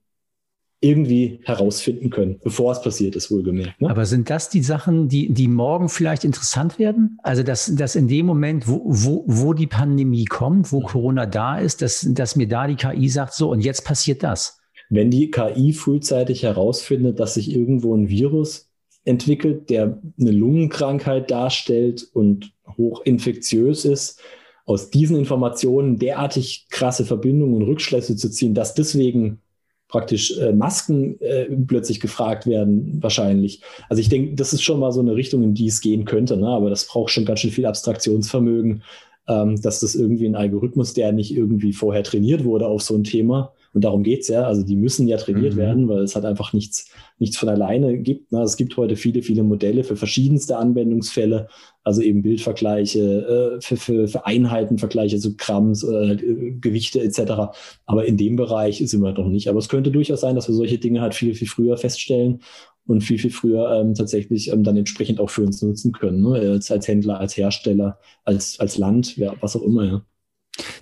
irgendwie 0.81 1.41
herausfinden 1.43 2.09
können, 2.09 2.39
bevor 2.41 2.71
es 2.71 2.81
passiert 2.81 3.15
ist, 3.15 3.29
wohlgemerkt. 3.31 3.81
Ne? 3.81 3.89
Aber 3.89 4.05
sind 4.05 4.29
das 4.29 4.49
die 4.49 4.63
Sachen, 4.63 5.09
die, 5.09 5.33
die 5.33 5.49
morgen 5.49 5.89
vielleicht 5.89 6.23
interessant 6.23 6.79
werden? 6.79 7.17
Also, 7.21 7.43
dass, 7.43 7.73
dass 7.75 7.95
in 7.95 8.07
dem 8.07 8.25
Moment, 8.25 8.67
wo, 8.67 8.81
wo, 8.85 9.23
wo 9.27 9.53
die 9.53 9.67
Pandemie 9.67 10.25
kommt, 10.25 10.71
wo 10.71 10.79
Corona 10.79 11.25
da 11.25 11.59
ist, 11.59 11.81
dass, 11.81 12.07
dass 12.09 12.37
mir 12.37 12.47
da 12.47 12.67
die 12.67 12.75
KI 12.75 13.09
sagt, 13.09 13.33
so, 13.33 13.51
und 13.51 13.59
jetzt 13.59 13.83
passiert 13.83 14.23
das. 14.23 14.59
Wenn 14.89 15.11
die 15.11 15.29
KI 15.29 15.73
frühzeitig 15.73 16.43
herausfindet, 16.43 17.19
dass 17.19 17.33
sich 17.33 17.53
irgendwo 17.53 17.93
ein 17.93 18.07
Virus 18.09 18.69
entwickelt, 19.03 19.69
der 19.69 20.01
eine 20.19 20.31
Lungenkrankheit 20.31 21.29
darstellt 21.29 22.07
und 22.13 22.53
hochinfektiös 22.77 23.85
ist, 23.85 24.21
aus 24.65 24.91
diesen 24.91 25.17
Informationen 25.17 25.97
derartig 25.97 26.67
krasse 26.69 27.03
Verbindungen 27.03 27.55
und 27.55 27.63
Rückschlüsse 27.63 28.15
zu 28.15 28.29
ziehen, 28.29 28.53
dass 28.53 28.75
deswegen 28.75 29.41
praktisch 29.89 30.37
äh, 30.37 30.53
Masken 30.53 31.19
äh, 31.19 31.45
plötzlich 31.67 31.99
gefragt 31.99 32.47
werden, 32.47 32.99
wahrscheinlich. 33.01 33.61
Also 33.89 33.99
ich 33.99 34.07
denke, 34.07 34.35
das 34.35 34.53
ist 34.53 34.61
schon 34.61 34.79
mal 34.79 34.91
so 34.91 35.01
eine 35.01 35.15
Richtung, 35.15 35.43
in 35.43 35.55
die 35.55 35.67
es 35.67 35.81
gehen 35.81 36.05
könnte, 36.05 36.37
ne? 36.37 36.47
aber 36.47 36.69
das 36.69 36.85
braucht 36.85 37.09
schon 37.11 37.25
ganz 37.25 37.41
schön 37.41 37.51
viel 37.51 37.65
Abstraktionsvermögen, 37.65 38.83
ähm, 39.27 39.61
dass 39.61 39.79
das 39.81 39.95
irgendwie 39.95 40.27
ein 40.27 40.35
Algorithmus, 40.35 40.93
der 40.93 41.11
nicht 41.11 41.35
irgendwie 41.35 41.73
vorher 41.73 42.03
trainiert 42.03 42.45
wurde 42.45 42.67
auf 42.67 42.83
so 42.83 42.95
ein 42.95 43.03
Thema, 43.03 43.51
und 43.73 43.83
darum 43.83 44.03
geht's 44.03 44.27
ja. 44.27 44.43
Also 44.43 44.63
die 44.63 44.75
müssen 44.75 45.07
ja 45.07 45.17
trainiert 45.17 45.53
mhm. 45.53 45.57
werden, 45.57 45.89
weil 45.89 46.03
es 46.03 46.15
halt 46.15 46.25
einfach 46.25 46.53
nichts, 46.53 46.89
nichts 47.19 47.37
von 47.37 47.49
alleine 47.49 47.97
gibt. 47.97 48.31
Ne? 48.31 48.41
Es 48.41 48.57
gibt 48.57 48.75
heute 48.77 48.95
viele, 48.95 49.21
viele 49.21 49.43
Modelle 49.43 49.83
für 49.83 49.95
verschiedenste 49.95 50.57
Anwendungsfälle, 50.57 51.47
also 51.83 52.01
eben 52.01 52.21
Bildvergleiche, 52.21 53.57
äh, 53.57 53.61
für, 53.61 53.77
für, 53.77 54.07
für 54.07 54.25
Einheitenvergleiche, 54.25 55.19
so 55.19 55.31
Gramms 55.37 55.83
oder 55.83 56.11
äh, 56.11 56.51
Gewichte 56.59 57.01
etc. 57.01 57.51
Aber 57.85 58.05
in 58.05 58.17
dem 58.17 58.35
Bereich 58.35 58.77
sind 58.77 59.01
wir 59.01 59.13
noch 59.13 59.27
nicht. 59.27 59.49
Aber 59.49 59.59
es 59.59 59.69
könnte 59.69 59.91
durchaus 59.91 60.21
sein, 60.21 60.35
dass 60.35 60.47
wir 60.47 60.55
solche 60.55 60.79
Dinge 60.79 61.01
halt 61.01 61.13
viel, 61.13 61.35
viel 61.35 61.47
früher 61.47 61.77
feststellen 61.77 62.41
und 62.87 63.01
viel, 63.01 63.19
viel 63.19 63.31
früher 63.31 63.71
ähm, 63.71 63.93
tatsächlich 63.93 64.51
ähm, 64.51 64.63
dann 64.63 64.77
entsprechend 64.77 65.19
auch 65.19 65.29
für 65.29 65.43
uns 65.43 65.61
nutzen 65.61 65.91
können. 65.91 66.21
Ne? 66.21 66.39
Als, 66.53 66.71
als 66.71 66.87
Händler, 66.87 67.19
als 67.19 67.37
Hersteller, 67.37 67.99
als, 68.25 68.59
als 68.59 68.77
Land, 68.77 69.15
ja, 69.15 69.35
was 69.41 69.55
auch 69.55 69.61
immer, 69.61 69.85
ja. 69.85 70.01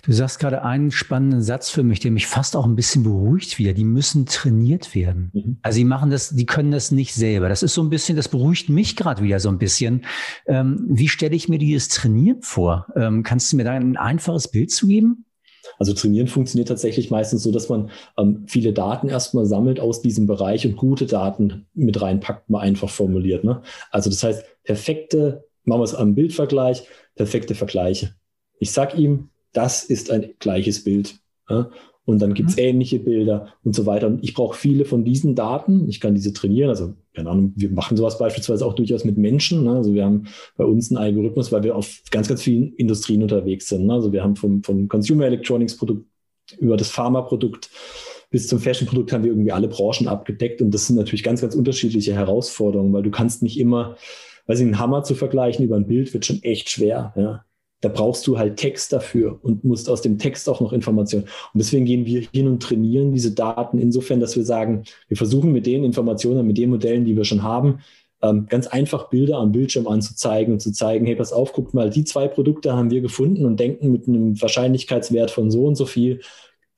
Du 0.02 0.12
sagst 0.12 0.38
gerade 0.38 0.62
einen 0.62 0.90
spannenden 0.90 1.42
Satz 1.42 1.70
für 1.70 1.82
mich, 1.82 2.00
der 2.00 2.10
mich 2.10 2.26
fast 2.26 2.56
auch 2.56 2.64
ein 2.64 2.76
bisschen 2.76 3.02
beruhigt 3.02 3.58
wieder. 3.58 3.72
Die 3.72 3.84
müssen 3.84 4.26
trainiert 4.26 4.94
werden. 4.94 5.30
Mhm. 5.32 5.58
Also 5.62 5.76
sie 5.76 5.84
machen 5.84 6.10
das, 6.10 6.30
die 6.30 6.46
können 6.46 6.70
das 6.70 6.90
nicht 6.90 7.14
selber. 7.14 7.48
Das 7.48 7.62
ist 7.62 7.74
so 7.74 7.82
ein 7.82 7.90
bisschen, 7.90 8.16
das 8.16 8.28
beruhigt 8.28 8.68
mich 8.68 8.96
gerade 8.96 9.22
wieder 9.22 9.40
so 9.40 9.48
ein 9.48 9.58
bisschen. 9.58 10.04
Ähm, 10.46 10.84
wie 10.88 11.08
stelle 11.08 11.36
ich 11.36 11.48
mir 11.48 11.58
dieses 11.58 11.88
Trainieren 11.88 12.42
vor? 12.42 12.86
Ähm, 12.96 13.22
kannst 13.22 13.52
du 13.52 13.56
mir 13.56 13.64
da 13.64 13.72
ein 13.72 13.96
einfaches 13.96 14.48
Bild 14.48 14.70
zu 14.70 14.86
geben? 14.86 15.24
Also 15.78 15.92
trainieren 15.92 16.28
funktioniert 16.28 16.68
tatsächlich 16.68 17.10
meistens 17.10 17.42
so, 17.42 17.52
dass 17.52 17.68
man 17.68 17.90
ähm, 18.16 18.44
viele 18.46 18.72
Daten 18.72 19.08
erstmal 19.08 19.46
sammelt 19.46 19.80
aus 19.80 20.02
diesem 20.02 20.26
Bereich 20.26 20.66
und 20.66 20.76
gute 20.76 21.06
Daten 21.06 21.66
mit 21.74 22.00
reinpackt, 22.00 22.48
mal 22.48 22.60
einfach 22.60 22.90
formuliert. 22.90 23.44
Ne? 23.44 23.62
Also 23.90 24.10
das 24.10 24.22
heißt, 24.22 24.44
perfekte, 24.64 25.44
machen 25.64 25.80
wir 25.80 25.84
es 25.84 25.94
am 25.94 26.14
Bildvergleich, 26.14 26.84
perfekte 27.14 27.54
Vergleiche. 27.54 28.14
Ich 28.58 28.72
sag 28.72 28.96
ihm, 28.96 29.30
das 29.52 29.84
ist 29.84 30.10
ein 30.10 30.34
gleiches 30.38 30.84
Bild. 30.84 31.16
Ja? 31.48 31.70
Und 32.04 32.20
dann 32.20 32.32
gibt 32.32 32.50
es 32.50 32.56
mhm. 32.56 32.62
ähnliche 32.62 32.98
Bilder 33.00 33.48
und 33.64 33.74
so 33.74 33.84
weiter. 33.84 34.06
Und 34.06 34.24
ich 34.24 34.32
brauche 34.32 34.56
viele 34.56 34.86
von 34.86 35.04
diesen 35.04 35.34
Daten. 35.34 35.88
Ich 35.88 36.00
kann 36.00 36.14
diese 36.14 36.32
trainieren. 36.32 36.70
Also, 36.70 36.94
keine 37.14 37.28
Ahnung, 37.28 37.52
wir 37.54 37.70
machen 37.70 37.98
sowas 37.98 38.18
beispielsweise 38.18 38.64
auch 38.64 38.74
durchaus 38.74 39.04
mit 39.04 39.18
Menschen. 39.18 39.64
Ne? 39.64 39.72
Also 39.72 39.92
wir 39.92 40.06
haben 40.06 40.24
bei 40.56 40.64
uns 40.64 40.90
einen 40.90 40.96
Algorithmus, 40.96 41.52
weil 41.52 41.64
wir 41.64 41.76
auf 41.76 42.00
ganz, 42.10 42.28
ganz 42.28 42.42
vielen 42.42 42.72
Industrien 42.74 43.22
unterwegs 43.22 43.68
sind. 43.68 43.86
Ne? 43.86 43.92
Also 43.92 44.12
wir 44.12 44.22
haben 44.22 44.36
vom, 44.36 44.62
vom 44.62 44.88
Consumer 44.88 45.26
Electronics 45.26 45.76
Produkt 45.76 46.06
über 46.58 46.78
das 46.78 46.88
Pharma-Produkt 46.88 47.68
bis 48.30 48.46
zum 48.46 48.58
Fashion-Produkt 48.58 49.12
haben 49.12 49.24
wir 49.24 49.30
irgendwie 49.30 49.52
alle 49.52 49.68
Branchen 49.68 50.08
abgedeckt. 50.08 50.60
Und 50.60 50.72
das 50.72 50.86
sind 50.86 50.96
natürlich 50.96 51.22
ganz, 51.22 51.40
ganz 51.40 51.54
unterschiedliche 51.54 52.14
Herausforderungen, 52.14 52.92
weil 52.92 53.02
du 53.02 53.10
kannst 53.10 53.42
nicht 53.42 53.58
immer, 53.58 53.96
weiß 54.46 54.60
ich, 54.60 54.66
einen 54.66 54.78
Hammer 54.78 55.02
zu 55.02 55.14
vergleichen 55.14 55.64
über 55.64 55.76
ein 55.76 55.86
Bild 55.86 56.12
wird 56.12 56.26
schon 56.26 56.42
echt 56.42 56.68
schwer. 56.70 57.12
Ja? 57.16 57.44
Da 57.80 57.88
brauchst 57.88 58.26
du 58.26 58.38
halt 58.38 58.56
Text 58.56 58.92
dafür 58.92 59.38
und 59.42 59.64
musst 59.64 59.88
aus 59.88 60.02
dem 60.02 60.18
Text 60.18 60.48
auch 60.48 60.60
noch 60.60 60.72
Informationen. 60.72 61.24
Und 61.24 61.58
deswegen 61.58 61.84
gehen 61.84 62.06
wir 62.06 62.26
hin 62.32 62.48
und 62.48 62.62
trainieren 62.62 63.12
diese 63.12 63.32
Daten 63.32 63.78
insofern, 63.78 64.20
dass 64.20 64.36
wir 64.36 64.44
sagen, 64.44 64.84
wir 65.06 65.16
versuchen 65.16 65.52
mit 65.52 65.66
den 65.66 65.84
Informationen, 65.84 66.46
mit 66.46 66.58
den 66.58 66.70
Modellen, 66.70 67.04
die 67.04 67.16
wir 67.16 67.24
schon 67.24 67.42
haben, 67.42 67.80
ähm, 68.20 68.46
ganz 68.48 68.66
einfach 68.66 69.10
Bilder 69.10 69.38
am 69.38 69.52
Bildschirm 69.52 69.86
anzuzeigen 69.86 70.54
und 70.54 70.60
zu 70.60 70.72
zeigen, 70.72 71.06
hey, 71.06 71.14
pass 71.14 71.32
auf, 71.32 71.52
guck 71.52 71.72
mal, 71.72 71.88
die 71.90 72.04
zwei 72.04 72.26
Produkte 72.26 72.72
haben 72.72 72.90
wir 72.90 73.00
gefunden 73.00 73.46
und 73.46 73.60
denken 73.60 73.92
mit 73.92 74.08
einem 74.08 74.40
Wahrscheinlichkeitswert 74.40 75.30
von 75.30 75.50
so 75.50 75.64
und 75.66 75.76
so 75.76 75.86
viel, 75.86 76.20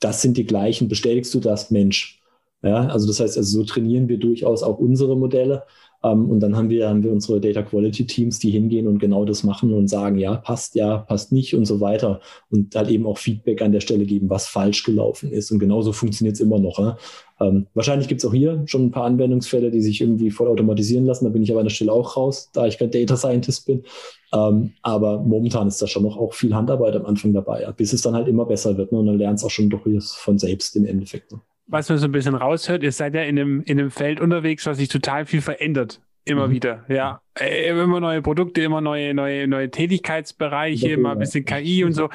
das 0.00 0.20
sind 0.22 0.36
die 0.36 0.44
gleichen, 0.44 0.88
bestätigst 0.88 1.32
du 1.34 1.40
das, 1.40 1.70
Mensch. 1.70 2.20
Ja, 2.62 2.88
also 2.88 3.06
das 3.06 3.20
heißt, 3.20 3.38
also 3.38 3.60
so 3.60 3.64
trainieren 3.64 4.08
wir 4.08 4.18
durchaus 4.18 4.62
auch 4.62 4.78
unsere 4.78 5.16
Modelle 5.16 5.64
und 6.02 6.40
dann 6.40 6.56
haben 6.56 6.70
wir, 6.70 6.88
haben 6.88 7.02
wir 7.02 7.12
unsere 7.12 7.40
Data 7.40 7.62
Quality 7.62 8.06
Teams, 8.06 8.38
die 8.38 8.50
hingehen 8.50 8.86
und 8.86 8.98
genau 8.98 9.24
das 9.24 9.44
machen 9.44 9.72
und 9.74 9.88
sagen, 9.88 10.18
ja, 10.18 10.36
passt, 10.36 10.74
ja, 10.74 10.98
passt 10.98 11.30
nicht 11.30 11.55
und 11.55 11.66
so 11.66 11.80
weiter. 11.80 12.20
Und 12.51 12.74
halt 12.74 12.88
eben 12.88 13.07
auch 13.07 13.18
Feedback 13.18 13.61
an 13.61 13.72
der 13.72 13.80
Stelle 13.80 14.07
geben, 14.07 14.30
was 14.30 14.46
falsch 14.46 14.82
gelaufen 14.84 15.30
ist. 15.30 15.51
Und 15.51 15.59
genauso 15.59 15.92
funktioniert 15.92 16.36
es 16.36 16.40
immer 16.40 16.59
noch. 16.59 16.78
Ne? 16.78 16.96
Ähm, 17.38 17.66
wahrscheinlich 17.74 18.09
gibt 18.09 18.22
es 18.22 18.28
auch 18.28 18.32
hier 18.32 18.62
schon 18.66 18.86
ein 18.86 18.90
paar 18.90 19.05
Anwendungsfälle, 19.05 19.70
die 19.70 19.82
sich 19.82 20.01
irgendwie 20.01 20.30
voll 20.30 20.48
automatisieren 20.48 21.05
lassen. 21.05 21.26
Da 21.26 21.30
bin 21.30 21.42
ich 21.42 21.51
aber 21.51 21.61
an 21.61 21.66
der 21.66 21.74
Stelle 21.74 21.92
auch 21.92 22.16
raus, 22.16 22.48
da 22.55 22.66
ich 22.66 22.78
kein 22.78 22.90
Data 22.90 23.18
Scientist 23.18 23.66
bin. 23.66 23.84
Ähm, 24.32 24.72
aber 24.80 25.20
momentan 25.20 25.68
ist 25.68 25.82
da 25.82 25.86
schon 25.86 26.05
noch 26.05 26.16
auch 26.16 26.32
viel 26.32 26.55
Handarbeit 26.55 26.96
am 26.96 27.05
Anfang 27.05 27.34
dabei, 27.34 27.62
ja, 27.62 27.72
bis 27.72 27.92
es 27.92 28.01
dann 28.01 28.14
halt 28.14 28.28
immer 28.28 28.46
besser 28.46 28.76
wird. 28.78 28.90
Ne? 28.90 28.98
Und 28.98 29.07
dann 29.07 29.18
lernt 29.18 29.38
es 29.38 29.44
auch 29.44 29.51
schon 29.51 29.68
durchaus 29.68 30.12
von 30.12 30.38
selbst 30.38 30.76
im 30.76 30.86
Endeffekt. 30.86 31.32
Ne? 31.32 31.40
Was 31.70 31.88
man 31.88 31.98
so 31.98 32.06
ein 32.06 32.12
bisschen 32.12 32.34
raushört, 32.34 32.82
ihr 32.82 32.92
seid 32.92 33.14
ja 33.14 33.22
in 33.22 33.38
einem, 33.38 33.62
in 33.62 33.78
einem 33.78 33.90
Feld 33.90 34.20
unterwegs, 34.20 34.66
was 34.66 34.78
sich 34.78 34.88
total 34.88 35.24
viel 35.26 35.40
verändert. 35.40 36.00
Immer 36.24 36.48
mhm. 36.48 36.52
wieder, 36.52 36.84
ja. 36.88 37.22
Äh, 37.38 37.70
immer 37.70 37.98
neue 37.98 38.20
Produkte, 38.20 38.60
immer 38.60 38.80
neue, 38.80 39.14
neue, 39.14 39.48
neue 39.48 39.70
Tätigkeitsbereiche, 39.70 40.88
ja, 40.88 40.94
immer 40.94 41.12
ein 41.12 41.18
bisschen 41.18 41.44
KI 41.44 41.82
und 41.82 41.92
so. 41.92 42.10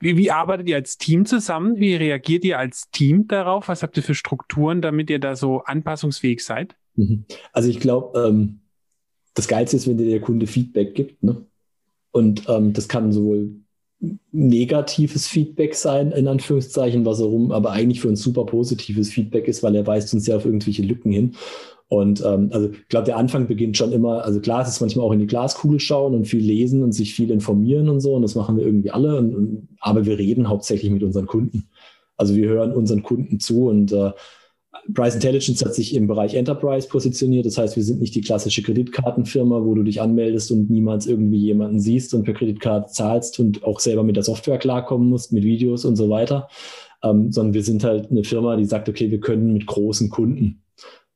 Wie, 0.00 0.16
wie 0.16 0.30
arbeitet 0.30 0.68
ihr 0.68 0.76
als 0.76 0.98
Team 0.98 1.24
zusammen? 1.24 1.76
Wie 1.76 1.94
reagiert 1.94 2.44
ihr 2.44 2.58
als 2.58 2.90
Team 2.90 3.28
darauf? 3.28 3.68
Was 3.68 3.82
habt 3.82 3.96
ihr 3.96 4.02
für 4.02 4.14
Strukturen, 4.14 4.82
damit 4.82 5.08
ihr 5.08 5.20
da 5.20 5.36
so 5.36 5.60
anpassungsfähig 5.60 6.44
seid? 6.44 6.74
Mhm. 6.96 7.26
Also 7.52 7.68
ich 7.68 7.78
glaube, 7.78 8.18
ähm, 8.18 8.60
das 9.34 9.46
Geilste 9.46 9.76
ist, 9.76 9.86
wenn 9.86 9.98
dir 9.98 10.10
der 10.10 10.20
Kunde 10.20 10.46
Feedback 10.46 10.94
gibt. 10.94 11.22
Ne? 11.22 11.44
Und 12.10 12.48
ähm, 12.48 12.72
das 12.72 12.88
kann 12.88 13.12
sowohl 13.12 13.63
negatives 14.32 15.26
Feedback 15.26 15.74
sein, 15.74 16.12
in 16.12 16.28
Anführungszeichen, 16.28 17.04
was 17.04 17.18
herum, 17.18 17.52
aber 17.52 17.70
eigentlich 17.72 18.00
für 18.00 18.08
uns 18.08 18.22
super 18.22 18.44
positives 18.46 19.10
Feedback 19.10 19.48
ist, 19.48 19.62
weil 19.62 19.74
er 19.74 19.86
weist 19.86 20.12
uns 20.14 20.26
ja 20.26 20.36
auf 20.36 20.44
irgendwelche 20.44 20.82
Lücken 20.82 21.12
hin. 21.12 21.34
Und 21.88 22.24
ähm, 22.24 22.48
also 22.52 22.70
ich 22.70 22.88
glaube, 22.88 23.06
der 23.06 23.16
Anfang 23.16 23.46
beginnt 23.46 23.76
schon 23.76 23.92
immer, 23.92 24.24
also 24.24 24.40
klar, 24.40 24.62
es 24.62 24.68
ist 24.68 24.80
manchmal 24.80 25.06
auch 25.06 25.12
in 25.12 25.18
die 25.18 25.26
Glaskugel 25.26 25.78
schauen 25.80 26.14
und 26.14 26.26
viel 26.26 26.42
lesen 26.42 26.82
und 26.82 26.92
sich 26.92 27.14
viel 27.14 27.30
informieren 27.30 27.88
und 27.88 28.00
so, 28.00 28.14
und 28.14 28.22
das 28.22 28.34
machen 28.34 28.56
wir 28.56 28.64
irgendwie 28.64 28.90
alle, 28.90 29.18
und, 29.18 29.34
und, 29.34 29.68
aber 29.80 30.06
wir 30.06 30.18
reden 30.18 30.48
hauptsächlich 30.48 30.90
mit 30.90 31.02
unseren 31.02 31.26
Kunden. 31.26 31.68
Also 32.16 32.34
wir 32.34 32.48
hören 32.48 32.72
unseren 32.72 33.02
Kunden 33.02 33.38
zu 33.38 33.68
und 33.68 33.92
äh, 33.92 34.12
Price 34.92 35.14
Intelligence 35.14 35.64
hat 35.64 35.74
sich 35.74 35.94
im 35.94 36.06
Bereich 36.06 36.34
Enterprise 36.34 36.88
positioniert. 36.88 37.46
Das 37.46 37.56
heißt, 37.56 37.76
wir 37.76 37.82
sind 37.82 38.00
nicht 38.00 38.14
die 38.14 38.20
klassische 38.20 38.62
Kreditkartenfirma, 38.62 39.64
wo 39.64 39.74
du 39.74 39.82
dich 39.82 40.00
anmeldest 40.00 40.50
und 40.50 40.70
niemals 40.70 41.06
irgendwie 41.06 41.38
jemanden 41.38 41.80
siehst 41.80 42.12
und 42.12 42.24
per 42.24 42.34
Kreditkarte 42.34 42.92
zahlst 42.92 43.40
und 43.40 43.64
auch 43.64 43.80
selber 43.80 44.02
mit 44.02 44.16
der 44.16 44.22
Software 44.22 44.58
klarkommen 44.58 45.08
musst, 45.08 45.32
mit 45.32 45.44
Videos 45.44 45.84
und 45.84 45.96
so 45.96 46.10
weiter. 46.10 46.48
Ähm, 47.02 47.32
sondern 47.32 47.54
wir 47.54 47.62
sind 47.62 47.84
halt 47.84 48.10
eine 48.10 48.24
Firma, 48.24 48.56
die 48.56 48.64
sagt, 48.64 48.88
okay, 48.88 49.10
wir 49.10 49.20
können 49.20 49.52
mit 49.52 49.66
großen 49.66 50.10
Kunden 50.10 50.62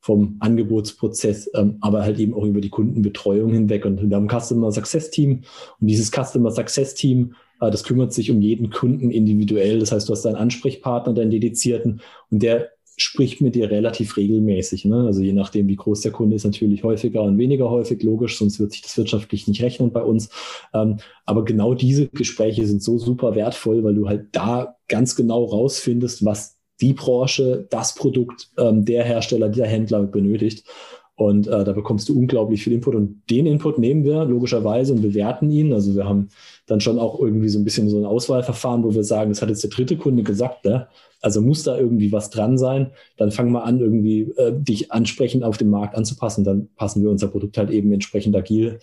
vom 0.01 0.37
Angebotsprozess, 0.41 1.51
ähm, 1.55 1.77
aber 1.81 2.03
halt 2.03 2.19
eben 2.19 2.33
auch 2.33 2.45
über 2.45 2.61
die 2.61 2.71
Kundenbetreuung 2.71 3.53
hinweg. 3.53 3.85
Und 3.85 4.09
wir 4.09 4.17
haben 4.17 4.29
ein 4.29 4.41
Customer 4.41 4.73
Success 4.73 5.11
Team 5.11 5.43
und 5.81 5.87
dieses 5.87 6.11
Customer 6.11 6.51
Success 6.51 6.95
Team, 6.95 7.35
äh, 7.61 7.71
das 7.71 7.85
kümmert 7.85 8.13
sich 8.13 8.31
um 8.31 8.41
jeden 8.41 8.71
Kunden 8.71 9.11
individuell. 9.11 9.81
Das 9.81 9.93
heißt, 9.93 10.09
du 10.09 10.13
hast 10.13 10.23
deinen 10.23 10.37
Ansprechpartner, 10.37 11.13
deinen 11.13 11.31
dedizierten 11.31 12.01
und 12.31 12.43
der 12.43 12.71
spricht 12.99 13.41
mit 13.41 13.55
dir 13.55 13.71
relativ 13.71 14.17
regelmäßig. 14.17 14.85
Ne? 14.85 15.07
Also 15.07 15.23
je 15.23 15.33
nachdem, 15.33 15.69
wie 15.69 15.77
groß 15.77 16.01
der 16.01 16.13
Kunde 16.13 16.37
ist, 16.37 16.45
natürlich 16.45 16.83
häufiger 16.83 17.23
und 17.23 17.39
weniger 17.39 17.71
häufig, 17.71 18.03
logisch, 18.03 18.37
sonst 18.37 18.61
wird 18.61 18.73
sich 18.73 18.83
das 18.83 18.99
wirtschaftlich 18.99 19.47
nicht 19.47 19.63
rechnen 19.63 19.93
bei 19.93 20.03
uns. 20.03 20.31
Ähm, 20.75 20.99
aber 21.25 21.45
genau 21.45 21.75
diese 21.75 22.09
Gespräche 22.09 22.67
sind 22.67 22.83
so 22.83 22.99
super 22.99 23.35
wertvoll, 23.35 23.85
weil 23.85 23.95
du 23.95 24.09
halt 24.09 24.27
da 24.33 24.77
ganz 24.89 25.15
genau 25.15 25.45
rausfindest, 25.45 26.25
was 26.25 26.57
die 26.81 26.93
Branche, 26.93 27.67
das 27.71 27.95
Produkt, 27.95 28.51
ähm, 28.59 28.85
der 28.85 29.05
Hersteller, 29.05 29.49
der 29.49 29.67
Händler 29.67 30.03
benötigt. 30.05 30.65
Und 31.19 31.49
äh, 31.49 31.65
da 31.65 31.73
bekommst 31.73 32.09
du 32.09 32.17
unglaublich 32.17 32.63
viel 32.63 32.73
Input. 32.73 32.95
Und 32.95 33.23
den 33.29 33.47
Input 33.47 33.81
nehmen 33.81 34.05
wir 34.05 34.25
logischerweise 34.25 34.93
und 34.93 35.03
bewerten 35.03 35.51
ihn. 35.51 35.73
Also 35.73 35.97
wir 35.97 36.05
haben 36.05 36.29
dann 36.67 36.81
schon 36.81 37.01
auch 37.01 37.19
irgendwie 37.19 37.49
so 37.49 37.59
ein 37.59 37.65
bisschen 37.65 37.89
so 37.89 37.99
ein 37.99 38.05
Auswahlverfahren, 38.05 38.85
wo 38.85 38.95
wir 38.95 39.03
sagen, 39.03 39.31
das 39.31 39.43
hat 39.43 39.49
jetzt 39.49 39.65
der 39.65 39.71
dritte 39.71 39.97
Kunde 39.97 40.23
gesagt, 40.23 40.65
ne? 40.65 40.87
also 41.21 41.43
muss 41.43 41.65
da 41.65 41.77
irgendwie 41.77 42.13
was 42.13 42.31
dran 42.31 42.57
sein. 42.57 42.93
Dann 43.17 43.33
fang 43.33 43.51
mal 43.51 43.63
an, 43.63 43.81
irgendwie 43.81 44.31
äh, 44.37 44.53
dich 44.53 44.93
ansprechend 44.93 45.43
auf 45.43 45.59
den 45.59 45.71
Markt 45.71 45.97
anzupassen. 45.97 46.45
Dann 46.45 46.69
passen 46.77 47.03
wir 47.03 47.11
unser 47.11 47.27
Produkt 47.27 47.59
halt 47.59 47.71
eben 47.71 47.93
entsprechend 47.93 48.37
agil 48.37 48.79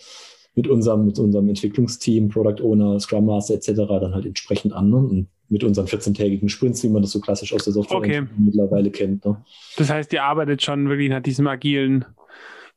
mit 0.54 0.68
unserem, 0.68 1.06
mit 1.06 1.18
unserem 1.18 1.48
Entwicklungsteam, 1.48 2.28
Product 2.28 2.62
Owner, 2.62 3.00
Scrum 3.00 3.24
Master 3.24 3.54
etc. 3.54 3.72
dann 3.88 4.14
halt 4.14 4.26
entsprechend 4.26 4.74
an. 4.74 4.90
Ne? 4.90 4.96
Und 4.96 5.26
mit 5.48 5.64
unseren 5.64 5.86
14-tägigen 5.86 6.50
Sprints, 6.50 6.82
wie 6.82 6.90
man 6.90 7.00
das 7.00 7.12
so 7.12 7.20
klassisch 7.20 7.54
aus 7.54 7.64
der 7.64 7.72
Software 7.72 7.96
okay. 7.96 8.22
mittlerweile 8.36 8.90
kennt. 8.90 9.24
Ne? 9.24 9.38
Das 9.78 9.88
heißt, 9.88 10.12
ihr 10.12 10.22
arbeitet 10.22 10.60
schon 10.60 10.90
wirklich 10.90 11.08
nach 11.08 11.22
diesem 11.22 11.46
agilen 11.46 12.04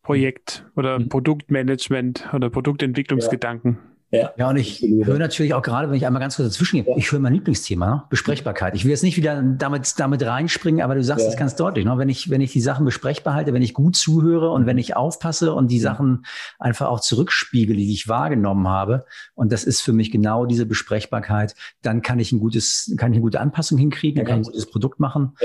Projekt 0.03 0.65
oder 0.75 0.99
mhm. 0.99 1.09
Produktmanagement 1.09 2.29
oder 2.33 2.49
Produktentwicklungsgedanken. 2.49 3.77
Ja. 3.81 3.89
Ja, 4.11 4.31
ja 4.37 4.49
und 4.49 4.57
ich 4.57 4.81
höre 4.81 5.19
natürlich 5.19 5.53
auch 5.53 5.61
gerade, 5.61 5.89
wenn 5.89 5.95
ich 5.95 6.05
einmal 6.05 6.19
ganz 6.19 6.35
kurz 6.35 6.49
dazwischen 6.49 6.77
gehe, 6.77 6.91
ja. 6.91 6.97
ich 6.97 7.11
höre 7.11 7.19
mein 7.19 7.33
Lieblingsthema, 7.33 7.87
ne? 7.87 8.03
Besprechbarkeit. 8.09 8.73
Ich 8.75 8.83
will 8.83 8.91
jetzt 8.91 9.03
nicht 9.03 9.17
wieder 9.17 9.41
damit, 9.41 9.99
damit 9.99 10.25
reinspringen, 10.25 10.81
aber 10.81 10.95
du 10.95 11.03
sagst 11.03 11.27
es 11.27 11.33
ja. 11.33 11.39
ganz 11.39 11.55
deutlich. 11.55 11.85
Ne? 11.85 11.97
Wenn, 11.97 12.09
ich, 12.09 12.29
wenn 12.29 12.41
ich 12.41 12.51
die 12.51 12.61
Sachen 12.61 12.85
besprechbar 12.85 13.35
halte, 13.35 13.53
wenn 13.53 13.61
ich 13.61 13.73
gut 13.73 13.95
zuhöre 13.95 14.49
und 14.49 14.65
wenn 14.65 14.77
ich 14.77 14.95
aufpasse 14.95 15.53
und 15.53 15.69
die 15.69 15.79
Sachen 15.79 16.25
einfach 16.57 16.87
auch 16.87 17.01
zurückspiegele, 17.01 17.77
die 17.77 17.93
ich 17.93 18.07
wahrgenommen 18.07 18.67
habe, 18.67 19.05
und 19.35 19.51
das 19.51 19.63
ist 19.63 19.81
für 19.81 19.93
mich 19.93 20.11
genau 20.11 20.45
diese 20.45 20.65
Besprechbarkeit, 20.65 21.53
dann 21.83 22.01
kann 22.01 22.19
ich 22.19 22.31
ein 22.31 22.39
gutes, 22.39 22.93
kann 22.97 23.11
ich 23.11 23.17
eine 23.17 23.21
gute 23.21 23.39
Anpassung 23.39 23.77
hinkriegen, 23.77 24.17
dann 24.17 24.25
kann 24.25 24.41
ich 24.41 24.47
ein 24.47 24.51
gutes 24.51 24.71
Produkt 24.71 24.99
machen 24.99 25.35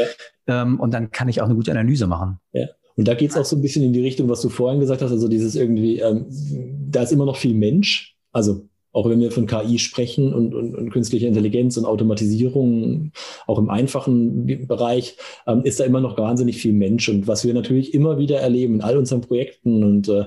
ähm, 0.47 0.81
und 0.81 0.95
dann 0.95 1.11
kann 1.11 1.29
ich 1.29 1.43
auch 1.43 1.47
eine 1.47 1.55
gute 1.55 1.71
Analyse 1.71 2.07
machen. 2.07 2.41
Ja. 2.53 2.67
Und 2.97 3.09
da 3.09 3.15
geht 3.15 3.31
es 3.31 3.37
auch 3.37 3.45
so 3.45 3.57
ein 3.57 3.63
bisschen 3.63 3.83
in 3.83 3.93
die 3.93 4.03
Richtung, 4.03 4.29
was 4.29 4.41
du 4.41 4.49
vorhin 4.49 4.81
gesagt 4.81 5.03
hast, 5.03 5.11
also 5.11 5.29
dieses 5.29 5.57
irgendwie, 5.57 5.99
ähm, 5.99 6.27
da 6.91 7.03
ist 7.03 7.13
immer 7.13 7.27
noch 7.27 7.37
viel 7.37 7.55
Mensch 7.55 8.15
also 8.35 8.69
auch 8.93 9.09
wenn 9.09 9.21
wir 9.21 9.33
von 9.33 9.47
KI 9.47 9.79
sprechen 9.79 10.33
und, 10.33 10.55
und, 10.55 10.77
und 10.77 10.91
künstlicher 10.91 11.27
Intelligenz 11.27 11.77
und 11.77 11.85
Automatisierung, 11.85 13.11
auch 13.47 13.59
im 13.59 13.69
einfachen 13.69 14.47
Bereich, 14.69 15.17
ähm, 15.49 15.63
ist 15.65 15.81
da 15.81 15.85
immer 15.85 16.01
noch 16.01 16.17
wahnsinnig 16.17 16.59
viel 16.59 16.73
Mensch. 16.73 17.09
Und 17.09 17.27
was 17.27 17.45
wir 17.45 17.55
natürlich 17.55 17.93
immer 17.93 18.19
wieder 18.19 18.39
erleben 18.39 18.77
in 18.77 18.81
all 18.83 18.97
unseren 18.97 19.21
Projekten 19.21 19.83
und 19.83 20.09
äh, 20.09 20.27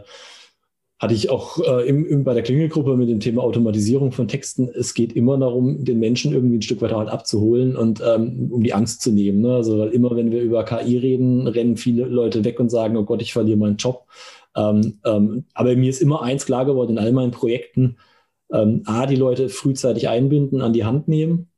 hatte 0.99 1.13
ich 1.13 1.29
auch 1.29 1.59
äh, 1.59 1.87
im, 1.87 2.05
im, 2.05 2.23
bei 2.23 2.33
der 2.33 2.41
Klingelgruppe 2.41 2.97
mit 2.97 3.07
dem 3.09 3.19
Thema 3.19 3.43
Automatisierung 3.43 4.11
von 4.11 4.27
Texten. 4.27 4.67
Es 4.69 4.95
geht 4.95 5.13
immer 5.13 5.37
darum, 5.37 5.83
den 5.83 5.99
Menschen 5.99 6.33
irgendwie 6.33 6.57
ein 6.57 6.63
Stück 6.63 6.81
weiter 6.81 6.97
halt 6.97 7.09
abzuholen 7.09 7.75
und 7.75 8.01
ähm, 8.05 8.49
um 8.51 8.63
die 8.63 8.73
Angst 8.73 9.01
zu 9.01 9.11
nehmen. 9.11 9.41
Ne? 9.41 9.55
Also 9.55 9.85
immer, 9.85 10.15
wenn 10.15 10.31
wir 10.31 10.41
über 10.41 10.65
KI 10.65 10.97
reden, 10.97 11.47
rennen 11.47 11.77
viele 11.77 12.05
Leute 12.05 12.43
weg 12.43 12.59
und 12.59 12.69
sagen, 12.69 12.97
oh 12.97 13.03
Gott, 13.03 13.21
ich 13.21 13.33
verliere 13.33 13.57
meinen 13.57 13.77
Job. 13.77 14.07
Ähm, 14.55 14.99
ähm, 15.05 15.45
aber 15.53 15.75
mir 15.75 15.89
ist 15.89 16.01
immer 16.01 16.23
eins 16.23 16.45
klar 16.47 16.65
geworden 16.65 16.91
in 16.91 16.99
all 16.99 17.11
meinen 17.11 17.31
Projekten, 17.31 17.97
ähm, 18.51 18.81
A, 18.85 19.05
die 19.05 19.15
Leute 19.15 19.49
frühzeitig 19.49 20.09
einbinden, 20.09 20.61
an 20.61 20.73
die 20.73 20.85
Hand 20.85 21.07
nehmen, 21.07 21.49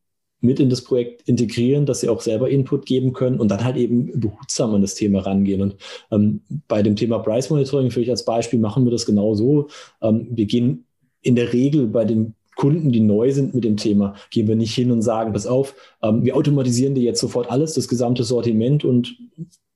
mit 0.42 0.60
in 0.60 0.70
das 0.70 0.84
Projekt 0.84 1.28
integrieren, 1.28 1.86
dass 1.86 2.02
sie 2.02 2.10
auch 2.10 2.22
selber 2.22 2.50
Input 2.50 2.86
geben 2.86 3.14
können 3.14 3.40
und 3.40 3.50
dann 3.50 3.64
halt 3.64 3.78
eben 3.78 4.20
behutsam 4.20 4.74
an 4.74 4.82
das 4.82 4.96
Thema 4.96 5.20
rangehen. 5.20 5.62
Und 5.62 5.76
ähm, 6.12 6.42
bei 6.68 6.82
dem 6.82 6.96
Thema 6.96 7.20
Price 7.20 7.50
Monitoring, 7.50 7.92
für 7.92 8.02
ich 8.02 8.10
als 8.10 8.26
Beispiel, 8.26 8.60
machen 8.60 8.86
wir 8.86 8.92
das 8.92 9.06
genau 9.06 9.36
so. 9.36 9.68
Ähm, 10.02 10.28
wir 10.32 10.46
gehen 10.46 10.86
in 11.22 11.36
der 11.36 11.52
Regel 11.54 11.88
bei 11.88 12.06
den 12.06 12.36
Kunden, 12.56 12.92
die 12.92 13.00
neu 13.00 13.32
sind 13.32 13.56
mit 13.56 13.64
dem 13.64 13.78
Thema, 13.78 14.16
gehen 14.32 14.48
wir 14.48 14.56
nicht 14.58 14.76
hin 14.76 14.92
und 14.92 15.02
sagen, 15.02 15.32
pass 15.32 15.48
auf, 15.48 15.76
ähm, 16.04 16.26
wir 16.26 16.36
automatisieren 16.36 16.94
dir 16.94 17.04
jetzt 17.04 17.22
sofort 17.22 17.50
alles, 17.50 17.74
das 17.74 17.88
gesamte 17.88 18.24
Sortiment 18.24 18.84
und 18.84 19.18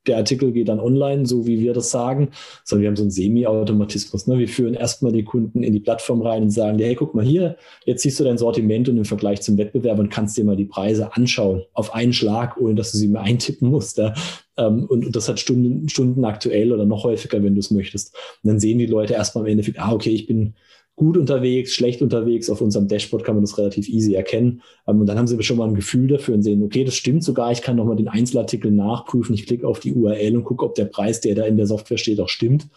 der 0.08 0.18
Artikel 0.18 0.52
geht 0.52 0.68
dann 0.68 0.80
online, 0.80 1.26
so 1.26 1.48
wie 1.48 1.60
wir 1.60 1.74
das 1.74 1.92
sagen, 1.92 2.30
sondern 2.64 2.82
wir 2.82 2.88
haben 2.90 2.96
so 2.96 3.04
einen 3.04 3.12
Semi-Automatismus. 3.12 4.28
Ne? 4.28 4.38
Wir 4.38 4.48
führen 4.48 4.74
erstmal 4.74 5.12
die 5.12 5.24
Kunden 5.24 5.64
in 5.64 5.74
die 5.74 5.80
Plattform 5.80 6.22
rein 6.22 6.44
und 6.44 6.50
sagen, 6.50 6.78
hey, 6.80 6.96
guck 6.96 7.16
mal 7.16 7.24
hier, 7.24 7.58
jetzt 7.86 8.04
siehst 8.04 8.20
du 8.20 8.24
dein 8.24 8.38
Sortiment 8.38 8.90
und 8.90 8.98
im 8.98 9.06
Vergleich 9.06 9.42
zum 9.42 9.58
Wettbewerb 9.58 10.00
und 10.00 10.10
kannst 10.10 10.38
dir 10.38 10.44
mal 10.44 10.58
die 10.58 10.66
Preise 10.66 11.16
anschauen, 11.16 11.64
auf 11.74 11.94
einen 11.94 12.14
Schlag, 12.14 12.58
ohne 12.58 12.76
dass 12.76 12.92
du 12.92 12.98
sie 12.98 13.08
mehr 13.08 13.22
eintippen 13.22 13.70
musst. 13.70 13.98
Ja? 13.98 14.14
Ähm, 14.58 14.86
und, 14.86 15.16
das 15.16 15.30
hat 15.30 15.40
Stunden, 15.40 15.88
Stunden 15.90 16.26
aktuell 16.26 16.72
oder 16.72 16.86
noch 16.86 17.04
häufiger, 17.04 17.42
wenn 17.44 17.54
du 17.54 17.60
es 17.60 17.72
möchtest. 17.72 18.14
Und 18.44 18.50
dann 18.50 18.60
sehen 18.60 18.80
die 18.80 18.86
Leute 18.86 19.14
erstmal 19.14 19.46
im 19.46 19.52
Endeffekt, 19.52 19.80
ah, 19.80 19.94
okay, 19.94 20.12
ich 20.12 20.28
bin 20.28 20.54
gut 20.96 21.18
unterwegs, 21.18 21.74
schlecht 21.74 22.02
unterwegs. 22.02 22.50
Auf 22.50 22.62
unserem 22.62 22.88
Dashboard 22.88 23.24
kann 23.24 23.36
man 23.36 23.44
das 23.44 23.58
relativ 23.58 23.90
easy 23.90 24.14
erkennen. 24.14 24.62
Ähm, 24.88 25.02
und 25.02 25.08
dann 25.08 25.18
haben 25.18 25.28
sie 25.28 25.42
schon 25.44 25.58
mal 25.58 25.68
ein 25.68 25.76
Gefühl 25.76 26.08
dafür 26.08 26.36
und 26.36 26.44
sehen, 26.44 26.64
okay, 26.64 26.84
das 26.84 26.96
stimmt 26.96 27.24
sogar. 27.24 27.52
Ich 27.52 27.62
kann 27.62 27.76
nochmal 27.76 27.96
den 27.96 28.08
Einzelartikel 28.08 28.72
nachprüfen. 28.72 29.34
Ich 29.34 29.46
klicke 29.46 29.68
auf 29.68 29.80
die 29.80 29.94
URL 29.94 30.38
und 30.38 30.44
gucke, 30.44 30.66
ob 30.66 30.76
der 30.76 30.86
Preis, 30.86 31.22
der 31.22 31.36
da 31.36 31.46
in 31.46 31.58
der 31.58 31.68
Software 31.68 31.98
steht, 31.98 32.20
auch 32.20 32.30
stimmt. 32.30 32.68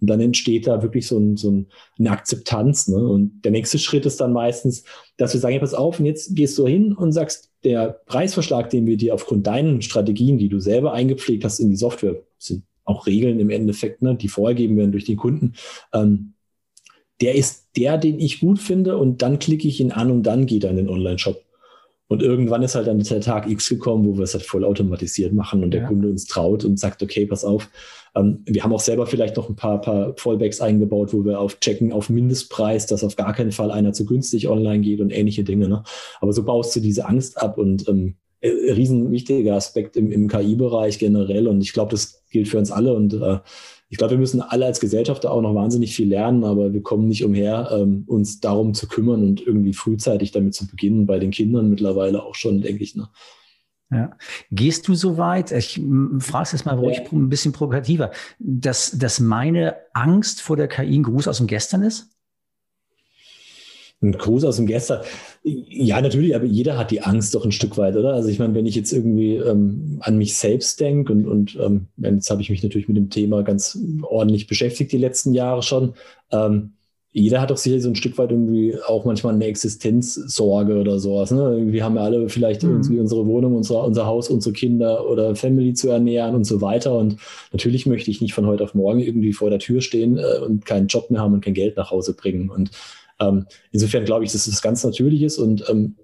Und 0.00 0.08
dann 0.08 0.20
entsteht 0.20 0.66
da 0.66 0.82
wirklich 0.82 1.06
so, 1.06 1.18
ein, 1.18 1.36
so 1.36 1.50
ein, 1.50 1.66
eine 1.98 2.10
Akzeptanz. 2.10 2.88
Ne? 2.88 2.96
Und 2.96 3.42
der 3.44 3.52
nächste 3.52 3.78
Schritt 3.78 4.04
ist 4.04 4.20
dann 4.20 4.32
meistens, 4.32 4.84
dass 5.16 5.32
wir 5.32 5.40
sagen, 5.40 5.54
ja, 5.54 5.60
pass 5.60 5.74
auf, 5.74 5.98
und 5.98 6.06
jetzt 6.06 6.34
gehst 6.36 6.58
du 6.58 6.66
hin 6.66 6.92
und 6.92 7.12
sagst, 7.12 7.50
der 7.64 8.00
Preisverschlag, 8.06 8.70
den 8.70 8.86
wir 8.86 8.96
dir 8.96 9.14
aufgrund 9.14 9.46
deinen 9.46 9.80
Strategien, 9.82 10.38
die 10.38 10.48
du 10.48 10.60
selber 10.60 10.92
eingepflegt 10.92 11.44
hast 11.44 11.60
in 11.60 11.70
die 11.70 11.76
Software, 11.76 12.22
sind 12.38 12.64
auch 12.84 13.06
Regeln 13.06 13.40
im 13.40 13.50
Endeffekt, 13.50 14.02
ne, 14.02 14.14
die 14.14 14.28
vorgegeben 14.28 14.76
werden 14.76 14.92
durch 14.92 15.04
den 15.04 15.16
Kunden, 15.16 15.54
ähm, 15.92 16.34
der 17.20 17.34
ist 17.34 17.68
der, 17.76 17.98
den 17.98 18.18
ich 18.18 18.40
gut 18.40 18.58
finde 18.58 18.98
und 18.98 19.22
dann 19.22 19.38
klicke 19.38 19.68
ich 19.68 19.80
ihn 19.80 19.92
an 19.92 20.10
und 20.10 20.22
dann 20.24 20.46
geht 20.46 20.64
er 20.64 20.70
in 20.70 20.76
den 20.76 20.88
Online-Shop. 20.88 21.42
Und 22.08 22.22
irgendwann 22.22 22.62
ist 22.62 22.76
halt 22.76 22.86
dann 22.86 23.00
der 23.00 23.20
Tag 23.20 23.50
X 23.50 23.68
gekommen, 23.68 24.06
wo 24.06 24.16
wir 24.16 24.22
es 24.22 24.34
halt 24.34 24.44
voll 24.44 24.64
automatisiert 24.64 25.32
machen 25.32 25.64
und 25.64 25.72
der 25.72 25.82
ja. 25.82 25.88
Kunde 25.88 26.08
uns 26.08 26.26
traut 26.26 26.64
und 26.64 26.78
sagt, 26.78 27.02
okay, 27.02 27.26
pass 27.26 27.44
auf. 27.44 27.68
Ähm, 28.14 28.42
wir 28.46 28.62
haben 28.62 28.72
auch 28.72 28.80
selber 28.80 29.06
vielleicht 29.06 29.36
noch 29.36 29.48
ein 29.48 29.56
paar, 29.56 29.80
paar 29.80 30.14
Fallbacks 30.16 30.60
eingebaut, 30.60 31.12
wo 31.12 31.24
wir 31.24 31.40
auf 31.40 31.58
checken 31.58 31.92
auf 31.92 32.08
Mindestpreis, 32.08 32.86
dass 32.86 33.02
auf 33.02 33.16
gar 33.16 33.34
keinen 33.34 33.50
Fall 33.50 33.72
einer 33.72 33.92
zu 33.92 34.06
günstig 34.06 34.48
online 34.48 34.80
geht 34.80 35.00
und 35.00 35.10
ähnliche 35.10 35.42
Dinge. 35.42 35.68
Ne? 35.68 35.82
Aber 36.20 36.32
so 36.32 36.44
baust 36.44 36.76
du 36.76 36.80
diese 36.80 37.06
Angst 37.06 37.42
ab 37.42 37.58
und 37.58 37.88
ähm, 37.88 38.14
äh, 38.40 38.50
riesen 38.72 39.10
wichtiger 39.10 39.54
Aspekt 39.54 39.96
im, 39.96 40.12
im 40.12 40.28
KI-Bereich 40.28 41.00
generell. 41.00 41.48
Und 41.48 41.60
ich 41.60 41.72
glaube, 41.72 41.90
das 41.90 42.22
gilt 42.30 42.46
für 42.46 42.58
uns 42.58 42.70
alle 42.70 42.94
und 42.94 43.14
äh, 43.14 43.38
ich 43.88 43.98
glaube, 43.98 44.12
wir 44.12 44.18
müssen 44.18 44.40
alle 44.40 44.66
als 44.66 44.80
Gesellschafter 44.80 45.30
auch 45.30 45.40
noch 45.40 45.54
wahnsinnig 45.54 45.94
viel 45.94 46.08
lernen, 46.08 46.44
aber 46.44 46.72
wir 46.72 46.82
kommen 46.82 47.06
nicht 47.06 47.24
umher, 47.24 47.70
ähm, 47.72 48.04
uns 48.06 48.40
darum 48.40 48.74
zu 48.74 48.88
kümmern 48.88 49.22
und 49.22 49.46
irgendwie 49.46 49.74
frühzeitig 49.74 50.32
damit 50.32 50.54
zu 50.54 50.66
beginnen, 50.66 51.06
bei 51.06 51.18
den 51.18 51.30
Kindern 51.30 51.70
mittlerweile 51.70 52.22
auch 52.24 52.34
schon, 52.34 52.62
denke 52.62 52.82
ich. 52.82 52.96
Ne? 52.96 53.08
Ja. 53.90 54.16
Gehst 54.50 54.88
du 54.88 54.94
so 54.94 55.16
weit, 55.16 55.52
ich 55.52 55.80
frage 56.18 56.42
es 56.42 56.52
jetzt 56.52 56.66
mal 56.66 56.76
ruhig 56.76 56.98
ja. 56.98 57.12
ein 57.12 57.28
bisschen 57.28 57.52
provokativer, 57.52 58.10
dass, 58.40 58.90
dass 58.98 59.20
meine 59.20 59.76
Angst 59.94 60.42
vor 60.42 60.56
der 60.56 60.66
KI 60.66 60.98
ein 60.98 61.04
Gruß 61.04 61.28
aus 61.28 61.38
dem 61.38 61.46
Gestern 61.46 61.82
ist? 61.82 62.15
Ein 64.02 64.12
Gruß 64.12 64.44
aus 64.44 64.56
dem 64.56 64.66
Gestern. 64.66 65.00
Ja, 65.42 66.00
natürlich, 66.00 66.34
aber 66.36 66.44
jeder 66.44 66.76
hat 66.76 66.90
die 66.90 67.00
Angst 67.00 67.34
doch 67.34 67.44
ein 67.44 67.52
Stück 67.52 67.78
weit, 67.78 67.96
oder? 67.96 68.12
Also 68.12 68.28
ich 68.28 68.38
meine, 68.38 68.54
wenn 68.54 68.66
ich 68.66 68.74
jetzt 68.74 68.92
irgendwie 68.92 69.36
ähm, 69.36 69.98
an 70.00 70.18
mich 70.18 70.36
selbst 70.36 70.80
denke 70.80 71.12
und, 71.12 71.26
und 71.26 71.58
ähm, 71.60 71.86
jetzt 71.96 72.30
habe 72.30 72.42
ich 72.42 72.50
mich 72.50 72.62
natürlich 72.62 72.88
mit 72.88 72.96
dem 72.98 73.08
Thema 73.08 73.42
ganz 73.42 73.78
ordentlich 74.02 74.46
beschäftigt 74.46 74.92
die 74.92 74.98
letzten 74.98 75.32
Jahre 75.32 75.62
schon. 75.62 75.94
Ähm, 76.30 76.72
jeder 77.18 77.40
hat 77.40 77.50
doch 77.50 77.56
sicher 77.56 77.80
so 77.80 77.88
ein 77.88 77.94
Stück 77.94 78.18
weit 78.18 78.30
irgendwie 78.30 78.76
auch 78.86 79.06
manchmal 79.06 79.32
eine 79.32 79.46
Existenzsorge 79.46 80.78
oder 80.78 80.98
sowas. 80.98 81.30
Ne? 81.30 81.72
Wir 81.72 81.82
haben 81.82 81.96
ja 81.96 82.02
alle 82.02 82.28
vielleicht 82.28 82.62
mhm. 82.62 82.72
irgendwie 82.72 83.00
unsere 83.00 83.26
Wohnung, 83.26 83.56
unser, 83.56 83.82
unser 83.84 84.04
Haus, 84.04 84.28
unsere 84.28 84.52
Kinder 84.52 85.08
oder 85.08 85.34
Family 85.34 85.72
zu 85.72 85.88
ernähren 85.88 86.34
und 86.34 86.44
so 86.44 86.60
weiter. 86.60 86.94
Und 86.98 87.16
natürlich 87.52 87.86
möchte 87.86 88.10
ich 88.10 88.20
nicht 88.20 88.34
von 88.34 88.44
heute 88.44 88.64
auf 88.64 88.74
morgen 88.74 89.00
irgendwie 89.00 89.32
vor 89.32 89.48
der 89.48 89.58
Tür 89.58 89.80
stehen 89.80 90.18
äh, 90.18 90.44
und 90.44 90.66
keinen 90.66 90.88
Job 90.88 91.10
mehr 91.10 91.22
haben 91.22 91.32
und 91.32 91.42
kein 91.42 91.54
Geld 91.54 91.78
nach 91.78 91.90
Hause 91.90 92.12
bringen. 92.12 92.50
Und 92.50 92.70
ähm, 93.20 93.46
insofern 93.72 94.04
glaube 94.04 94.24
ich, 94.24 94.32
dass 94.32 94.46
das 94.46 94.62
ganz 94.62 94.84
natürlich 94.84 95.22
ist 95.22 95.38
und 95.38 95.68
ähm, 95.68 95.96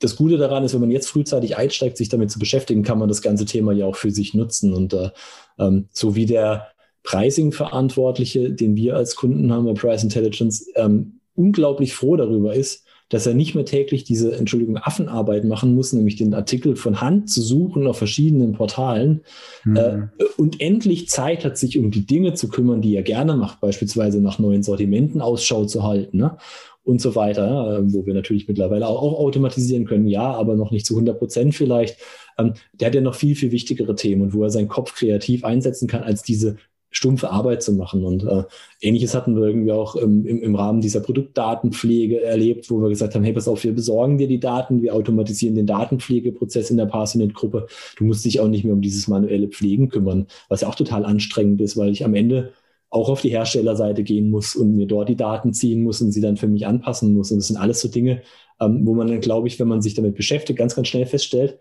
das 0.00 0.16
Gute 0.16 0.38
daran 0.38 0.64
ist, 0.64 0.72
wenn 0.72 0.80
man 0.80 0.90
jetzt 0.90 1.08
frühzeitig 1.08 1.56
einsteigt, 1.56 1.96
sich 1.96 2.08
damit 2.08 2.30
zu 2.30 2.38
beschäftigen, 2.38 2.82
kann 2.82 2.98
man 2.98 3.08
das 3.08 3.22
ganze 3.22 3.44
Thema 3.44 3.72
ja 3.72 3.86
auch 3.86 3.96
für 3.96 4.10
sich 4.10 4.32
nutzen. 4.34 4.72
Und 4.72 4.94
äh, 4.94 5.10
ähm, 5.58 5.88
so 5.92 6.14
wie 6.16 6.26
der 6.26 6.68
Pricing-Verantwortliche, 7.02 8.50
den 8.50 8.76
wir 8.76 8.96
als 8.96 9.14
Kunden 9.14 9.52
haben 9.52 9.66
bei 9.66 9.74
Price 9.74 10.02
Intelligence, 10.02 10.66
ähm, 10.74 11.20
unglaublich 11.34 11.94
froh 11.94 12.16
darüber 12.16 12.54
ist, 12.54 12.84
dass 13.10 13.26
er 13.26 13.34
nicht 13.34 13.54
mehr 13.54 13.64
täglich 13.64 14.04
diese, 14.04 14.34
Entschuldigung, 14.36 14.78
Affenarbeit 14.78 15.44
machen 15.44 15.74
muss, 15.74 15.92
nämlich 15.92 16.16
den 16.16 16.32
Artikel 16.32 16.76
von 16.76 17.00
Hand 17.00 17.28
zu 17.28 17.42
suchen 17.42 17.86
auf 17.86 17.98
verschiedenen 17.98 18.52
Portalen 18.52 19.22
mhm. 19.64 19.76
äh, 19.76 19.98
und 20.38 20.60
endlich 20.60 21.08
Zeit 21.08 21.44
hat, 21.44 21.58
sich 21.58 21.76
um 21.76 21.90
die 21.90 22.06
Dinge 22.06 22.34
zu 22.34 22.48
kümmern, 22.48 22.80
die 22.80 22.94
er 22.94 23.02
gerne 23.02 23.36
macht, 23.36 23.60
beispielsweise 23.60 24.22
nach 24.22 24.38
neuen 24.38 24.62
Sortimenten 24.62 25.20
Ausschau 25.20 25.64
zu 25.64 25.82
halten 25.82 26.18
ne? 26.18 26.38
und 26.84 27.00
so 27.00 27.16
weiter, 27.16 27.80
äh, 27.80 27.92
wo 27.92 28.06
wir 28.06 28.14
natürlich 28.14 28.46
mittlerweile 28.46 28.86
auch, 28.86 29.18
automatisieren 29.18 29.86
können, 29.86 30.06
ja, 30.06 30.32
aber 30.32 30.54
noch 30.54 30.70
nicht 30.70 30.86
zu 30.86 30.94
100 30.94 31.18
Prozent 31.18 31.54
vielleicht. 31.56 31.98
Ähm, 32.38 32.54
der 32.72 32.86
hat 32.86 32.94
ja 32.94 33.00
noch 33.00 33.16
viel, 33.16 33.34
viel 33.34 33.50
wichtigere 33.50 33.96
Themen 33.96 34.22
und 34.22 34.34
wo 34.34 34.44
er 34.44 34.50
seinen 34.50 34.68
Kopf 34.68 34.94
kreativ 34.94 35.44
einsetzen 35.44 35.88
kann, 35.88 36.04
als 36.04 36.22
diese 36.22 36.58
stumpfe 36.90 37.30
Arbeit 37.30 37.62
zu 37.62 37.72
machen. 37.72 38.04
Und 38.04 38.24
äh, 38.24 38.44
ähnliches 38.80 39.14
hatten 39.14 39.36
wir 39.36 39.46
irgendwie 39.46 39.72
auch 39.72 39.96
im, 39.96 40.26
im, 40.26 40.42
im 40.42 40.54
Rahmen 40.54 40.80
dieser 40.80 41.00
Produktdatenpflege 41.00 42.22
erlebt, 42.22 42.70
wo 42.70 42.80
wir 42.80 42.88
gesagt 42.88 43.14
haben, 43.14 43.24
hey, 43.24 43.32
pass 43.32 43.48
auf, 43.48 43.62
wir 43.62 43.74
besorgen 43.74 44.18
dir 44.18 44.28
die 44.28 44.40
Daten, 44.40 44.82
wir 44.82 44.94
automatisieren 44.94 45.54
den 45.54 45.66
Datenpflegeprozess 45.66 46.70
in 46.70 46.76
der 46.76 46.86
Parsonet-Gruppe. 46.86 47.66
Du 47.96 48.04
musst 48.04 48.24
dich 48.24 48.40
auch 48.40 48.48
nicht 48.48 48.64
mehr 48.64 48.74
um 48.74 48.82
dieses 48.82 49.08
manuelle 49.08 49.48
Pflegen 49.48 49.88
kümmern, 49.88 50.26
was 50.48 50.62
ja 50.62 50.68
auch 50.68 50.74
total 50.74 51.04
anstrengend 51.04 51.60
ist, 51.60 51.76
weil 51.76 51.90
ich 51.90 52.04
am 52.04 52.14
Ende 52.14 52.52
auch 52.90 53.08
auf 53.08 53.20
die 53.20 53.30
Herstellerseite 53.30 54.02
gehen 54.02 54.30
muss 54.30 54.56
und 54.56 54.76
mir 54.76 54.86
dort 54.86 55.08
die 55.08 55.16
Daten 55.16 55.52
ziehen 55.54 55.84
muss 55.84 56.02
und 56.02 56.10
sie 56.10 56.20
dann 56.20 56.36
für 56.36 56.48
mich 56.48 56.66
anpassen 56.66 57.14
muss. 57.14 57.30
Und 57.30 57.38
das 57.38 57.46
sind 57.46 57.56
alles 57.56 57.80
so 57.80 57.88
Dinge, 57.88 58.22
ähm, 58.60 58.84
wo 58.84 58.94
man 58.94 59.06
dann, 59.06 59.20
glaube 59.20 59.46
ich, 59.46 59.60
wenn 59.60 59.68
man 59.68 59.80
sich 59.80 59.94
damit 59.94 60.16
beschäftigt, 60.16 60.58
ganz, 60.58 60.74
ganz 60.74 60.88
schnell 60.88 61.06
feststellt, 61.06 61.60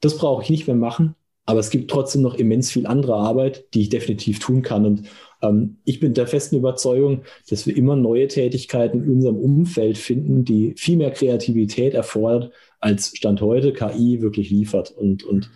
das 0.00 0.18
brauche 0.18 0.42
ich 0.42 0.50
nicht 0.50 0.66
mehr 0.66 0.76
machen. 0.76 1.14
Aber 1.46 1.60
es 1.60 1.70
gibt 1.70 1.90
trotzdem 1.90 2.22
noch 2.22 2.34
immens 2.34 2.70
viel 2.70 2.86
andere 2.86 3.14
Arbeit, 3.14 3.74
die 3.74 3.82
ich 3.82 3.88
definitiv 3.88 4.38
tun 4.38 4.62
kann. 4.62 4.86
Und 4.86 5.02
ähm, 5.42 5.78
ich 5.84 6.00
bin 6.00 6.14
der 6.14 6.26
festen 6.26 6.56
Überzeugung, 6.56 7.22
dass 7.48 7.66
wir 7.66 7.76
immer 7.76 7.96
neue 7.96 8.28
Tätigkeiten 8.28 9.02
in 9.02 9.10
unserem 9.10 9.36
Umfeld 9.36 9.98
finden, 9.98 10.44
die 10.44 10.74
viel 10.76 10.96
mehr 10.96 11.10
Kreativität 11.10 11.94
erfordert, 11.94 12.52
als 12.78 13.12
Stand 13.16 13.40
heute 13.40 13.72
KI 13.72 14.20
wirklich 14.20 14.50
liefert. 14.50 14.90
Und, 14.90 15.24
und 15.24 15.50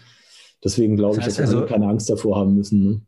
deswegen 0.63 0.97
glaube 0.97 1.17
das 1.17 1.27
heißt 1.27 1.39
ich, 1.39 1.45
dass 1.45 1.53
wir 1.53 1.61
also, 1.61 1.73
keine 1.73 1.87
Angst 1.87 2.11
davor 2.11 2.37
haben 2.37 2.55
müssen. 2.55 2.85
Ne? 2.85 3.01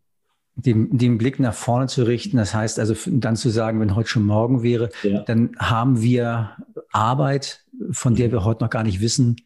Den, 0.54 0.96
den 0.96 1.18
Blick 1.18 1.38
nach 1.38 1.54
vorne 1.54 1.86
zu 1.86 2.04
richten, 2.04 2.36
das 2.36 2.54
heißt 2.54 2.78
also 2.78 2.94
dann 3.06 3.36
zu 3.36 3.50
sagen, 3.50 3.80
wenn 3.80 3.94
heute 3.94 4.08
schon 4.08 4.24
morgen 4.24 4.62
wäre, 4.62 4.88
ja. 5.02 5.22
dann 5.22 5.50
haben 5.58 6.00
wir 6.00 6.52
Arbeit, 6.92 7.64
von 7.90 8.14
der 8.14 8.32
wir 8.32 8.44
heute 8.44 8.64
noch 8.64 8.70
gar 8.70 8.84
nicht 8.84 9.00
wissen, 9.00 9.36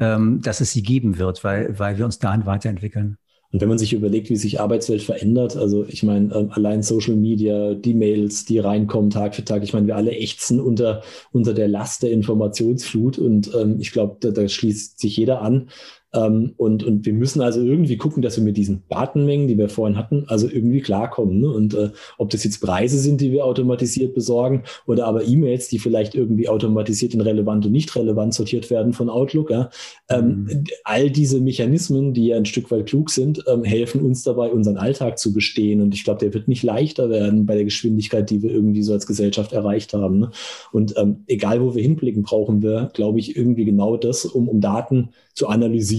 ähm, 0.00 0.40
dass 0.42 0.60
es 0.60 0.72
sie 0.72 0.82
geben 0.82 1.18
wird, 1.18 1.44
weil, 1.44 1.78
weil 1.78 1.98
wir 1.98 2.04
uns 2.04 2.18
dahin 2.18 2.46
weiterentwickeln. 2.46 3.18
Und 3.50 3.62
wenn 3.62 3.68
man 3.70 3.78
sich 3.78 3.94
überlegt, 3.94 4.28
wie 4.28 4.36
sich 4.36 4.60
Arbeitswelt 4.60 5.00
verändert, 5.00 5.56
also 5.56 5.86
ich 5.88 6.02
meine, 6.02 6.34
ähm, 6.34 6.50
allein 6.52 6.82
Social 6.82 7.16
Media, 7.16 7.72
die 7.72 7.94
Mails, 7.94 8.44
die 8.44 8.58
reinkommen 8.58 9.08
Tag 9.08 9.34
für 9.34 9.44
Tag, 9.44 9.62
ich 9.62 9.72
meine, 9.72 9.86
wir 9.86 9.96
alle 9.96 10.12
ächzen 10.12 10.60
unter, 10.60 11.02
unter 11.32 11.54
der 11.54 11.66
Last 11.66 12.02
der 12.02 12.10
Informationsflut 12.10 13.18
und 13.18 13.50
ähm, 13.54 13.76
ich 13.80 13.92
glaube, 13.92 14.18
da, 14.20 14.32
da 14.32 14.46
schließt 14.46 15.00
sich 15.00 15.16
jeder 15.16 15.40
an. 15.40 15.70
Ähm, 16.14 16.54
und, 16.56 16.84
und 16.84 17.04
wir 17.04 17.12
müssen 17.12 17.42
also 17.42 17.60
irgendwie 17.60 17.98
gucken, 17.98 18.22
dass 18.22 18.36
wir 18.36 18.44
mit 18.44 18.56
diesen 18.56 18.82
Datenmengen, 18.88 19.46
die 19.46 19.58
wir 19.58 19.68
vorhin 19.68 19.98
hatten, 19.98 20.24
also 20.28 20.48
irgendwie 20.48 20.80
klarkommen. 20.80 21.40
Ne? 21.40 21.50
Und 21.50 21.74
äh, 21.74 21.90
ob 22.16 22.30
das 22.30 22.44
jetzt 22.44 22.60
Preise 22.60 22.98
sind, 22.98 23.20
die 23.20 23.30
wir 23.30 23.44
automatisiert 23.44 24.14
besorgen 24.14 24.62
oder 24.86 25.06
aber 25.06 25.26
E-Mails, 25.26 25.68
die 25.68 25.78
vielleicht 25.78 26.14
irgendwie 26.14 26.48
automatisiert 26.48 27.12
in 27.12 27.20
relevant 27.20 27.66
und 27.66 27.72
nicht 27.72 27.94
relevant 27.94 28.32
sortiert 28.32 28.70
werden 28.70 28.94
von 28.94 29.10
Outlook. 29.10 29.50
Ja? 29.50 29.68
Ähm, 30.08 30.44
mhm. 30.44 30.64
All 30.84 31.10
diese 31.10 31.40
Mechanismen, 31.40 32.14
die 32.14 32.28
ja 32.28 32.36
ein 32.36 32.46
Stück 32.46 32.70
weit 32.70 32.86
klug 32.86 33.10
sind, 33.10 33.44
ähm, 33.46 33.64
helfen 33.64 34.00
uns 34.00 34.22
dabei, 34.22 34.50
unseren 34.50 34.78
Alltag 34.78 35.18
zu 35.18 35.34
bestehen. 35.34 35.82
Und 35.82 35.94
ich 35.94 36.04
glaube, 36.04 36.20
der 36.20 36.32
wird 36.32 36.48
nicht 36.48 36.62
leichter 36.62 37.10
werden 37.10 37.44
bei 37.44 37.54
der 37.54 37.64
Geschwindigkeit, 37.64 38.30
die 38.30 38.42
wir 38.42 38.50
irgendwie 38.50 38.82
so 38.82 38.94
als 38.94 39.06
Gesellschaft 39.06 39.52
erreicht 39.52 39.92
haben. 39.92 40.20
Ne? 40.20 40.30
Und 40.72 40.94
ähm, 40.96 41.24
egal, 41.26 41.60
wo 41.60 41.74
wir 41.74 41.82
hinblicken, 41.82 42.22
brauchen 42.22 42.62
wir, 42.62 42.90
glaube 42.94 43.18
ich, 43.18 43.36
irgendwie 43.36 43.66
genau 43.66 43.98
das, 43.98 44.24
um, 44.24 44.48
um 44.48 44.62
Daten 44.62 45.10
zu 45.34 45.48
analysieren, 45.48 45.97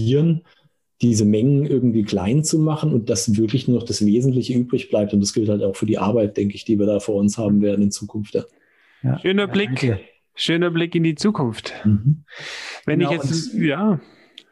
diese 1.02 1.24
Mengen 1.24 1.64
irgendwie 1.66 2.02
klein 2.02 2.44
zu 2.44 2.58
machen 2.58 2.92
und 2.92 3.08
dass 3.08 3.36
wirklich 3.36 3.68
nur 3.68 3.78
noch 3.78 3.86
das 3.86 4.04
Wesentliche 4.04 4.54
übrig 4.54 4.90
bleibt. 4.90 5.14
Und 5.14 5.20
das 5.20 5.32
gilt 5.32 5.48
halt 5.48 5.62
auch 5.62 5.76
für 5.76 5.86
die 5.86 5.98
Arbeit, 5.98 6.36
denke 6.36 6.54
ich, 6.54 6.64
die 6.64 6.78
wir 6.78 6.86
da 6.86 7.00
vor 7.00 7.16
uns 7.16 7.38
haben 7.38 7.62
werden 7.62 7.84
in 7.84 7.90
Zukunft. 7.90 8.34
Ja. 9.02 9.18
Schöner 9.20 9.46
ja, 9.46 9.52
Blick. 9.52 9.68
Danke. 9.68 10.00
Schöner 10.34 10.70
Blick 10.70 10.94
in 10.94 11.04
die 11.04 11.14
Zukunft. 11.14 11.74
Mhm. 11.84 12.24
Wenn 12.86 13.00
genau, 13.00 13.12
ich 13.12 13.16
jetzt, 13.16 13.54
ja. 13.54 14.00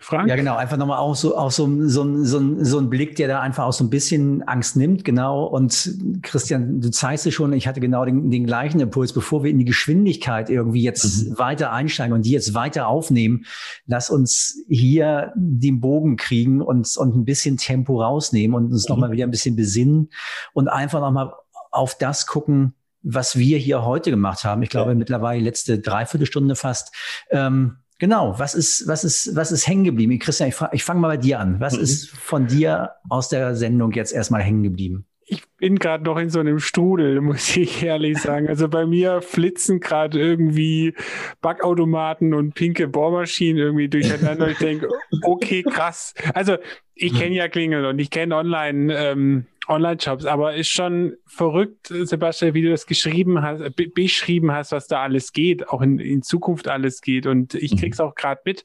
Frank? 0.01 0.28
Ja, 0.28 0.36
genau, 0.36 0.57
einfach 0.57 0.76
nochmal 0.76 0.99
auch 0.99 1.16
so, 1.16 1.36
auch 1.36 1.51
so, 1.51 1.68
so, 1.88 2.24
so, 2.24 2.64
so 2.64 2.78
ein 2.78 2.88
Blick, 2.88 3.16
der 3.16 3.26
da 3.26 3.40
einfach 3.40 3.64
auch 3.64 3.72
so 3.72 3.82
ein 3.82 3.90
bisschen 3.90 4.42
Angst 4.44 4.76
nimmt, 4.76 5.05
genau. 5.05 5.44
Und 5.44 5.92
Christian, 6.22 6.80
du 6.80 6.90
zeigst 6.90 7.26
es 7.26 7.34
schon, 7.34 7.53
ich 7.53 7.66
hatte 7.66 7.80
genau 7.80 8.05
den, 8.05 8.30
den 8.30 8.46
gleichen 8.46 8.80
Impuls, 8.80 9.12
bevor 9.12 9.42
wir 9.42 9.51
in 9.51 9.59
die 9.59 9.64
Geschwindigkeit 9.64 10.51
irgendwie 10.51 10.82
jetzt 10.82 11.28
mhm. 11.28 11.38
weiter 11.38 11.72
einsteigen 11.72 12.14
und 12.14 12.22
die 12.22 12.30
jetzt 12.30 12.55
weiter 12.55 12.86
aufnehmen, 12.86 13.44
lass 13.86 14.09
uns 14.09 14.64
hier 14.68 15.32
den 15.34 15.80
Bogen 15.80 16.16
kriegen 16.16 16.62
und, 16.62 16.96
und 16.96 17.16
ein 17.16 17.24
bisschen 17.24 17.57
Tempo 17.57 18.01
rausnehmen 18.01 18.57
und 18.57 18.72
uns 18.72 18.88
mhm. 18.88 18.94
nochmal 18.94 19.11
wieder 19.11 19.24
ein 19.24 19.32
bisschen 19.32 19.57
besinnen 19.57 20.11
und 20.53 20.68
einfach 20.68 21.01
nochmal 21.01 21.32
auf 21.72 21.99
das 21.99 22.26
gucken, 22.26 22.74
was 23.03 23.36
wir 23.36 23.59
hier 23.59 23.84
heute 23.84 24.11
gemacht 24.11 24.44
haben. 24.44 24.62
Ich 24.62 24.70
glaube, 24.70 24.92
ja. 24.92 24.96
mittlerweile 24.96 25.42
letzte 25.42 25.78
Dreiviertelstunde 25.78 26.57
fast. 26.57 26.94
Ähm, 27.30 27.78
Genau, 27.99 28.38
was 28.38 28.55
ist, 28.55 28.86
was 28.86 29.03
ist, 29.03 29.34
was 29.34 29.51
ist 29.51 29.66
hängen 29.66 29.84
geblieben? 29.84 30.18
Christian, 30.18 30.49
ich, 30.49 30.57
ich 30.72 30.84
fange 30.84 31.01
mal 31.01 31.09
bei 31.09 31.16
dir 31.16 31.40
an. 31.40 31.59
Was 31.59 31.76
mhm. 31.76 31.82
ist 31.82 32.11
von 32.11 32.46
dir 32.46 32.92
aus 33.09 33.28
der 33.28 33.57
Sendung 33.57 33.92
jetzt 33.92 34.12
erstmal 34.12 34.42
hängen 34.42 34.62
geblieben? 34.62 35.05
Ich 35.30 35.42
bin 35.59 35.78
gerade 35.78 36.05
noch 36.05 36.16
in 36.16 36.30
so 36.30 36.38
einem 36.38 36.61
Strudel, 36.61 37.20
muss 37.20 37.57
ich 37.57 37.82
ehrlich 37.82 38.18
sagen. 38.18 38.49
Also 38.49 38.68
bei 38.68 38.86
mir 38.86 39.20
flitzen 39.20 39.80
gerade 39.80 40.18
irgendwie 40.18 40.94
Backautomaten 41.40 42.34
und 42.34 42.55
pinke 42.55 42.86
Bohrmaschinen 42.86 43.59
irgendwie 43.59 43.88
durcheinander. 43.88 44.49
ich 44.49 44.59
denke, 44.59 44.88
okay, 45.22 45.64
krass. 45.64 46.14
Also 46.34 46.57
ich 46.94 47.14
kenne 47.14 47.34
ja 47.34 47.49
Klingel 47.49 47.84
und 47.84 47.99
ich 47.99 48.11
kenne 48.11 48.36
online 48.36 48.94
ähm, 48.96 49.46
Online-Shops, 49.69 50.25
aber 50.25 50.55
ist 50.55 50.69
schon 50.69 51.14
verrückt, 51.27 51.89
Sebastian, 51.89 52.55
wie 52.55 52.62
du 52.62 52.71
das 52.71 52.87
geschrieben 52.87 53.43
hast, 53.43 53.62
beschrieben 53.95 54.53
hast, 54.53 54.73
was 54.73 54.87
da 54.87 55.03
alles 55.03 55.33
geht, 55.33 55.69
auch 55.69 55.83
in, 55.83 55.99
in 55.99 56.23
Zukunft 56.23 56.69
alles 56.69 57.01
geht. 57.01 57.27
Und 57.27 57.55
ich 57.55 57.73
mhm. 57.73 57.77
krieg's 57.79 58.01
auch 58.01 58.14
gerade 58.14 58.41
mit 58.45 58.64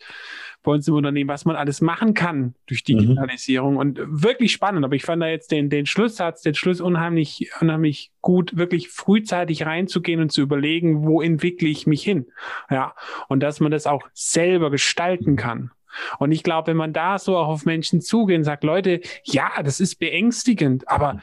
bei 0.63 0.71
uns 0.71 0.87
im 0.87 0.95
Unternehmen, 0.95 1.29
was 1.29 1.45
man 1.45 1.55
alles 1.55 1.81
machen 1.81 2.13
kann 2.13 2.55
durch 2.67 2.83
mhm. 2.87 2.99
Digitalisierung. 2.99 3.73
Mhm. 3.73 3.79
Und 3.79 3.99
wirklich 4.07 4.53
spannend. 4.53 4.85
Aber 4.85 4.95
ich 4.95 5.03
fand 5.03 5.21
da 5.21 5.27
jetzt 5.27 5.51
den, 5.51 5.69
den 5.69 5.85
Schlusssatz, 5.85 6.41
den 6.41 6.55
Schluss 6.55 6.81
unheimlich, 6.81 7.51
unheimlich 7.59 8.11
gut, 8.21 8.55
wirklich 8.55 8.89
frühzeitig 8.89 9.65
reinzugehen 9.65 10.21
und 10.21 10.31
zu 10.31 10.41
überlegen, 10.41 11.05
wo 11.05 11.21
entwickle 11.21 11.67
ich 11.67 11.85
mich 11.85 12.01
hin. 12.01 12.27
Ja. 12.69 12.95
Und 13.27 13.41
dass 13.41 13.59
man 13.59 13.71
das 13.71 13.85
auch 13.85 14.07
selber 14.13 14.71
gestalten 14.71 15.35
kann. 15.35 15.71
Und 16.19 16.31
ich 16.31 16.43
glaube, 16.43 16.67
wenn 16.67 16.77
man 16.77 16.93
da 16.93 17.19
so 17.19 17.37
auch 17.37 17.47
auf 17.47 17.65
Menschen 17.65 18.01
zugeht 18.01 18.37
und 18.37 18.43
sagt, 18.43 18.63
Leute, 18.63 19.01
ja, 19.23 19.61
das 19.63 19.79
ist 19.79 19.99
beängstigend, 19.99 20.87
aber 20.87 21.21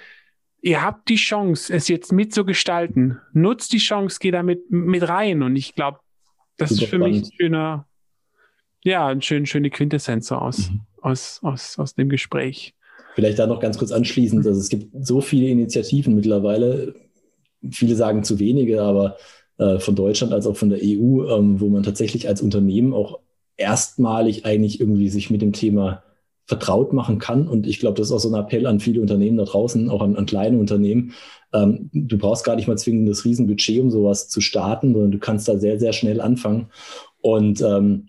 ihr 0.62 0.82
habt 0.82 1.08
die 1.08 1.16
Chance, 1.16 1.72
es 1.74 1.88
jetzt 1.88 2.12
mitzugestalten. 2.12 3.18
Nutzt 3.32 3.72
die 3.72 3.78
Chance, 3.78 4.18
geht 4.20 4.34
damit 4.34 4.70
mit 4.70 5.08
rein. 5.08 5.42
Und 5.42 5.56
ich 5.56 5.74
glaube, 5.74 6.00
das 6.56 6.70
Super 6.70 6.82
ist 6.82 6.90
für 6.90 6.96
spannend. 6.96 7.14
mich 7.14 7.22
ein 7.24 7.32
schöner, 7.36 7.86
ja, 8.84 9.06
ein 9.06 9.22
schön, 9.22 9.46
schöne 9.46 9.70
Quintessenz 9.70 10.30
aus, 10.32 10.70
mhm. 10.70 10.80
aus, 11.00 11.40
aus, 11.42 11.78
aus 11.78 11.94
dem 11.94 12.08
Gespräch. 12.08 12.74
Vielleicht 13.14 13.38
da 13.38 13.46
noch 13.46 13.60
ganz 13.60 13.76
kurz 13.78 13.90
anschließend, 13.90 14.46
also 14.46 14.58
es 14.58 14.68
gibt 14.68 14.88
so 15.04 15.20
viele 15.20 15.48
Initiativen 15.48 16.14
mittlerweile, 16.14 16.94
viele 17.70 17.96
sagen 17.96 18.22
zu 18.22 18.38
wenige, 18.38 18.82
aber 18.82 19.16
äh, 19.58 19.78
von 19.80 19.96
Deutschland 19.96 20.32
als 20.32 20.46
auch 20.46 20.56
von 20.56 20.70
der 20.70 20.78
EU, 20.80 21.26
ähm, 21.28 21.60
wo 21.60 21.68
man 21.68 21.82
tatsächlich 21.82 22.28
als 22.28 22.40
Unternehmen 22.40 22.92
auch 22.92 23.18
erstmalig 23.60 24.44
eigentlich 24.44 24.80
irgendwie 24.80 25.08
sich 25.08 25.30
mit 25.30 25.42
dem 25.42 25.52
Thema 25.52 26.02
vertraut 26.46 26.92
machen 26.92 27.18
kann. 27.18 27.46
Und 27.46 27.66
ich 27.66 27.78
glaube, 27.78 27.96
das 27.96 28.08
ist 28.08 28.12
auch 28.12 28.18
so 28.18 28.28
ein 28.28 28.40
Appell 28.40 28.66
an 28.66 28.80
viele 28.80 29.00
Unternehmen 29.00 29.36
da 29.36 29.44
draußen, 29.44 29.88
auch 29.88 30.02
an, 30.02 30.16
an 30.16 30.26
kleine 30.26 30.58
Unternehmen. 30.58 31.12
Ähm, 31.52 31.90
du 31.92 32.18
brauchst 32.18 32.44
gar 32.44 32.56
nicht 32.56 32.66
mal 32.66 32.78
zwingend 32.78 33.08
das 33.08 33.24
Riesenbudget, 33.24 33.80
um 33.80 33.90
sowas 33.90 34.28
zu 34.28 34.40
starten, 34.40 34.92
sondern 34.92 35.12
du 35.12 35.18
kannst 35.18 35.46
da 35.46 35.58
sehr, 35.58 35.78
sehr 35.78 35.92
schnell 35.92 36.20
anfangen. 36.20 36.66
Und 37.20 37.60
ähm, 37.60 38.08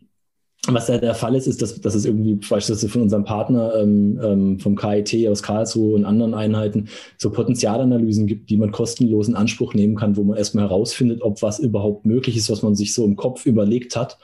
was 0.68 0.86
da 0.86 1.00
der 1.00 1.16
Fall 1.16 1.34
ist, 1.34 1.48
ist, 1.48 1.62
dass, 1.64 1.82
dass 1.82 1.96
es 1.96 2.06
irgendwie 2.06 2.36
beispielsweise 2.36 2.88
von 2.88 3.02
unserem 3.02 3.24
Partner 3.24 3.74
ähm, 3.76 4.20
ähm, 4.24 4.60
vom 4.60 4.76
KIT 4.76 5.28
aus 5.28 5.42
Karlsruhe 5.42 5.96
und 5.96 6.06
anderen 6.06 6.36
Einheiten 6.36 6.88
so 7.18 7.32
Potenzialanalysen 7.32 8.28
gibt, 8.28 8.52
die 8.52 8.58
man 8.58 8.72
kostenlos 8.72 9.28
in 9.28 9.36
Anspruch 9.36 9.74
nehmen 9.74 9.96
kann, 9.96 10.18
wo 10.18 10.24
man 10.24 10.38
erstmal 10.38 10.66
herausfindet, 10.66 11.24
ob 11.24 11.42
was 11.42 11.58
überhaupt 11.58 12.06
möglich 12.06 12.38
ist, 12.38 12.52
was 12.52 12.62
man 12.62 12.76
sich 12.76 12.94
so 12.94 13.04
im 13.06 13.16
Kopf 13.16 13.48
überlegt 13.48 13.96
hat. 13.96 14.20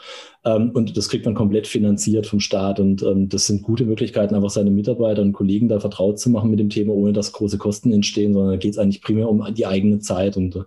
Ähm, 0.47 0.69
und 0.69 0.95
das 0.95 1.09
kriegt 1.09 1.25
man 1.25 1.35
komplett 1.35 1.67
finanziert 1.67 2.25
vom 2.25 2.39
Staat. 2.39 2.79
Und 2.79 3.03
ähm, 3.03 3.27
das 3.27 3.47
sind 3.47 3.63
gute 3.63 3.83
Möglichkeiten, 3.83 4.33
einfach 4.33 4.49
seine 4.49 4.71
Mitarbeiter 4.71 5.21
und 5.21 5.33
Kollegen 5.33 5.67
da 5.67 5.79
vertraut 5.81 6.19
zu 6.19 6.29
machen 6.29 6.49
mit 6.49 6.59
dem 6.59 6.69
Thema, 6.69 6.93
ohne 6.93 7.11
dass 7.11 7.33
große 7.33 7.57
Kosten 7.57 7.91
entstehen, 7.91 8.33
sondern 8.33 8.51
da 8.51 8.57
geht 8.57 8.71
es 8.71 8.77
eigentlich 8.77 9.01
primär 9.01 9.29
um 9.29 9.45
die 9.53 9.65
eigene 9.65 9.99
Zeit. 9.99 10.37
Und 10.37 10.55
äh, 10.55 10.63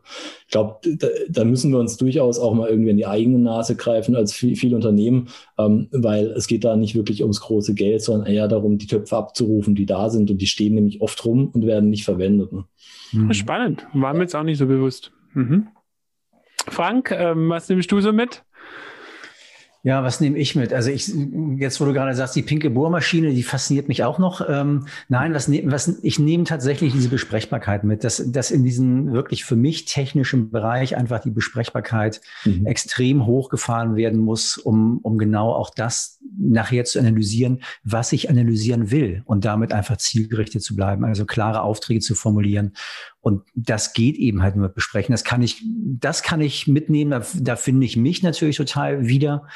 ich 0.47 0.53
glaube, 0.53 0.77
da, 0.85 1.09
da, 1.31 1.45
müssen 1.45 1.73
wir 1.73 1.79
uns 1.79 1.97
durchaus 1.97 2.39
auch 2.39 2.53
mal 2.55 2.69
irgendwie 2.69 2.91
in 2.91 2.99
die 2.99 3.07
eigene 3.07 3.39
Nase 3.39 3.75
greifen 3.75 4.15
als 4.15 4.35
viel, 4.35 4.55
viele 4.55 4.77
Unternehmen, 4.77 5.29
ähm, 5.59 5.89
weil 5.93 6.27
es 6.33 6.47
geht 6.47 6.65
da 6.65 6.77
nicht 6.77 6.95
wirklich 6.95 7.23
ums 7.23 7.41
große 7.41 7.73
Geld, 7.73 8.03
sondern 8.03 8.27
eher 8.31 8.49
darum, 8.49 8.77
die 8.77 8.87
Töpfe 8.87 9.17
abzurufen, 9.17 9.75
die 9.75 9.87
da 9.87 10.11
sind. 10.11 10.31
Und 10.31 10.39
die 10.39 10.47
stehen 10.47 10.75
nämlich 10.75 11.01
oft 11.01 11.25
rum 11.25 11.49
und 11.55 11.67
werden 11.67 11.89
nicht 11.89 12.05
verwendet. 12.05 12.53
Ne? 12.53 12.65
Mhm. 13.13 13.33
Spannend. 13.33 13.87
War 13.95 14.13
mir 14.13 14.23
jetzt 14.23 14.37
auch 14.37 14.43
nicht 14.43 14.59
so 14.59 14.67
bewusst. 14.67 15.11
Mhm. 15.33 15.69
Frank, 16.69 17.11
ähm, 17.13 17.49
was 17.49 17.69
nimmst 17.71 17.91
du 17.91 18.01
so 18.01 18.13
mit? 18.13 18.45
Ja, 19.83 20.03
was 20.05 20.21
nehme 20.21 20.37
ich 20.37 20.55
mit? 20.57 20.75
Also 20.75 20.91
ich, 20.91 21.11
jetzt 21.57 21.81
wo 21.81 21.87
du 21.87 21.95
gerade 21.95 22.15
sagst, 22.15 22.37
die 22.37 22.43
pinke 22.43 22.69
Bohrmaschine, 22.69 23.33
die 23.33 23.43
fasziniert 23.43 23.89
mich 23.89 24.05
auch 24.05 24.19
noch. 24.19 24.47
Ähm, 24.47 24.87
nein, 25.09 25.33
was, 25.33 25.49
ne, 25.49 25.63
was 25.65 26.01
ich 26.03 26.19
nehme 26.19 26.45
tatsächlich 26.45 26.93
diese 26.93 27.09
Besprechbarkeit 27.09 27.83
mit, 27.83 28.05
dass, 28.05 28.23
dass 28.31 28.51
in 28.51 28.63
diesem 28.63 29.13
wirklich 29.13 29.45
für 29.45 29.57
mich 29.57 29.87
technischen 29.87 30.51
Bereich 30.51 30.99
einfach 30.99 31.21
die 31.21 31.31
Besprechbarkeit 31.31 32.21
mhm. 32.45 32.67
extrem 32.67 33.25
hochgefahren 33.25 33.97
werden 33.97 34.21
muss, 34.21 34.59
um, 34.59 34.99
um 34.99 35.17
genau 35.17 35.55
auch 35.55 35.71
das 35.71 36.21
nachher 36.39 36.85
zu 36.85 36.99
analysieren, 36.99 37.63
was 37.83 38.13
ich 38.13 38.29
analysieren 38.29 38.91
will 38.91 39.23
und 39.25 39.47
damit 39.47 39.73
einfach 39.73 39.97
zielgerichtet 39.97 40.63
zu 40.63 40.77
bleiben, 40.77 41.07
also 41.07 41.25
klare 41.25 41.63
Aufträge 41.63 42.01
zu 42.01 42.15
formulieren 42.15 42.75
und 43.21 43.43
das 43.55 43.93
geht 43.93 44.17
eben 44.17 44.43
halt 44.43 44.57
nur 44.57 44.67
mit 44.67 44.75
Besprechen. 44.75 45.13
Das 45.13 45.25
kann 45.25 45.43
ich, 45.43 45.63
das 45.65 46.23
kann 46.23 46.41
ich 46.41 46.67
mitnehmen. 46.67 47.11
Da, 47.11 47.23
da 47.35 47.57
finde 47.57 47.85
ich 47.85 47.97
mich 47.97 48.23
natürlich 48.23 48.57
total 48.57 49.07
wieder 49.07 49.47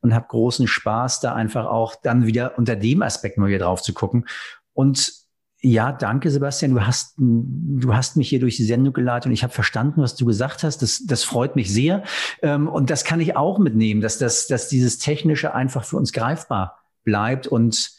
und 0.00 0.14
habe 0.14 0.26
großen 0.28 0.68
Spaß, 0.68 1.20
da 1.20 1.34
einfach 1.34 1.66
auch 1.66 1.94
dann 2.02 2.26
wieder 2.26 2.58
unter 2.58 2.76
dem 2.76 3.02
Aspekt 3.02 3.38
mal 3.38 3.48
wieder 3.48 3.60
drauf 3.60 3.82
zu 3.82 3.94
gucken. 3.94 4.26
Und 4.74 5.24
ja, 5.62 5.92
danke, 5.92 6.30
Sebastian. 6.30 6.74
Du 6.74 6.86
hast, 6.86 7.14
du 7.16 7.94
hast 7.94 8.18
mich 8.18 8.28
hier 8.28 8.40
durch 8.40 8.56
die 8.56 8.64
Sendung 8.64 8.92
geleitet 8.92 9.26
und 9.26 9.32
ich 9.32 9.42
habe 9.42 9.54
verstanden, 9.54 10.02
was 10.02 10.14
du 10.14 10.26
gesagt 10.26 10.62
hast. 10.62 10.82
Das, 10.82 11.06
das 11.06 11.24
freut 11.24 11.56
mich 11.56 11.72
sehr. 11.72 12.04
Ähm, 12.42 12.68
und 12.68 12.90
das 12.90 13.04
kann 13.04 13.20
ich 13.20 13.34
auch 13.34 13.58
mitnehmen, 13.58 14.02
dass, 14.02 14.18
das, 14.18 14.46
dass 14.46 14.68
dieses 14.68 14.98
Technische 14.98 15.54
einfach 15.54 15.84
für 15.84 15.96
uns 15.96 16.12
greifbar 16.12 16.82
bleibt 17.04 17.46
und 17.46 17.92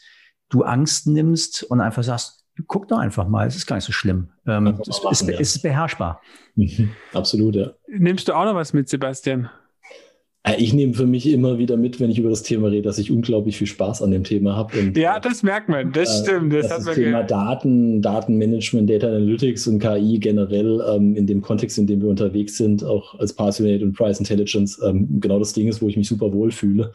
du 0.48 0.62
Angst 0.62 1.08
nimmst 1.08 1.64
und 1.64 1.80
einfach 1.80 2.04
sagst, 2.04 2.45
guck 2.66 2.88
doch 2.88 2.98
einfach 2.98 3.28
mal, 3.28 3.46
es 3.46 3.56
ist 3.56 3.66
gar 3.66 3.76
nicht 3.76 3.84
so 3.84 3.92
schlimm. 3.92 4.28
Ähm, 4.46 4.78
es, 4.80 5.02
machen, 5.02 5.12
ist, 5.12 5.28
ja. 5.28 5.38
ist, 5.38 5.62
beherrschbar. 5.62 6.20
Mhm. 6.54 6.90
Absolut, 7.12 7.56
ja. 7.56 7.72
Nimmst 7.88 8.28
du 8.28 8.32
auch 8.32 8.44
noch 8.44 8.54
was 8.54 8.72
mit, 8.72 8.88
Sebastian? 8.88 9.50
Äh, 10.46 10.56
ich 10.58 10.72
nehme 10.72 10.94
für 10.94 11.06
mich 11.06 11.26
immer 11.26 11.58
wieder 11.58 11.76
mit, 11.76 12.00
wenn 12.00 12.10
ich 12.10 12.18
über 12.18 12.30
das 12.30 12.42
Thema 12.42 12.68
rede, 12.68 12.82
dass 12.82 12.98
ich 12.98 13.10
unglaublich 13.10 13.58
viel 13.58 13.66
Spaß 13.66 14.02
an 14.02 14.10
dem 14.10 14.24
Thema 14.24 14.56
habe. 14.56 14.92
Ja, 14.94 15.18
das 15.18 15.42
merkt 15.42 15.68
man, 15.68 15.92
das 15.92 16.20
äh, 16.20 16.24
stimmt. 16.24 16.52
Das, 16.52 16.68
das, 16.68 16.84
das 16.84 16.94
Thema 16.94 17.24
Daten, 17.24 18.00
Datenmanagement, 18.00 18.88
Data 18.88 19.08
Analytics 19.08 19.66
und 19.66 19.80
KI 19.80 20.18
generell 20.18 20.82
ähm, 20.88 21.16
in 21.16 21.26
dem 21.26 21.42
Kontext, 21.42 21.78
in 21.78 21.86
dem 21.86 22.00
wir 22.00 22.08
unterwegs 22.08 22.56
sind, 22.56 22.84
auch 22.84 23.18
als 23.18 23.32
Passionate 23.32 23.84
und 23.84 23.94
Price 23.94 24.18
Intelligence, 24.18 24.80
ähm, 24.86 25.20
genau 25.20 25.38
das 25.38 25.52
Ding 25.52 25.68
ist, 25.68 25.82
wo 25.82 25.88
ich 25.88 25.96
mich 25.96 26.08
super 26.08 26.32
wohlfühle. 26.32 26.92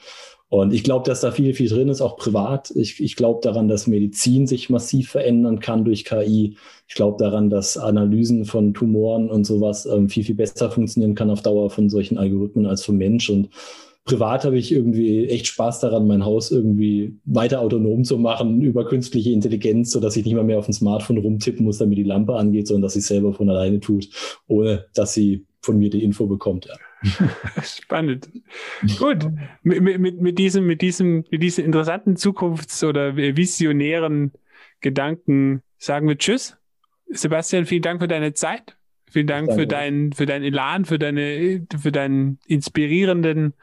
Und 0.52 0.74
ich 0.74 0.84
glaube, 0.84 1.06
dass 1.06 1.22
da 1.22 1.32
viel, 1.32 1.54
viel 1.54 1.70
drin 1.70 1.88
ist, 1.88 2.02
auch 2.02 2.18
privat. 2.18 2.74
Ich, 2.76 3.02
ich 3.02 3.16
glaube 3.16 3.40
daran, 3.42 3.70
dass 3.70 3.88
Medizin 3.88 4.48
sich 4.48 4.70
massiv 4.70 5.10
verändern 5.10 5.62
kann 5.62 5.86
durch 5.86 6.04
KI. 6.04 6.58
Ich 6.90 6.96
glaube 6.96 7.16
daran, 7.24 7.50
dass 7.50 7.78
Analysen 7.78 8.44
von 8.44 8.74
Tumoren 8.74 9.30
und 9.30 9.46
sowas 9.46 9.86
ähm, 9.86 10.10
viel, 10.10 10.26
viel 10.26 10.36
besser 10.36 10.70
funktionieren 10.70 11.16
kann 11.16 11.30
auf 11.30 11.42
Dauer 11.42 11.70
von 11.70 11.90
solchen 11.90 12.18
Algorithmen 12.18 12.66
als 12.66 12.84
vom 12.84 12.98
Mensch. 12.98 13.30
Und 13.30 13.48
privat 14.04 14.44
habe 14.44 14.58
ich 14.58 14.74
irgendwie 14.74 15.26
echt 15.30 15.48
Spaß 15.48 15.80
daran, 15.80 16.06
mein 16.06 16.26
Haus 16.26 16.52
irgendwie 16.52 17.16
weiter 17.24 17.62
autonom 17.62 18.04
zu 18.04 18.18
machen 18.18 18.60
über 18.60 18.86
künstliche 18.86 19.32
Intelligenz, 19.32 19.92
sodass 19.92 20.18
ich 20.18 20.26
nicht 20.26 20.36
mal 20.36 20.44
mehr 20.44 20.60
auf 20.60 20.66
dem 20.66 20.74
Smartphone 20.74 21.20
rumtippen 21.20 21.64
muss, 21.64 21.78
damit 21.78 21.98
die 21.98 22.04
Lampe 22.04 22.36
angeht, 22.36 22.68
sondern 22.68 22.82
dass 22.82 22.94
sie 22.96 23.00
selber 23.00 23.32
von 23.32 23.50
alleine 23.50 23.80
tut, 23.80 24.10
ohne 24.50 24.84
dass 24.96 25.14
sie 25.14 25.46
von 25.62 25.78
mir 25.78 25.90
die 25.90 26.04
Info 26.04 26.28
bekommt. 26.28 26.66
Ja. 26.66 26.74
Spannend. 27.64 28.30
Gut. 28.98 29.28
Mit, 29.64 29.82
mit, 30.00 30.22
mit, 30.22 30.40
diesem, 30.40 30.66
mit, 30.66 30.82
diesem, 30.82 31.26
mit 31.30 31.42
diesen 31.42 31.66
interessanten 31.66 32.16
Zukunfts- 32.16 32.84
oder 32.84 33.16
visionären 33.16 34.32
Gedanken 34.82 35.62
sagen 35.78 36.08
wir 36.08 36.18
Tschüss. 36.18 36.58
Sebastian, 37.08 37.66
vielen 37.66 37.82
Dank 37.82 38.02
für 38.02 38.08
deine 38.08 38.34
Zeit. 38.34 38.78
Vielen 39.10 39.28
Dank 39.28 39.48
Danke. 39.48 39.64
für 39.64 39.68
deinen 39.68 40.14
für 40.14 40.26
dein 40.26 40.42
Elan, 40.42 40.86
für 40.86 40.98
deine 40.98 41.68
für 41.78 41.92
deinen 41.92 42.40
inspirierenden 42.48 43.54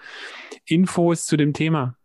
Infos 0.66 1.24
zu 1.24 1.39
dem 1.39 1.55
Thema. 1.55 1.97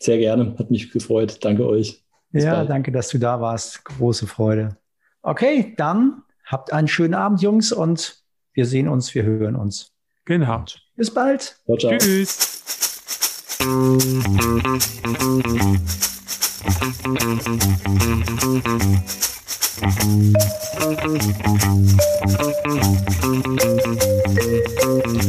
Sehr 0.00 0.18
gerne, 0.18 0.56
hat 0.58 0.70
mich 0.70 0.90
gefreut. 0.90 1.44
Danke 1.44 1.66
euch. 1.66 2.02
Bis 2.30 2.44
ja, 2.44 2.54
bald. 2.54 2.70
danke, 2.70 2.90
dass 2.90 3.08
du 3.10 3.18
da 3.18 3.40
warst. 3.42 3.84
Große 3.84 4.26
Freude. 4.26 4.78
Okay, 5.20 5.74
dann 5.76 6.22
habt 6.46 6.72
einen 6.72 6.88
schönen 6.88 7.14
Abend, 7.14 7.42
Jungs, 7.42 7.72
und 7.72 8.24
wir 8.54 8.64
sehen 8.64 8.88
uns, 8.88 9.14
wir 9.14 9.22
hören 9.22 9.54
uns. 9.54 9.91
Genau. 10.24 10.64
Bis 10.96 11.12
bald. 11.12 11.56
Ciao, 11.66 11.76
ciao. 11.76 11.98
Tschüss. 11.98 12.52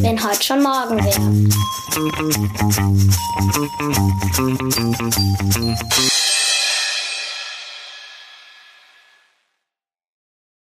Wenn 0.02 0.24
heute 0.24 0.44
schon 0.44 0.62
morgen 0.62 0.98
wäre. 1.04 1.54